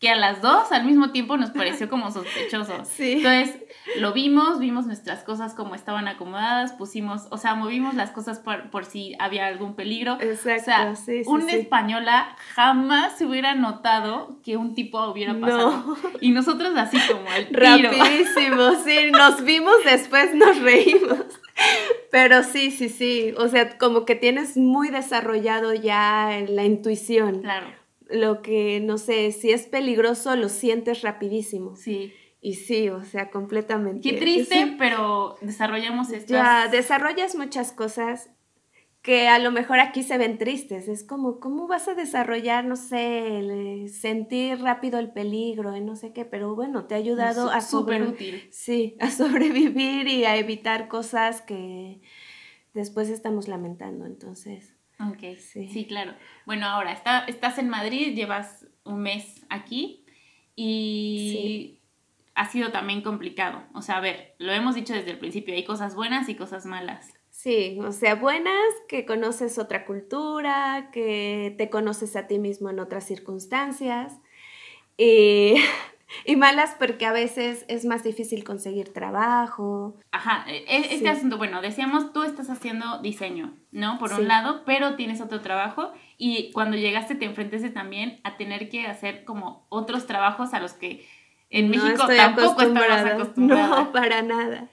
que 0.00 0.08
a 0.08 0.16
las 0.16 0.40
dos 0.40 0.72
al 0.72 0.86
mismo 0.86 1.10
tiempo 1.10 1.36
nos 1.36 1.50
pareció 1.50 1.88
como 1.88 2.10
sospechoso. 2.10 2.72
Sí. 2.90 3.12
Entonces 3.12 3.62
lo 3.98 4.12
vimos, 4.12 4.58
vimos 4.58 4.86
nuestras 4.86 5.22
cosas 5.22 5.54
como 5.54 5.74
estaban 5.74 6.08
acomodadas, 6.08 6.72
pusimos, 6.72 7.26
o 7.30 7.36
sea, 7.36 7.54
movimos 7.54 7.94
las 7.94 8.10
cosas 8.10 8.38
por, 8.38 8.70
por 8.70 8.84
si 8.84 9.14
había 9.18 9.46
algún 9.46 9.74
peligro. 9.74 10.18
Exacto, 10.20 10.62
o 10.62 10.64
sea, 10.64 10.96
sí, 10.96 11.24
sí, 11.24 11.30
una 11.30 11.46
sí. 11.46 11.56
española 11.56 12.36
jamás 12.54 13.18
se 13.18 13.26
hubiera 13.26 13.54
notado 13.54 14.38
que 14.42 14.56
un 14.56 14.74
tipo 14.74 15.04
hubiera 15.06 15.38
pasado. 15.38 15.70
No. 15.70 15.96
Y 16.20 16.30
nosotros 16.32 16.72
así 16.76 16.98
como 17.06 17.30
el 17.32 17.48
tiro. 17.48 17.90
Rapidísimo, 17.90 18.72
sí, 18.84 19.10
nos 19.12 19.44
vimos, 19.44 19.74
después 19.84 20.34
nos 20.34 20.58
reímos. 20.60 21.24
Pero 22.10 22.42
sí, 22.42 22.70
sí, 22.70 22.88
sí, 22.88 23.34
o 23.36 23.48
sea, 23.48 23.76
como 23.78 24.04
que 24.04 24.14
tienes 24.14 24.56
muy 24.56 24.88
desarrollado 24.88 25.74
ya 25.74 26.42
la 26.48 26.64
intuición. 26.64 27.42
Claro, 27.42 27.66
Lo 28.12 28.42
que, 28.42 28.80
no 28.80 28.98
sé, 28.98 29.30
si 29.32 29.50
es 29.50 29.66
peligroso, 29.66 30.34
lo 30.36 30.48
sientes 30.48 31.02
rapidísimo. 31.02 31.76
sí. 31.76 32.12
Y 32.42 32.54
sí, 32.54 32.88
o 32.88 33.04
sea, 33.04 33.30
completamente. 33.30 34.00
Qué 34.00 34.16
triste, 34.16 34.54
Sí. 34.54 34.76
pero 34.78 35.36
desarrollamos 35.42 36.08
estas... 36.10 36.30
Ya, 36.30 36.68
desarrollas 36.68 37.34
muchas 37.34 37.70
cosas 37.70 38.30
que 39.02 39.28
a 39.28 39.38
lo 39.38 39.50
mejor 39.50 39.78
aquí 39.78 40.02
se 40.02 40.16
ven 40.16 40.38
tristes. 40.38 40.88
Es 40.88 41.04
como, 41.04 41.38
¿cómo 41.38 41.66
vas 41.68 41.86
a 41.88 41.94
desarrollar, 41.94 42.64
no 42.64 42.76
sé, 42.76 43.38
el, 43.40 43.90
sentir 43.90 44.58
rápido 44.62 44.98
el 44.98 45.12
peligro 45.12 45.76
y 45.76 45.82
no 45.82 45.96
sé 45.96 46.14
qué? 46.14 46.24
Pero 46.24 46.54
bueno, 46.54 46.86
te 46.86 46.94
ha 46.94 46.98
ayudado 46.98 47.50
a 47.50 47.60
sobre- 47.60 48.02
útil. 48.08 48.48
Sí, 48.50 48.96
a 49.00 49.10
sobrevivir 49.10 50.08
y 50.08 50.24
a 50.24 50.36
evitar 50.38 50.88
cosas 50.88 51.42
que 51.42 52.00
después 52.72 53.10
estamos 53.10 53.48
lamentando. 53.48 54.06
Entonces, 54.06 54.74
Ok, 55.08 55.36
Sí. 55.38 55.68
sí. 55.68 55.86
claro. 55.86 56.14
Bueno, 56.46 56.66
ahora 56.66 56.92
está, 56.92 57.24
estás 57.24 57.58
en 57.58 57.68
Madrid, 57.68 58.14
llevas 58.14 58.66
un 58.84 59.00
mes 59.00 59.44
aquí 59.48 60.04
y 60.56 61.80
ha 62.34 62.48
sido 62.50 62.70
también 62.72 63.02
complicado. 63.02 63.62
O 63.74 63.82
sea, 63.82 63.96
a 63.96 64.00
ver, 64.00 64.34
lo 64.38 64.52
hemos 64.52 64.74
dicho 64.74 64.92
desde 64.94 65.10
el 65.10 65.18
principio, 65.18 65.54
hay 65.54 65.64
cosas 65.64 65.94
buenas 65.94 66.28
y 66.28 66.34
cosas 66.34 66.66
malas. 66.66 67.12
sí, 67.30 67.78
o 67.80 67.92
sea, 67.92 68.16
buenas, 68.16 68.60
que 68.88 69.06
conoces 69.06 69.58
otra 69.58 69.86
cultura, 69.86 70.90
que 70.92 71.54
te 71.56 71.70
conoces 71.70 72.14
a 72.16 72.26
ti 72.26 72.38
mismo 72.38 72.68
en 72.68 72.78
otras 72.80 73.04
circunstancias. 73.06 74.12
Y, 74.98 75.54
y 76.24 76.36
malas 76.36 76.74
porque 76.78 77.06
a 77.06 77.12
veces 77.12 77.64
es 77.68 77.84
más 77.84 78.02
difícil 78.02 78.44
conseguir 78.44 78.92
trabajo. 78.92 79.96
Ajá, 80.12 80.44
e- 80.48 80.64
e- 80.68 80.78
este 80.94 80.98
Sí. 80.98 81.06
asunto, 81.06 81.38
bueno, 81.38 81.60
decíamos, 81.62 82.12
tú 82.12 82.22
estás 82.22 82.50
haciendo 82.50 82.98
diseño, 83.00 83.54
¿no? 83.70 83.98
Por 83.98 84.10
Sí. 84.10 84.20
un 84.22 84.28
lado, 84.28 84.62
pero 84.64 84.96
tienes 84.96 85.20
otro 85.20 85.40
trabajo 85.40 85.92
y 86.18 86.50
cuando 86.52 86.76
llegaste 86.76 87.14
te 87.14 87.24
enfrentaste 87.24 87.70
también 87.70 88.20
a 88.24 88.36
tener 88.36 88.68
que 88.68 88.86
hacer 88.86 89.24
como 89.24 89.66
otros 89.68 90.06
trabajos 90.06 90.52
a 90.54 90.60
los 90.60 90.72
que 90.74 91.06
en 91.50 91.70
No 91.70 91.82
México 91.82 92.06
tampoco 92.06 92.62
estabas 92.62 93.04
acostumbrada. 93.04 93.76
No, 93.84 93.92
para 93.92 94.22
nada. 94.22 94.68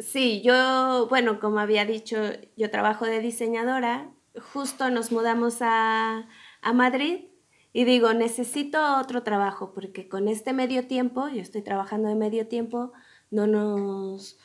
Sí, 0.00 0.42
yo, 0.44 1.06
bueno, 1.08 1.38
como 1.38 1.60
había 1.60 1.84
dicho, 1.84 2.16
yo 2.56 2.70
trabajo 2.70 3.04
de 3.04 3.20
diseñadora. 3.20 4.08
Justo 4.52 4.90
nos 4.90 5.12
mudamos 5.12 5.58
a, 5.62 6.26
a 6.62 6.72
Madrid 6.72 7.26
y 7.74 7.84
digo, 7.84 8.14
necesito 8.14 8.78
otro 8.98 9.22
trabajo 9.22 9.72
porque 9.74 10.08
con 10.08 10.28
este 10.28 10.54
medio 10.54 10.86
tiempo, 10.86 11.28
yo 11.28 11.42
estoy 11.42 11.60
trabajando 11.62 12.08
de 12.08 12.14
medio 12.14 12.48
tiempo, 12.48 12.92
no 13.30 13.46
nos, 13.46 14.38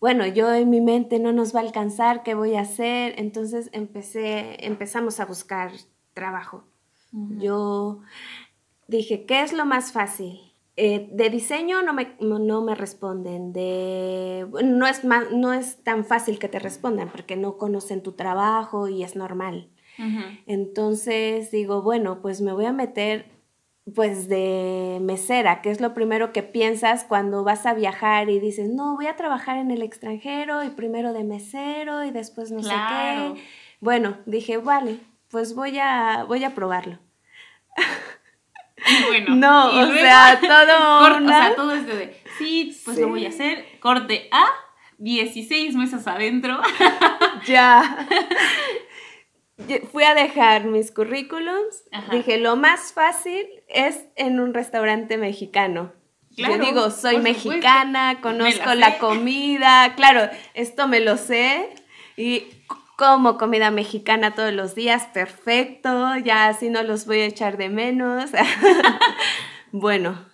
bueno, 0.00 0.26
yo 0.26 0.54
en 0.54 0.70
mi 0.70 0.80
mente 0.80 1.18
no 1.18 1.32
nos 1.32 1.54
va 1.54 1.60
a 1.60 1.64
alcanzar, 1.64 2.22
¿qué 2.22 2.34
voy 2.34 2.54
a 2.56 2.62
hacer? 2.62 3.14
Entonces 3.18 3.68
empecé, 3.72 4.64
empezamos 4.64 5.20
a 5.20 5.26
buscar 5.26 5.72
trabajo. 6.14 6.64
Yo 7.12 8.00
dije, 8.88 9.26
¿qué 9.26 9.42
es 9.42 9.52
lo 9.52 9.66
más 9.66 9.92
fácil? 9.92 10.40
Eh, 10.76 11.08
de 11.12 11.30
diseño 11.30 11.82
no 11.82 11.94
me, 11.94 12.16
no, 12.20 12.62
me 12.62 12.74
responden, 12.74 13.52
de, 13.52 14.46
no, 14.64 14.86
es 14.86 15.04
ma- 15.04 15.26
no 15.32 15.52
es 15.54 15.82
tan 15.82 16.04
fácil 16.04 16.38
que 16.38 16.48
te 16.48 16.58
respondan 16.58 17.10
porque 17.10 17.36
no 17.36 17.56
conocen 17.56 18.02
tu 18.02 18.12
trabajo 18.12 18.86
y 18.88 19.02
es 19.02 19.16
normal. 19.16 19.70
Entonces 20.46 21.50
digo, 21.50 21.82
bueno, 21.82 22.20
pues 22.20 22.40
me 22.40 22.52
voy 22.52 22.66
a 22.66 22.72
meter 22.72 23.26
pues 23.94 24.28
de 24.28 24.98
mesera, 25.00 25.62
que 25.62 25.70
es 25.70 25.80
lo 25.80 25.94
primero 25.94 26.32
que 26.32 26.42
piensas 26.42 27.04
cuando 27.04 27.44
vas 27.44 27.66
a 27.66 27.74
viajar 27.74 28.28
y 28.28 28.40
dices, 28.40 28.68
no, 28.68 28.96
voy 28.96 29.06
a 29.06 29.14
trabajar 29.14 29.58
en 29.58 29.70
el 29.70 29.82
extranjero 29.82 30.64
y 30.64 30.70
primero 30.70 31.12
de 31.12 31.22
mesero 31.22 32.04
y 32.04 32.10
después 32.10 32.50
no 32.50 32.62
sé 32.62 32.74
qué. 32.88 33.42
Bueno, 33.80 34.18
dije, 34.26 34.56
vale, 34.56 34.98
pues 35.30 35.54
voy 35.54 35.78
a, 35.78 36.24
voy 36.24 36.42
a 36.42 36.54
probarlo. 36.54 36.98
bueno, 39.08 39.34
no, 39.36 39.80
o 39.80 39.92
sea, 39.92 40.40
todo 40.40 41.24
O 41.24 41.28
sea, 41.28 41.54
todo 41.54 41.72
es 41.72 41.86
de, 41.86 42.20
sí, 42.38 42.76
pues 42.84 42.98
lo 42.98 43.08
voy 43.08 43.24
a 43.24 43.28
hacer, 43.28 43.64
corte 43.78 44.28
A, 44.32 44.46
16 44.98 45.76
meses 45.76 46.06
adentro. 46.08 46.60
ya 47.46 48.08
fui 49.92 50.04
a 50.04 50.14
dejar 50.14 50.64
mis 50.64 50.90
currículums. 50.90 51.84
Dije, 52.10 52.38
lo 52.38 52.56
más 52.56 52.92
fácil 52.92 53.46
es 53.68 54.06
en 54.16 54.40
un 54.40 54.54
restaurante 54.54 55.16
mexicano. 55.18 55.92
Yo 56.30 56.58
digo, 56.58 56.90
soy 56.90 57.18
mexicana, 57.18 58.20
conozco 58.20 58.74
la, 58.74 58.98
comida, 58.98 59.94
claro, 59.96 60.28
esto 60.52 60.86
me 60.86 61.00
lo 61.00 61.16
sé. 61.16 61.70
Y 62.18 62.46
como 62.96 63.38
comida 63.38 63.70
mexicana 63.70 64.34
todos 64.34 64.52
los 64.52 64.74
días, 64.74 65.06
perfecto, 65.14 66.16
ya 66.16 66.48
así 66.48 66.68
no 66.68 66.82
los 66.82 67.06
voy 67.06 67.20
a 67.20 67.26
echar 67.26 67.56
de 67.56 67.70
menos. 67.70 68.30
bueno, 69.72 70.26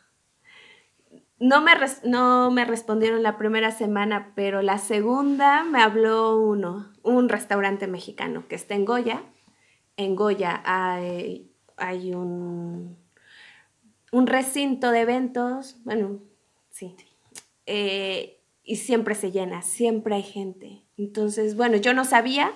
no 1.39 1.61
me, 1.61 1.73
no 2.05 2.51
me 2.51 2.64
respondieron 2.64 3.23
la 3.23 3.37
primera 3.37 3.70
semana, 3.70 4.33
pero 4.35 4.61
la 4.62 4.79
segunda 4.79 5.64
me 5.64 5.83
habló 5.83 6.39
uno, 6.41 6.91
un 7.03 7.28
restaurante 7.28 7.86
mexicano 7.86 8.46
que 8.48 8.55
está 8.55 8.74
en 8.74 8.84
Goya. 8.84 9.22
En 9.96 10.16
Goya 10.16 10.62
hay, 10.64 11.50
hay 11.76 12.14
un, 12.14 12.96
un 14.12 14.26
recinto 14.26 14.90
de 14.90 15.00
eventos, 15.00 15.76
bueno, 15.84 16.20
sí, 16.70 16.96
eh, 17.66 18.40
y 18.64 18.76
siempre 18.76 19.14
se 19.14 19.32
llena, 19.32 19.62
siempre 19.62 20.14
hay 20.14 20.22
gente. 20.22 20.82
Entonces, 20.96 21.57
bueno, 21.57 21.76
yo 21.76 21.94
no 21.94 22.05
sabía, 22.05 22.53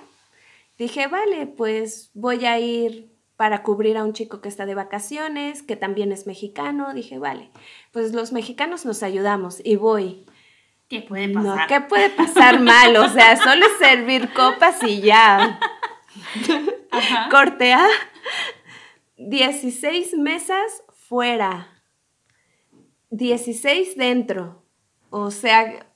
dije, 0.77 1.07
vale, 1.07 1.47
pues 1.47 2.11
voy 2.13 2.45
a 2.45 2.59
ir 2.59 3.17
para 3.35 3.61
cubrir 3.61 3.97
a 3.97 4.03
un 4.03 4.13
chico 4.13 4.41
que 4.41 4.49
está 4.49 4.65
de 4.65 4.75
vacaciones, 4.75 5.61
que 5.61 5.75
también 5.75 6.11
es 6.11 6.25
mexicano. 6.25 6.93
Dije, 6.93 7.19
vale, 7.19 7.51
pues 7.91 8.13
los 8.13 8.31
mexicanos 8.31 8.85
nos 8.85 9.03
ayudamos 9.03 9.61
y 9.63 9.75
voy. 9.75 10.25
¿Qué 10.89 11.01
puede 11.01 11.29
pasar? 11.29 11.57
No, 11.57 11.67
¿qué 11.67 11.81
puede 11.81 12.09
pasar 12.09 12.61
mal? 12.61 12.95
O 12.95 13.09
sea, 13.09 13.35
solo 13.35 13.65
es 13.65 13.77
servir 13.77 14.33
copas 14.33 14.81
y 14.83 15.01
ya. 15.01 15.59
Cortea. 17.29 17.85
16 19.17 20.13
mesas 20.17 20.83
fuera. 21.07 21.83
16 23.09 23.97
dentro. 23.97 24.63
O 25.09 25.31
sea, 25.31 25.87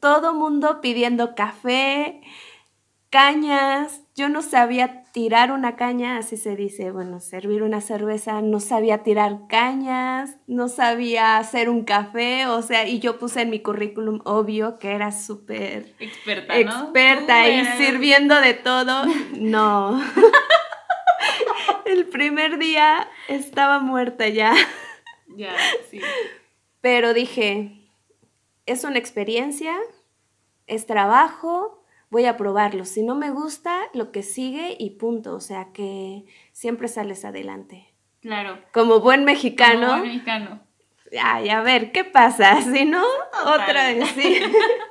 todo 0.00 0.34
mundo 0.34 0.80
pidiendo 0.80 1.34
café, 1.34 2.20
cañas. 3.10 4.02
Yo 4.14 4.28
no 4.28 4.42
sabía 4.42 4.97
tirar 5.12 5.52
una 5.52 5.76
caña, 5.76 6.18
así 6.18 6.36
se 6.36 6.56
dice, 6.56 6.90
bueno, 6.90 7.20
servir 7.20 7.62
una 7.62 7.80
cerveza, 7.80 8.40
no 8.42 8.60
sabía 8.60 9.02
tirar 9.02 9.46
cañas, 9.48 10.36
no 10.46 10.68
sabía 10.68 11.38
hacer 11.38 11.68
un 11.68 11.84
café, 11.84 12.46
o 12.46 12.62
sea, 12.62 12.86
y 12.86 13.00
yo 13.00 13.18
puse 13.18 13.42
en 13.42 13.50
mi 13.50 13.60
currículum 13.60 14.20
obvio 14.24 14.78
que 14.78 14.92
era 14.92 15.12
súper 15.12 15.94
experta, 15.98 16.58
¿no? 16.60 16.82
experta 16.84 17.48
y 17.48 17.64
sirviendo 17.76 18.40
de 18.40 18.54
todo. 18.54 19.04
No. 19.38 20.02
El 21.84 22.06
primer 22.06 22.58
día 22.58 23.08
estaba 23.28 23.78
muerta 23.78 24.28
ya. 24.28 24.54
Ya, 25.36 25.54
sí. 25.90 26.00
Pero 26.80 27.14
dije, 27.14 27.88
es 28.66 28.84
una 28.84 28.98
experiencia, 28.98 29.74
es 30.66 30.86
trabajo, 30.86 31.77
voy 32.10 32.24
a 32.24 32.36
probarlo. 32.36 32.84
Si 32.84 33.02
no 33.02 33.14
me 33.14 33.30
gusta, 33.30 33.78
lo 33.94 34.12
que 34.12 34.22
sigue 34.22 34.76
y 34.78 34.90
punto. 34.90 35.34
O 35.34 35.40
sea 35.40 35.68
que 35.72 36.24
siempre 36.52 36.88
sales 36.88 37.24
adelante. 37.24 37.92
Claro. 38.20 38.58
Como 38.72 39.00
buen 39.00 39.24
mexicano. 39.24 39.86
Como 39.86 39.98
buen 39.98 40.12
mexicano. 40.12 40.60
Ay, 41.22 41.48
a 41.48 41.62
ver, 41.62 41.92
¿qué 41.92 42.04
pasa? 42.04 42.60
Si 42.72 42.84
no, 42.84 43.04
otra 43.46 43.88
vez, 43.88 44.08
sí. 44.10 44.40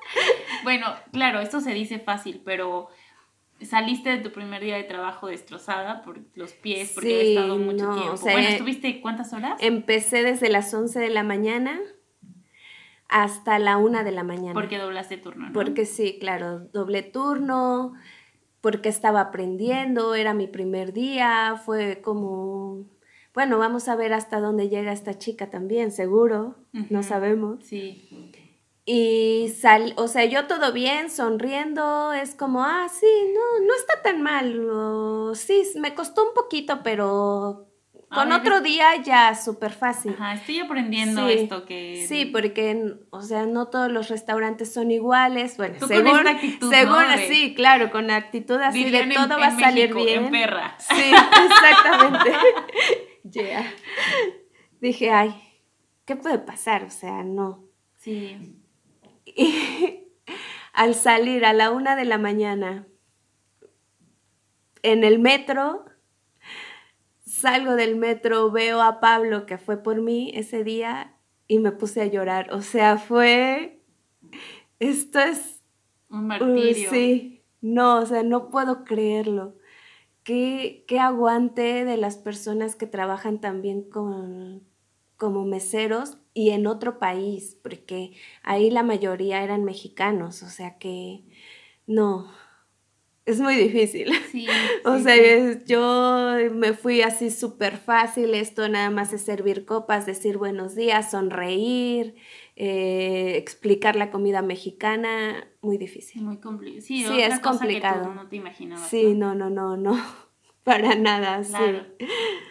bueno, 0.64 0.88
claro, 1.12 1.40
esto 1.40 1.62
se 1.62 1.74
dice 1.74 2.00
fácil, 2.00 2.42
pero 2.44 2.90
saliste 3.62 4.10
de 4.10 4.18
tu 4.18 4.32
primer 4.32 4.64
día 4.64 4.78
de 4.78 4.84
trabajo 4.84 5.28
destrozada 5.28 6.02
por 6.02 6.20
los 6.36 6.54
pies, 6.54 6.92
porque 6.94 7.22
sí, 7.22 7.30
estado 7.30 7.58
mucho 7.58 7.94
tiempo. 7.94 8.20
bueno, 8.22 8.50
¿estuviste 8.50 9.02
cuántas 9.02 9.34
horas? 9.34 9.62
Empecé 9.62 10.24
desde 10.24 10.50
las 10.50 10.74
11 10.74 11.00
de 11.00 11.10
la 11.10 11.24
mañana 11.24 11.80
hasta 13.10 13.60
la 13.60 13.78
una 13.78 14.04
de 14.04 14.12
la 14.12 14.24
mañana. 14.24 14.54
Porque 14.54 14.78
doblaste 14.78 15.18
turno, 15.18 15.48
¿no? 15.48 15.54
Porque 15.54 15.86
sí, 15.86 16.18
claro, 16.20 16.60
doble 16.74 17.04
turno, 17.04 17.94
porque 18.62 18.90
estaba 18.90 19.22
aprendiendo, 19.22 20.16
era 20.16 20.34
mi 20.34 20.48
primer 20.48 20.94
día, 20.94 21.62
fue 21.64 22.02
como, 22.02 22.86
bueno, 23.34 23.58
vamos 23.58 23.88
a 23.88 23.96
ver 23.96 24.14
hasta 24.14 24.40
dónde 24.40 24.70
llega 24.70 24.92
esta 24.92 25.18
chica 25.18 25.50
también, 25.50 25.92
seguro, 25.92 26.56
no 26.72 27.04
sabemos. 27.04 27.64
Sí. 27.64 28.34
Y 28.86 29.50
sal, 29.50 29.94
o 29.98 30.08
sea, 30.08 30.26
yo 30.26 30.48
todo 30.48 30.72
bien, 30.72 31.10
sonriendo, 31.10 32.14
es 32.14 32.36
como, 32.36 32.64
ah, 32.64 32.88
sí, 32.90 33.06
no, 33.34 33.66
no 33.66 33.76
está 33.76 34.02
tan 34.02 34.22
mal, 34.22 35.36
sí, 35.36 35.64
me 35.80 35.94
costó 35.94 36.28
un 36.28 36.34
poquito, 36.34 36.82
pero 36.84 37.67
con 38.10 38.32
otro 38.32 38.62
día 38.62 38.96
ya 39.04 39.36
súper 39.36 39.72
fácil. 39.72 40.14
Ajá, 40.14 40.34
estoy 40.34 40.60
aprendiendo 40.60 41.28
esto 41.28 41.66
que... 41.66 42.06
Sí, 42.08 42.26
porque, 42.26 42.96
o 43.10 43.22
sea, 43.22 43.46
no 43.46 43.68
todos 43.68 43.92
los 43.92 44.10
restaurantes 44.10 44.74
son 44.74 44.92
iguales. 44.92 45.58
Bueno, 45.58 45.76
según, 45.86 46.22
según 46.70 47.04
sí, 47.28 47.54
claro, 47.54 47.92
con 47.92 48.10
actitud 48.10 48.62
así 48.62 48.90
de 48.90 49.08
todo 49.08 49.38
va 49.38 49.48
a 49.48 49.60
salir 49.60 49.94
bien. 49.94 50.26
En 50.26 50.32
perra. 50.32 50.76
Sí, 50.80 50.96
exactamente. 51.46 52.32
yeah. 53.24 53.74
Dije, 54.80 55.12
ay, 55.12 55.36
¿qué 56.06 56.16
puede 56.16 56.40
pasar? 56.40 56.86
O 56.86 56.90
sea, 56.90 57.24
no. 57.24 57.66
Sí. 57.98 58.58
Y 59.26 60.06
al 60.74 60.96
salir 60.96 61.46
a 61.46 61.52
la 61.52 61.72
una 61.72 61.98
de 61.98 62.06
la 62.06 62.18
mañana 62.18 62.88
en 64.82 65.04
el 65.04 65.20
metro 65.20 65.87
salgo 67.38 67.76
del 67.76 67.96
metro, 67.96 68.52
veo 68.52 68.82
a 68.82 69.00
Pablo 69.00 69.46
que 69.46 69.58
fue 69.58 69.78
por 69.78 70.02
mí 70.02 70.32
ese 70.34 70.64
día 70.64 71.16
y 71.48 71.60
me 71.60 71.72
puse 71.72 72.02
a 72.02 72.06
llorar. 72.06 72.54
O 72.54 72.62
sea, 72.62 72.98
fue... 72.98 73.82
Esto 74.80 75.20
es... 75.20 75.62
Un 76.10 76.28
martirio. 76.28 76.90
sí, 76.90 77.44
no, 77.62 78.00
o 78.00 78.06
sea, 78.06 78.24
no 78.24 78.50
puedo 78.50 78.84
creerlo. 78.84 79.56
Qué, 80.24 80.86
qué 80.88 81.00
aguante 81.00 81.86
de 81.86 81.98
las 81.98 82.18
personas 82.18 82.76
que 82.76 82.88
trabajan 82.88 83.40
también 83.40 83.84
con, 83.84 84.64
como 85.18 85.46
meseros 85.46 86.18
y 86.34 86.52
en 86.52 86.68
otro 86.68 87.00
país, 87.00 87.58
porque 87.62 88.14
ahí 88.44 88.70
la 88.70 88.84
mayoría 88.84 89.44
eran 89.44 89.64
mexicanos, 89.64 90.44
o 90.44 90.50
sea 90.50 90.78
que 90.78 91.24
no, 91.88 92.32
es 93.28 93.42
muy 93.42 93.56
difícil. 93.56 94.12
Sí, 94.32 94.48
o 94.84 94.98
sea, 95.00 95.16
yo 95.66 96.38
me 96.54 96.74
fui 96.74 97.02
así 97.02 97.30
súper 97.30 97.78
fácil, 97.78 98.34
esto 98.34 98.68
nada 98.68 98.90
más 98.90 99.14
es 99.14 99.22
servir 99.22 99.66
copas, 99.66 100.06
decir 100.06 100.38
buenos 100.38 100.76
días, 100.76 101.12
sonreír, 101.12 102.16
eh, 102.56 103.34
explicar 103.38 103.96
la 103.96 104.12
comida 104.12 104.42
mexicana, 104.42 105.48
muy 105.62 105.78
difícil. 105.78 106.24
Muy 106.24 106.38
complicado. 106.38 106.82
Sí, 106.82 107.04
es 107.22 107.40
complicado. 107.40 108.14
no 108.14 108.28
te 108.28 108.36
imaginabas. 108.36 108.90
Sí, 108.90 109.14
no, 109.14 109.34
no, 109.36 109.50
no, 109.50 109.78
no, 109.78 109.98
para 110.64 110.96
nada, 110.96 111.44
sí. 111.44 111.54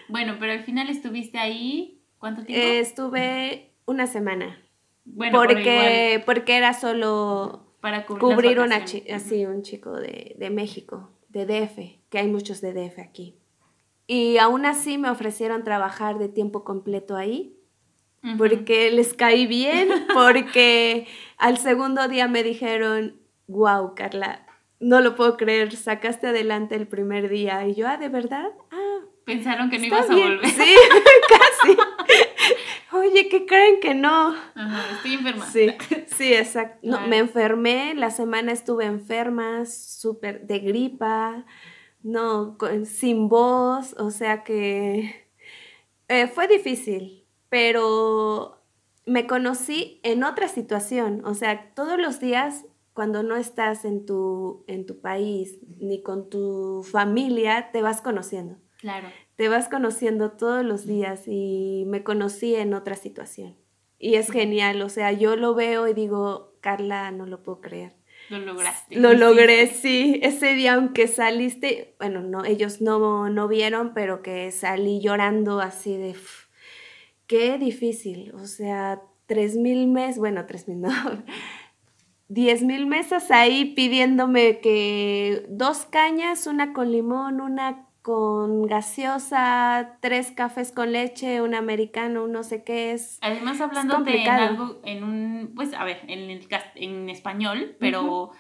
Bueno, 0.09 0.37
pero 0.39 0.53
al 0.53 0.65
final 0.65 0.89
estuviste 0.89 1.39
ahí, 1.39 2.03
¿cuánto 2.19 2.45
tiempo? 2.45 2.67
estuve 2.67 3.73
una 3.87 4.07
semana. 4.07 4.63
Bueno, 5.05 5.39
porque, 5.39 6.23
porque 6.27 6.57
era 6.57 6.73
solo 6.73 7.66
para 7.87 8.05
cubrir, 8.05 8.21
cubrir 8.21 8.59
una 8.59 8.85
así 9.15 9.47
un 9.47 9.63
chico 9.63 9.93
de, 9.93 10.35
de, 10.37 10.51
México, 10.51 11.09
de 11.29 11.47
DF, 11.47 11.79
que 12.11 12.19
hay 12.19 12.27
muchos 12.27 12.61
de 12.61 12.73
DF 12.73 12.99
aquí. 12.99 13.37
Y 14.09 14.39
aún 14.39 14.67
así 14.67 14.99
me 14.99 15.09
ofrecieron 15.09 15.63
trabajar 15.63 16.19
de 16.19 16.29
tiempo 16.29 16.65
completo 16.65 17.15
ahí, 17.15 17.57
porque 18.39 18.91
les 18.91 19.15
caí 19.15 19.47
bien, 19.47 19.89
porque 20.15 21.07
al 21.39 21.59
segundo 21.59 22.09
día 22.09 22.27
me 22.27 22.43
dijeron, 22.43 23.21
wow, 23.47 23.95
Carla, 23.95 24.45
no 24.81 25.01
lo 25.01 25.15
puedo 25.15 25.37
creer, 25.37 25.77
sacaste 25.77 26.27
adelante 26.27 26.75
el 26.75 26.89
primer 26.89 27.29
día. 27.29 27.69
Y 27.69 27.77
yo, 27.77 27.87
ah, 27.87 27.99
¿de 27.99 28.09
verdad? 28.09 28.51
Ah. 28.73 28.99
Pensaron 29.25 29.71
que 29.71 29.79
no 29.79 29.85
ibas 29.87 30.11
a 30.11 30.13
volver. 30.13 30.45
Sí, 30.49 30.75
casi. 31.29 31.79
Oye, 33.07 33.29
¿qué 33.29 33.47
creen 33.47 33.81
que 33.81 33.95
no? 33.95 34.35
Ajá, 34.55 34.97
estoy 34.97 35.15
enferma. 35.15 35.47
Sí, 35.47 35.69
sí, 36.17 36.35
exacto. 36.35 37.01
me 37.09 37.19
enfermé, 37.19 37.95
la 37.95 38.11
semana 38.11 38.53
estuve 38.53 38.85
enferma, 38.85 39.65
súper 39.67 40.47
de 40.47 40.59
gripa, 40.61 41.45
no, 42.03 42.57
sin 42.85 43.29
voz, 43.29 43.95
o 43.99 44.11
sea 44.11 44.45
que 44.45 45.29
eh, 46.09 46.27
fue 46.29 46.49
difícil, 46.49 47.27
pero 47.49 48.63
me 49.07 49.27
conocí 49.27 50.01
en 50.03 50.25
otra 50.25 50.49
situación, 50.49 51.23
o 51.25 51.35
sea, 51.35 51.75
todos 51.75 51.99
los 51.99 52.21
días 52.21 52.65
cuando 52.93 53.23
no 53.23 53.37
estás 53.37 53.85
en 53.85 54.07
tu, 54.07 54.65
en 54.69 54.87
tu 54.87 55.01
país 55.01 55.59
ni 55.79 56.03
con 56.03 56.31
tu 56.31 56.83
familia, 56.83 57.71
te 57.71 57.83
vas 57.83 58.01
conociendo. 58.01 58.57
Claro. 58.79 59.09
Te 59.37 59.49
vas 59.49 59.69
conociendo 59.69 60.33
todos 60.33 60.65
los 60.65 60.87
días 60.87 61.25
y 61.27 61.85
me 61.87 62.03
conocí 62.03 62.55
en 62.55 62.75
otra 62.75 62.97
situación. 62.97 63.57
Y 63.99 64.17
es 64.17 64.31
genial, 64.31 64.83
o 64.83 64.89
sea, 64.89 65.13
yo 65.13 65.37
lo 65.37 65.55
veo 65.55 65.89
y 65.89 65.95
digo, 65.95 66.55
Carla, 66.61 67.11
no 67.11 67.27
lo 67.27 67.43
puedo 67.43 67.61
creer. 67.61 67.95
Lo 68.29 68.39
lograste. 68.39 68.97
Lo 68.97 69.13
logré, 69.15 69.67
sí. 69.69 70.19
Ese 70.23 70.55
día, 70.55 70.75
aunque 70.75 71.07
saliste, 71.07 71.95
bueno, 71.99 72.23
no, 72.23 72.45
ellos 72.45 72.81
no, 72.81 73.31
no 73.31 73.47
vieron, 73.47 73.95
pero 73.95 74.23
que 74.23 74.51
salí 74.51 75.01
llorando 75.01 75.61
así 75.61 75.97
de, 75.97 76.17
qué 77.27 77.59
difícil. 77.59 78.33
O 78.35 78.47
sea, 78.47 79.03
tres 79.27 79.57
mil 79.57 79.87
meses, 79.87 80.19
bueno, 80.19 80.47
tres 80.47 80.69
mil 80.69 80.81
no, 80.81 80.91
diez 82.29 82.63
mil 82.63 82.87
mesas 82.87 83.31
ahí 83.31 83.75
pidiéndome 83.75 84.61
que 84.61 85.47
dos 85.49 85.87
cañas, 85.87 86.47
una 86.47 86.73
con 86.73 86.91
limón, 86.91 87.41
una 87.41 87.86
con 88.07 88.69
gaseosa, 88.69 89.99
tres 89.99 90.31
cafés 90.31 90.71
con 90.71 90.93
leche, 90.93 91.43
un 91.43 91.57
americano, 91.57 92.23
un 92.23 92.31
no 92.31 92.45
sé 92.45 92.63
qué 92.63 92.93
es. 92.93 93.19
Además, 93.21 93.61
hablando 93.61 94.01
de 94.03 94.23
algo, 94.29 94.81
en 94.85 95.03
un, 95.03 95.53
pues, 95.57 95.75
a 95.75 95.83
ver, 95.83 96.03
en, 96.07 96.31
el, 96.31 96.47
en 96.77 97.11
español, 97.11 97.75
pero 97.81 98.31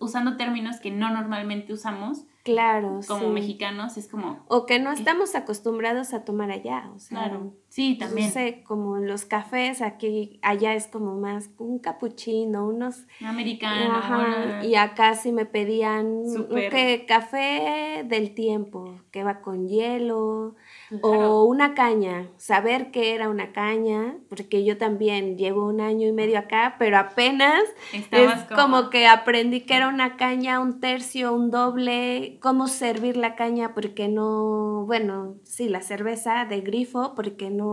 usando 0.00 0.36
términos 0.36 0.80
que 0.80 0.90
no 0.90 1.10
normalmente 1.10 1.72
usamos. 1.72 2.24
Claro, 2.42 2.98
Como 3.06 3.30
mexicanos, 3.30 3.96
es 3.96 4.08
como... 4.08 4.44
O 4.48 4.66
que 4.66 4.80
no 4.80 4.90
estamos 4.90 5.36
acostumbrados 5.36 6.12
a 6.12 6.24
tomar 6.24 6.50
allá, 6.50 6.90
o 6.92 6.98
sea... 6.98 7.20
Claro, 7.20 7.54
sí, 7.74 7.96
también. 7.98 8.28
No 8.28 8.32
sé, 8.32 8.62
como 8.64 8.98
los 8.98 9.24
cafés 9.24 9.82
aquí, 9.82 10.38
allá 10.42 10.74
es 10.74 10.86
como 10.86 11.16
más 11.16 11.50
un 11.58 11.80
capuchino, 11.80 12.68
unos... 12.68 13.06
Americano. 13.20 13.96
Ajá, 13.96 14.64
y 14.64 14.76
acá 14.76 15.14
sí 15.14 15.32
me 15.32 15.44
pedían 15.44 16.22
que 16.70 17.04
café 17.08 18.04
del 18.06 18.32
tiempo, 18.34 19.00
que 19.10 19.24
va 19.24 19.40
con 19.40 19.66
hielo, 19.66 20.54
o 21.02 21.44
una 21.44 21.74
caña, 21.74 22.28
saber 22.36 22.92
qué 22.92 23.14
era 23.14 23.28
una 23.28 23.50
caña, 23.52 24.18
porque 24.28 24.64
yo 24.64 24.78
también 24.78 25.36
llevo 25.36 25.66
un 25.66 25.80
año 25.80 26.06
y 26.06 26.12
medio 26.12 26.38
acá, 26.38 26.76
pero 26.78 26.96
apenas 26.98 27.62
es 27.92 28.32
como... 28.54 28.90
que 28.90 29.08
aprendí 29.08 29.62
que 29.62 29.74
era 29.74 29.88
una 29.88 30.16
caña, 30.16 30.60
un 30.60 30.78
tercio, 30.78 31.32
un 31.34 31.50
doble, 31.50 32.38
cómo 32.40 32.68
servir 32.68 33.16
la 33.16 33.34
caña, 33.34 33.74
porque 33.74 34.06
no, 34.06 34.84
bueno, 34.86 35.34
sí, 35.42 35.68
la 35.68 35.80
cerveza 35.80 36.44
de 36.44 36.60
grifo, 36.60 37.14
porque 37.16 37.50
no, 37.50 37.63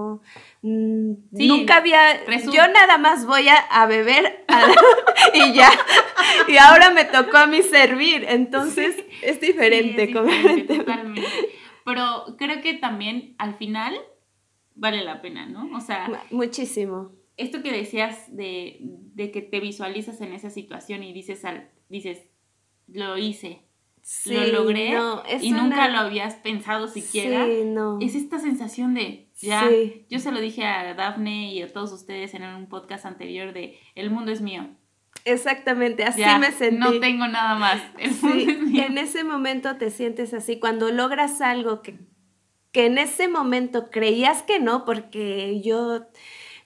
mm, 0.61 1.13
nunca 1.31 1.77
había, 1.77 2.25
yo 2.51 2.67
nada 2.67 2.97
más 2.97 3.25
voy 3.25 3.47
a, 3.49 3.85
beber 3.85 4.45
y 5.33 5.53
ya, 5.53 5.71
y 6.47 6.57
ahora 6.57 6.91
me 6.91 7.05
tocó 7.05 7.37
a 7.37 7.47
mí 7.47 7.61
servir, 7.61 8.25
entonces 8.27 8.95
es 9.21 9.39
diferente, 9.39 10.07
totalmente. 10.07 11.25
Pero 11.83 12.35
creo 12.37 12.61
que 12.61 12.75
también 12.75 13.35
al 13.37 13.55
final 13.55 13.95
vale 14.75 15.03
la 15.03 15.21
pena, 15.21 15.47
¿no? 15.47 15.75
O 15.75 15.81
sea... 15.81 16.09
Muchísimo. 16.29 17.11
Esto 17.37 17.63
que 17.63 17.71
decías 17.71 18.35
de, 18.35 18.77
de 18.81 19.31
que 19.31 19.41
te 19.41 19.59
visualizas 19.59 20.21
en 20.21 20.33
esa 20.33 20.49
situación 20.49 21.01
y 21.03 21.11
dices, 21.11 21.43
al, 21.43 21.69
dices 21.89 22.19
lo 22.87 23.17
hice, 23.17 23.61
lo 24.25 24.47
logré 24.47 24.97
y 25.41 25.51
nunca 25.51 25.87
lo 25.89 25.99
habías 25.99 26.35
pensado 26.35 26.87
siquiera. 26.87 27.45
Sí, 27.45 27.63
no. 27.65 27.99
Es 28.01 28.15
esta 28.15 28.39
sensación 28.39 28.93
de, 28.93 29.29
ya, 29.41 29.69
yo 30.09 30.19
se 30.19 30.31
lo 30.31 30.39
dije 30.39 30.65
a 30.65 30.93
Daphne 30.93 31.53
y 31.53 31.61
a 31.61 31.71
todos 31.71 31.91
ustedes 31.91 32.33
en 32.33 32.43
un 32.43 32.67
podcast 32.67 33.05
anterior 33.05 33.53
de, 33.53 33.79
el 33.95 34.11
mundo 34.11 34.31
es 34.31 34.41
mío. 34.41 34.69
Exactamente, 35.25 36.03
así 36.03 36.23
me 36.39 36.51
sentí. 36.51 36.77
No 36.77 36.99
tengo 36.99 37.27
nada 37.27 37.55
más. 37.55 37.81
En 37.99 38.97
ese 38.97 39.23
momento 39.23 39.77
te 39.77 39.89
sientes 39.89 40.33
así, 40.33 40.59
cuando 40.59 40.91
logras 40.91 41.41
algo 41.41 41.81
que, 41.81 41.99
que 42.71 42.85
en 42.85 42.97
ese 42.97 43.27
momento 43.27 43.89
creías 43.91 44.43
que 44.43 44.59
no, 44.59 44.85
porque 44.85 45.61
yo 45.61 46.07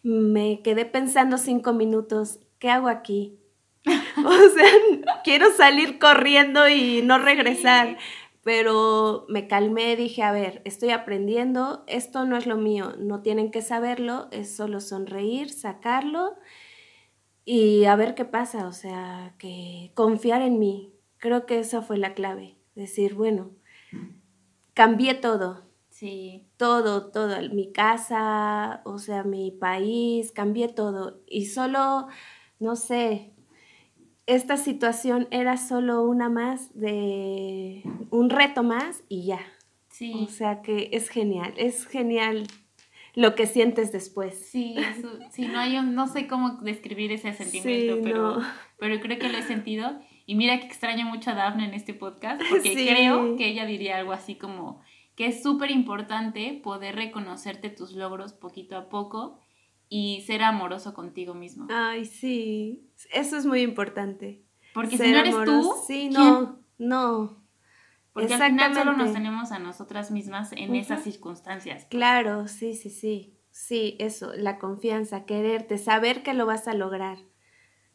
me 0.04 0.62
quedé 0.62 0.86
pensando 0.86 1.38
cinco 1.38 1.74
minutos, 1.74 2.40
¿qué 2.60 2.70
hago 2.70 2.88
aquí? 2.88 3.40
o 3.86 4.50
sea, 4.50 5.22
quiero 5.24 5.52
salir 5.56 6.00
corriendo 6.00 6.68
y 6.70 7.02
no 7.04 7.18
regresar. 7.18 7.98
Pero 8.46 9.26
me 9.28 9.48
calmé, 9.48 9.96
dije, 9.96 10.22
a 10.22 10.32
ver, 10.32 10.62
estoy 10.66 10.92
aprendiendo, 10.92 11.84
esto 11.88 12.26
no 12.26 12.38
es 12.38 12.46
lo 12.46 12.58
mío, 12.58 12.94
no 13.00 13.24
tienen 13.24 13.50
que 13.50 13.64
saberlo, 13.64 14.28
es 14.30 14.56
solo 14.56 14.82
sonreír, 14.82 15.50
sacarlo 15.50 16.36
y 17.44 17.86
a 17.86 17.96
ver 17.96 18.14
qué 18.14 18.24
pasa, 18.24 18.68
o 18.68 18.72
sea, 18.72 19.34
que 19.40 19.92
confiar 19.96 20.44
en 20.44 20.60
mí. 20.60 20.94
Creo 21.18 21.48
que 21.48 21.58
esa 21.58 21.82
fue 21.82 21.98
la 21.98 22.14
clave. 22.14 22.56
Decir, 22.76 23.16
bueno, 23.16 23.50
cambié 24.76 25.16
todo. 25.16 25.66
Sí. 25.90 26.48
Todo, 26.58 27.10
todo. 27.10 27.38
Mi 27.52 27.72
casa, 27.72 28.82
o 28.86 29.00
sea, 29.00 29.24
mi 29.24 29.50
país, 29.50 30.32
cambié 30.32 30.68
todo. 30.68 31.24
Y 31.26 31.48
solo, 31.48 32.10
no 32.60 32.76
sé, 32.76 33.35
esta 34.28 34.58
situación 34.58 35.28
era 35.32 35.58
solo 35.58 36.04
una 36.04 36.30
más 36.30 36.74
de 36.74 37.84
un 38.10 38.30
reto 38.30 38.64
más 38.64 39.04
y 39.08 39.26
ya. 39.26 39.40
Sí. 39.90 40.14
O 40.28 40.28
sea 40.28 40.62
que 40.62 40.90
es 40.92 41.10
genial, 41.10 41.54
es 41.58 41.86
genial 41.88 42.48
lo 43.14 43.34
que 43.36 43.48
sientes 43.48 43.92
después. 43.92 44.50
Sí, 44.50 44.76
sí, 45.32 45.48
no 45.48 45.60
hay 45.60 45.82
no 45.82 46.08
sé 46.08 46.28
cómo 46.28 46.58
describir 46.62 47.12
ese 47.12 47.34
sentimiento, 47.34 48.02
pero, 48.04 48.40
pero 48.78 49.00
creo 49.00 49.18
que 49.18 49.30
lo 49.30 49.38
he 49.38 49.44
sentido. 49.44 50.00
Y 50.26 50.36
mira 50.36 50.60
que 50.60 50.66
extraño 50.66 51.06
mucho 51.06 51.32
a 51.32 51.36
Daphne 51.36 51.66
en 51.66 51.74
este 51.74 51.94
podcast, 51.94 52.42
porque 52.50 52.74
creo 52.74 53.38
que 53.38 53.48
ella 53.48 53.66
diría 53.66 53.98
algo 53.98 54.12
así 54.12 54.36
como 54.36 54.82
que 55.16 55.28
es 55.28 55.42
súper 55.42 55.72
importante 55.72 56.60
poder 56.62 56.96
reconocerte 56.96 57.70
tus 57.70 57.94
logros 57.94 58.34
poquito 58.34 58.76
a 58.76 58.90
poco 58.90 59.40
y 59.90 60.22
ser 60.22 60.44
amoroso 60.44 60.94
contigo 60.94 61.34
mismo. 61.34 61.68
Ay, 61.70 62.06
sí, 62.06 62.90
eso 63.12 63.38
es 63.38 63.46
muy 63.46 63.62
importante. 63.62 64.44
Porque 64.74 64.98
si 64.98 65.12
no 65.12 65.20
eres 65.20 65.36
tú, 65.46 65.74
sí, 65.88 66.10
no, 66.10 66.60
no. 66.78 67.42
Porque 68.14 68.34
al 68.34 68.52
final 68.52 68.74
solo 68.74 68.94
nos 68.94 69.14
tenemos 69.14 69.52
a 69.52 69.60
nosotras 69.60 70.12
mismas 70.12 70.52
en 70.54 70.74
esas 70.76 71.04
circunstancias. 71.04 71.86
Claro, 71.90 72.48
sí, 72.48 72.74
sí, 72.74 72.90
sí. 72.90 73.34
Sí, 73.52 73.96
eso, 74.00 74.34
la 74.36 74.58
confianza, 74.58 75.26
quererte, 75.26 75.78
saber 75.78 76.24
que 76.24 76.34
lo 76.34 76.46
vas 76.46 76.68
a 76.68 76.74
lograr. 76.74 77.20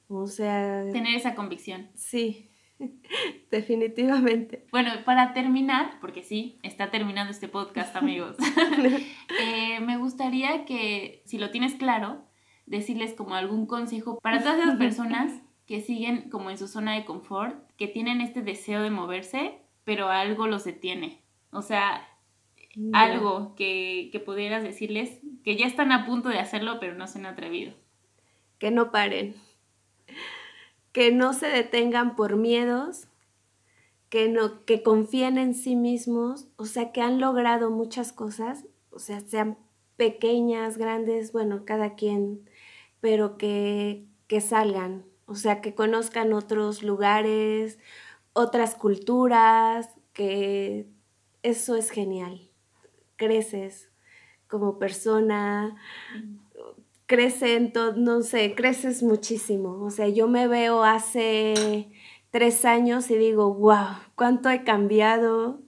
O 0.08 0.26
sea... 0.26 0.86
Tener 0.90 1.14
esa 1.14 1.34
convicción. 1.34 1.90
Sí, 1.94 2.49
definitivamente. 3.50 4.66
Bueno, 4.70 4.92
para 5.04 5.32
terminar, 5.32 5.98
porque 6.00 6.22
sí, 6.22 6.58
está 6.62 6.90
terminando 6.90 7.30
este 7.30 7.48
podcast, 7.48 7.94
amigos, 7.96 8.36
eh, 9.40 9.80
me 9.80 9.96
gustaría 9.98 10.64
que, 10.64 11.22
si 11.26 11.38
lo 11.38 11.50
tienes 11.50 11.74
claro, 11.74 12.24
decirles 12.66 13.14
como 13.14 13.34
algún 13.34 13.66
consejo 13.66 14.18
para 14.20 14.40
todas 14.40 14.60
esas 14.60 14.76
personas 14.76 15.32
que 15.66 15.80
siguen 15.80 16.30
como 16.30 16.50
en 16.50 16.58
su 16.58 16.68
zona 16.68 16.94
de 16.94 17.04
confort, 17.04 17.56
que 17.76 17.88
tienen 17.88 18.20
este 18.20 18.42
deseo 18.42 18.82
de 18.82 18.90
moverse, 18.90 19.58
pero 19.84 20.08
algo 20.08 20.46
los 20.46 20.64
detiene. 20.64 21.22
O 21.52 21.62
sea, 21.62 22.08
algo 22.92 23.54
que, 23.56 24.10
que 24.12 24.20
pudieras 24.20 24.62
decirles 24.62 25.20
que 25.44 25.56
ya 25.56 25.66
están 25.66 25.92
a 25.92 26.06
punto 26.06 26.28
de 26.28 26.38
hacerlo, 26.38 26.78
pero 26.80 26.94
no 26.94 27.06
se 27.06 27.18
han 27.18 27.26
atrevido. 27.26 27.74
Que 28.58 28.70
no 28.70 28.90
paren. 28.90 29.34
Que 30.92 31.12
no 31.12 31.32
se 31.32 31.46
detengan 31.46 32.16
por 32.16 32.36
miedos, 32.36 33.08
que, 34.08 34.28
no, 34.28 34.64
que 34.64 34.82
confíen 34.82 35.38
en 35.38 35.54
sí 35.54 35.76
mismos, 35.76 36.48
o 36.56 36.66
sea, 36.66 36.92
que 36.92 37.00
han 37.00 37.20
logrado 37.20 37.70
muchas 37.70 38.12
cosas, 38.12 38.66
o 38.90 38.98
sea, 38.98 39.20
sean 39.20 39.56
pequeñas, 39.96 40.78
grandes, 40.78 41.32
bueno, 41.32 41.64
cada 41.64 41.94
quien, 41.94 42.48
pero 43.00 43.38
que, 43.38 44.04
que 44.26 44.40
salgan, 44.40 45.04
o 45.26 45.36
sea, 45.36 45.60
que 45.60 45.74
conozcan 45.74 46.32
otros 46.32 46.82
lugares, 46.82 47.78
otras 48.32 48.74
culturas, 48.74 49.94
que 50.12 50.86
eso 51.42 51.76
es 51.76 51.90
genial. 51.90 52.50
Creces 53.16 53.90
como 54.48 54.78
persona, 54.78 55.76
creces 57.10 57.72
no 57.96 58.22
sé, 58.22 58.54
creces 58.54 59.02
muchísimo. 59.02 59.82
O 59.82 59.90
sea, 59.90 60.08
yo 60.08 60.28
me 60.28 60.46
veo 60.46 60.84
hace 60.84 61.90
tres 62.30 62.64
años 62.64 63.10
y 63.10 63.16
digo, 63.16 63.52
wow, 63.52 63.96
cuánto 64.14 64.48
he 64.48 64.62
cambiado, 64.62 65.60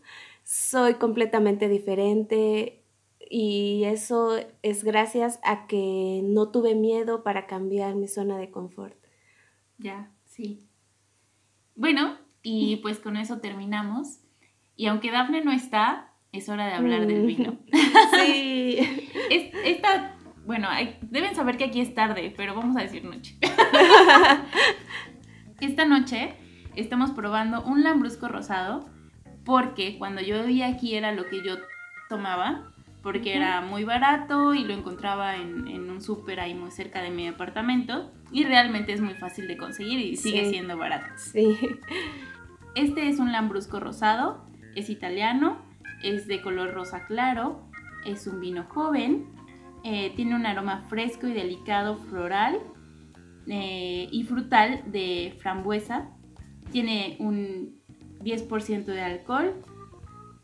soy 0.45 0.95
completamente 0.95 1.69
diferente 1.69 2.85
y 3.29 3.83
eso 3.87 4.37
es 4.63 4.85
gracias 4.85 5.41
a 5.43 5.67
que 5.67 6.21
no 6.23 6.53
tuve 6.53 6.77
miedo 6.77 7.25
para 7.25 7.49
cambiar 7.49 7.97
mi 7.97 8.07
zona 8.07 8.39
de 8.39 8.53
confort. 8.53 8.97
Ya, 9.79 10.13
sí. 10.25 10.69
Bueno, 11.75 12.19
y 12.45 12.77
pues 12.77 13.01
con 13.01 13.17
eso 13.17 13.41
terminamos. 13.41 14.21
Y 14.77 14.87
aunque 14.87 15.11
Dafne 15.11 15.43
no 15.45 15.51
está, 15.51 16.13
es 16.31 16.49
hora 16.49 16.67
de 16.69 16.75
hablar 16.75 17.09
del 17.09 17.27
vino. 17.27 17.59
Sí. 18.25 18.79
Es- 19.31 19.53
esta, 19.65 20.17
bueno, 20.47 20.69
hay- 20.69 20.99
deben 21.03 21.35
saber 21.35 21.57
que 21.57 21.65
aquí 21.65 21.81
es 21.81 21.95
tarde, 21.95 22.33
pero 22.37 22.55
vamos 22.55 22.77
a 22.77 22.81
decir 22.83 23.05
noche. 23.05 23.37
Esta 25.61 25.85
noche 25.85 26.35
estamos 26.77 27.11
probando 27.13 27.63
un 27.63 27.83
lambrusco 27.85 28.29
rosado 28.29 28.89
porque 29.45 29.99
cuando 29.99 30.21
yo 30.23 30.41
vivía 30.45 30.69
aquí 30.69 30.95
era 30.97 31.13
lo 31.13 31.27
que 31.27 31.43
yo 31.45 31.57
tomaba 32.09 32.69
porque 33.03 33.35
era 33.37 33.61
muy 33.63 33.83
barato 33.83 34.55
y 34.55 34.63
lo 34.65 34.75
encontraba 34.75 35.35
en, 35.37 35.67
en 35.67 35.91
un 35.91 36.01
súper 36.01 36.39
ahí 36.39 36.55
muy 36.55 36.71
cerca 36.71 37.03
de 37.03 37.11
mi 37.11 37.27
departamento 37.27 38.13
y 38.31 38.45
realmente 38.45 38.93
es 38.93 39.01
muy 39.01 39.15
fácil 39.15 39.49
de 39.49 39.57
conseguir 39.57 39.99
y 39.99 40.17
sigue 40.17 40.45
Sí. 40.45 40.51
siendo 40.51 40.77
barato. 40.79 41.07
Sí. 41.17 41.59
Este 42.77 43.09
es 43.09 43.19
un 43.19 43.33
lambrusco 43.33 43.81
rosado, 43.81 44.47
es 44.77 44.89
italiano, 44.89 45.59
es 46.05 46.29
de 46.29 46.41
color 46.43 46.75
rosa 46.75 47.05
claro, 47.07 47.69
es 48.07 48.29
un 48.29 48.41
vino 48.41 48.65
joven, 48.69 49.27
eh, 49.85 50.13
tiene 50.15 50.37
un 50.37 50.47
aroma 50.47 50.85
fresco 50.89 51.27
y 51.27 51.33
delicado 51.33 51.97
floral 51.97 52.61
eh, 53.47 54.09
y 54.11 54.23
frutal 54.25 54.83
de 54.87 55.37
frambuesa, 55.41 56.09
tiene 56.71 57.17
un 57.19 57.81
10% 58.21 58.85
de 58.85 59.01
alcohol 59.03 59.55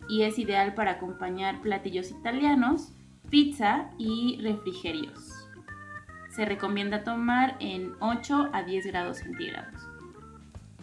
y 0.08 0.22
es 0.22 0.38
ideal 0.38 0.74
para 0.74 0.92
acompañar 0.92 1.60
platillos 1.60 2.10
italianos, 2.10 2.92
pizza 3.30 3.90
y 3.98 4.38
refrigerios. 4.42 5.48
Se 6.30 6.44
recomienda 6.44 7.04
tomar 7.04 7.56
en 7.60 7.92
8 8.00 8.50
a 8.52 8.62
10 8.62 8.86
grados 8.86 9.18
centígrados. 9.18 9.82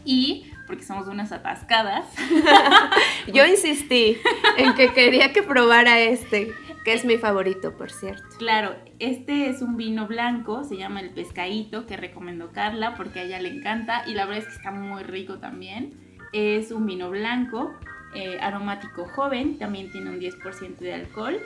Y, 0.06 0.52
porque 0.68 0.84
somos 0.84 1.08
unas 1.08 1.32
atascadas, 1.32 2.06
Yo 3.34 3.46
insistí 3.46 4.18
en 4.58 4.76
que 4.76 4.94
quería 4.94 5.34
que 5.34 5.42
probara 5.42 6.00
este, 6.00 6.54
que 6.86 6.94
es 6.94 7.04
mi 7.04 7.18
favorito, 7.18 7.76
por 7.76 7.92
cierto. 7.92 8.24
Claro, 8.38 8.76
este 9.00 9.50
es 9.50 9.64
un 9.64 9.76
vino 9.76 10.08
blanco, 10.08 10.64
se 10.64 10.78
llama 10.78 11.02
el 11.02 11.10
pescadito, 11.10 11.88
que 11.88 11.98
recomendó 11.98 12.52
Carla 12.52 12.94
porque 12.96 13.22
a 13.22 13.24
ella 13.24 13.42
le 13.42 13.50
encanta 13.50 14.04
y 14.08 14.14
la 14.14 14.26
verdad 14.26 14.44
es 14.44 14.50
que 14.50 14.58
está 14.58 14.70
muy 14.70 15.02
rico 15.02 15.40
también. 15.40 16.20
Es 16.32 16.72
un 16.72 16.86
vino 16.86 17.10
blanco, 17.10 17.74
eh, 18.14 18.38
aromático 18.40 19.06
joven, 19.16 19.58
también 19.58 19.92
tiene 19.92 20.12
un 20.12 20.20
10% 20.20 20.78
de 20.78 20.94
alcohol, 20.94 21.40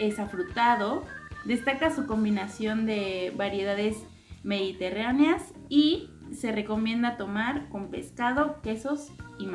es 0.00 0.18
afrutado, 0.18 1.02
destaca 1.46 1.90
su 1.90 2.06
combinación 2.06 2.84
de 2.84 3.32
variedades 3.34 3.96
mediterráneas 4.42 5.54
y 5.70 6.10
se 6.30 6.52
recomienda 6.52 7.16
tomar 7.16 7.70
con 7.70 7.90
pescado, 7.90 8.60
quesos 8.60 9.12
y 9.38 9.46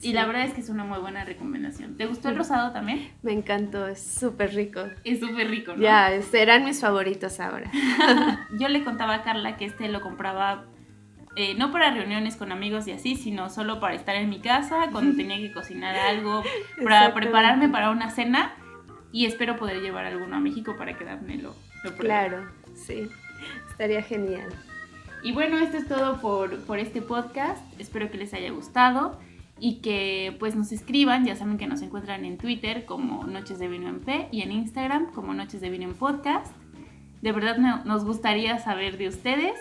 mariscos. 0.00 0.04
Y 0.04 0.08
Sí. 0.08 0.12
la 0.14 0.26
verdad 0.26 0.44
es 0.44 0.52
que 0.54 0.60
es 0.60 0.68
una 0.68 0.84
muy 0.84 0.98
buena 0.98 1.24
recomendación. 1.24 1.96
¿Te 1.96 2.06
gustó 2.06 2.28
el 2.28 2.34
Sí. 2.34 2.38
rosado 2.38 2.72
también? 2.72 3.10
Me 3.22 3.32
encantó, 3.32 3.86
es 3.86 4.02
súper 4.02 4.54
rico. 4.54 4.80
Es 5.04 5.20
súper 5.20 5.48
rico, 5.50 5.74
¿no? 5.76 5.82
Ya, 5.82 6.10
serán 6.22 6.64
mis 6.64 6.80
favoritos 6.80 7.38
ahora. 7.40 7.70
Yo 8.58 8.68
le 8.68 8.82
contaba 8.84 9.14
a 9.16 9.22
Carla 9.22 9.56
que 9.56 9.64
este 9.66 9.88
lo 9.88 10.00
compraba 10.00 10.64
eh, 11.36 11.54
no 11.54 11.70
para 11.70 11.92
reuniones 11.92 12.34
con 12.36 12.50
amigos 12.50 12.88
y 12.88 12.90
así, 12.92 13.14
sino 13.14 13.50
solo 13.50 13.78
para 13.78 13.94
estar 13.94 14.16
en 14.16 14.28
mi 14.28 14.40
casa 14.40 14.88
cuando 14.90 15.16
tenía 15.16 15.36
que 15.36 15.52
cocinar 15.52 15.94
algo, 15.94 16.42
para 16.82 17.14
prepararme 17.14 17.68
para 17.68 17.90
una 17.90 18.10
cena 18.10 18.52
y 19.12 19.26
espero 19.26 19.56
poder 19.56 19.80
llevar 19.80 20.06
alguno 20.06 20.34
a 20.36 20.40
México 20.40 20.74
para 20.76 20.98
quedármelo. 20.98 21.54
lo. 21.84 21.96
Claro, 21.96 22.50
sí. 22.74 23.08
Estaría 23.70 24.02
genial. 24.02 24.48
Y 25.22 25.30
bueno, 25.32 25.58
esto 25.58 25.76
es 25.76 25.86
todo 25.86 26.20
por, 26.20 26.58
por 26.64 26.80
este 26.80 27.00
podcast. 27.00 27.62
Espero 27.80 28.10
que 28.10 28.18
les 28.18 28.34
haya 28.34 28.50
gustado 28.50 29.18
y 29.60 29.80
que 29.82 30.34
pues 30.40 30.56
nos 30.56 30.72
escriban. 30.72 31.24
Ya 31.24 31.36
saben 31.36 31.58
que 31.58 31.66
nos 31.66 31.82
encuentran 31.82 32.24
en 32.24 32.38
Twitter 32.38 32.84
como 32.86 33.24
Noches 33.24 33.58
de 33.58 33.68
Vino 33.68 33.88
en 33.88 34.00
P 34.00 34.28
y 34.32 34.40
en 34.42 34.50
Instagram 34.52 35.12
como 35.12 35.34
Noches 35.34 35.60
de 35.60 35.70
Vino 35.70 35.84
en 35.84 35.94
Podcast. 35.94 36.54
De 37.22 37.32
verdad 37.32 37.58
no- 37.58 37.84
nos 37.84 38.04
gustaría 38.04 38.58
saber 38.58 38.96
de 38.98 39.08
ustedes. 39.08 39.54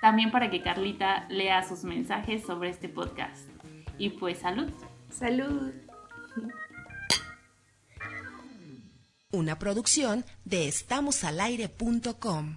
También 0.00 0.30
para 0.30 0.48
que 0.50 0.62
Carlita 0.62 1.26
lea 1.28 1.66
sus 1.66 1.82
mensajes 1.82 2.44
sobre 2.46 2.68
este 2.70 2.88
podcast. 2.88 3.48
Y 3.98 4.10
pues 4.10 4.38
salud. 4.38 4.70
Salud. 5.10 5.72
Una 9.32 9.58
producción 9.58 10.24
de 10.44 10.68
estamosalaire.com. 10.68 12.56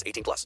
18 0.05 0.23
plus. 0.23 0.45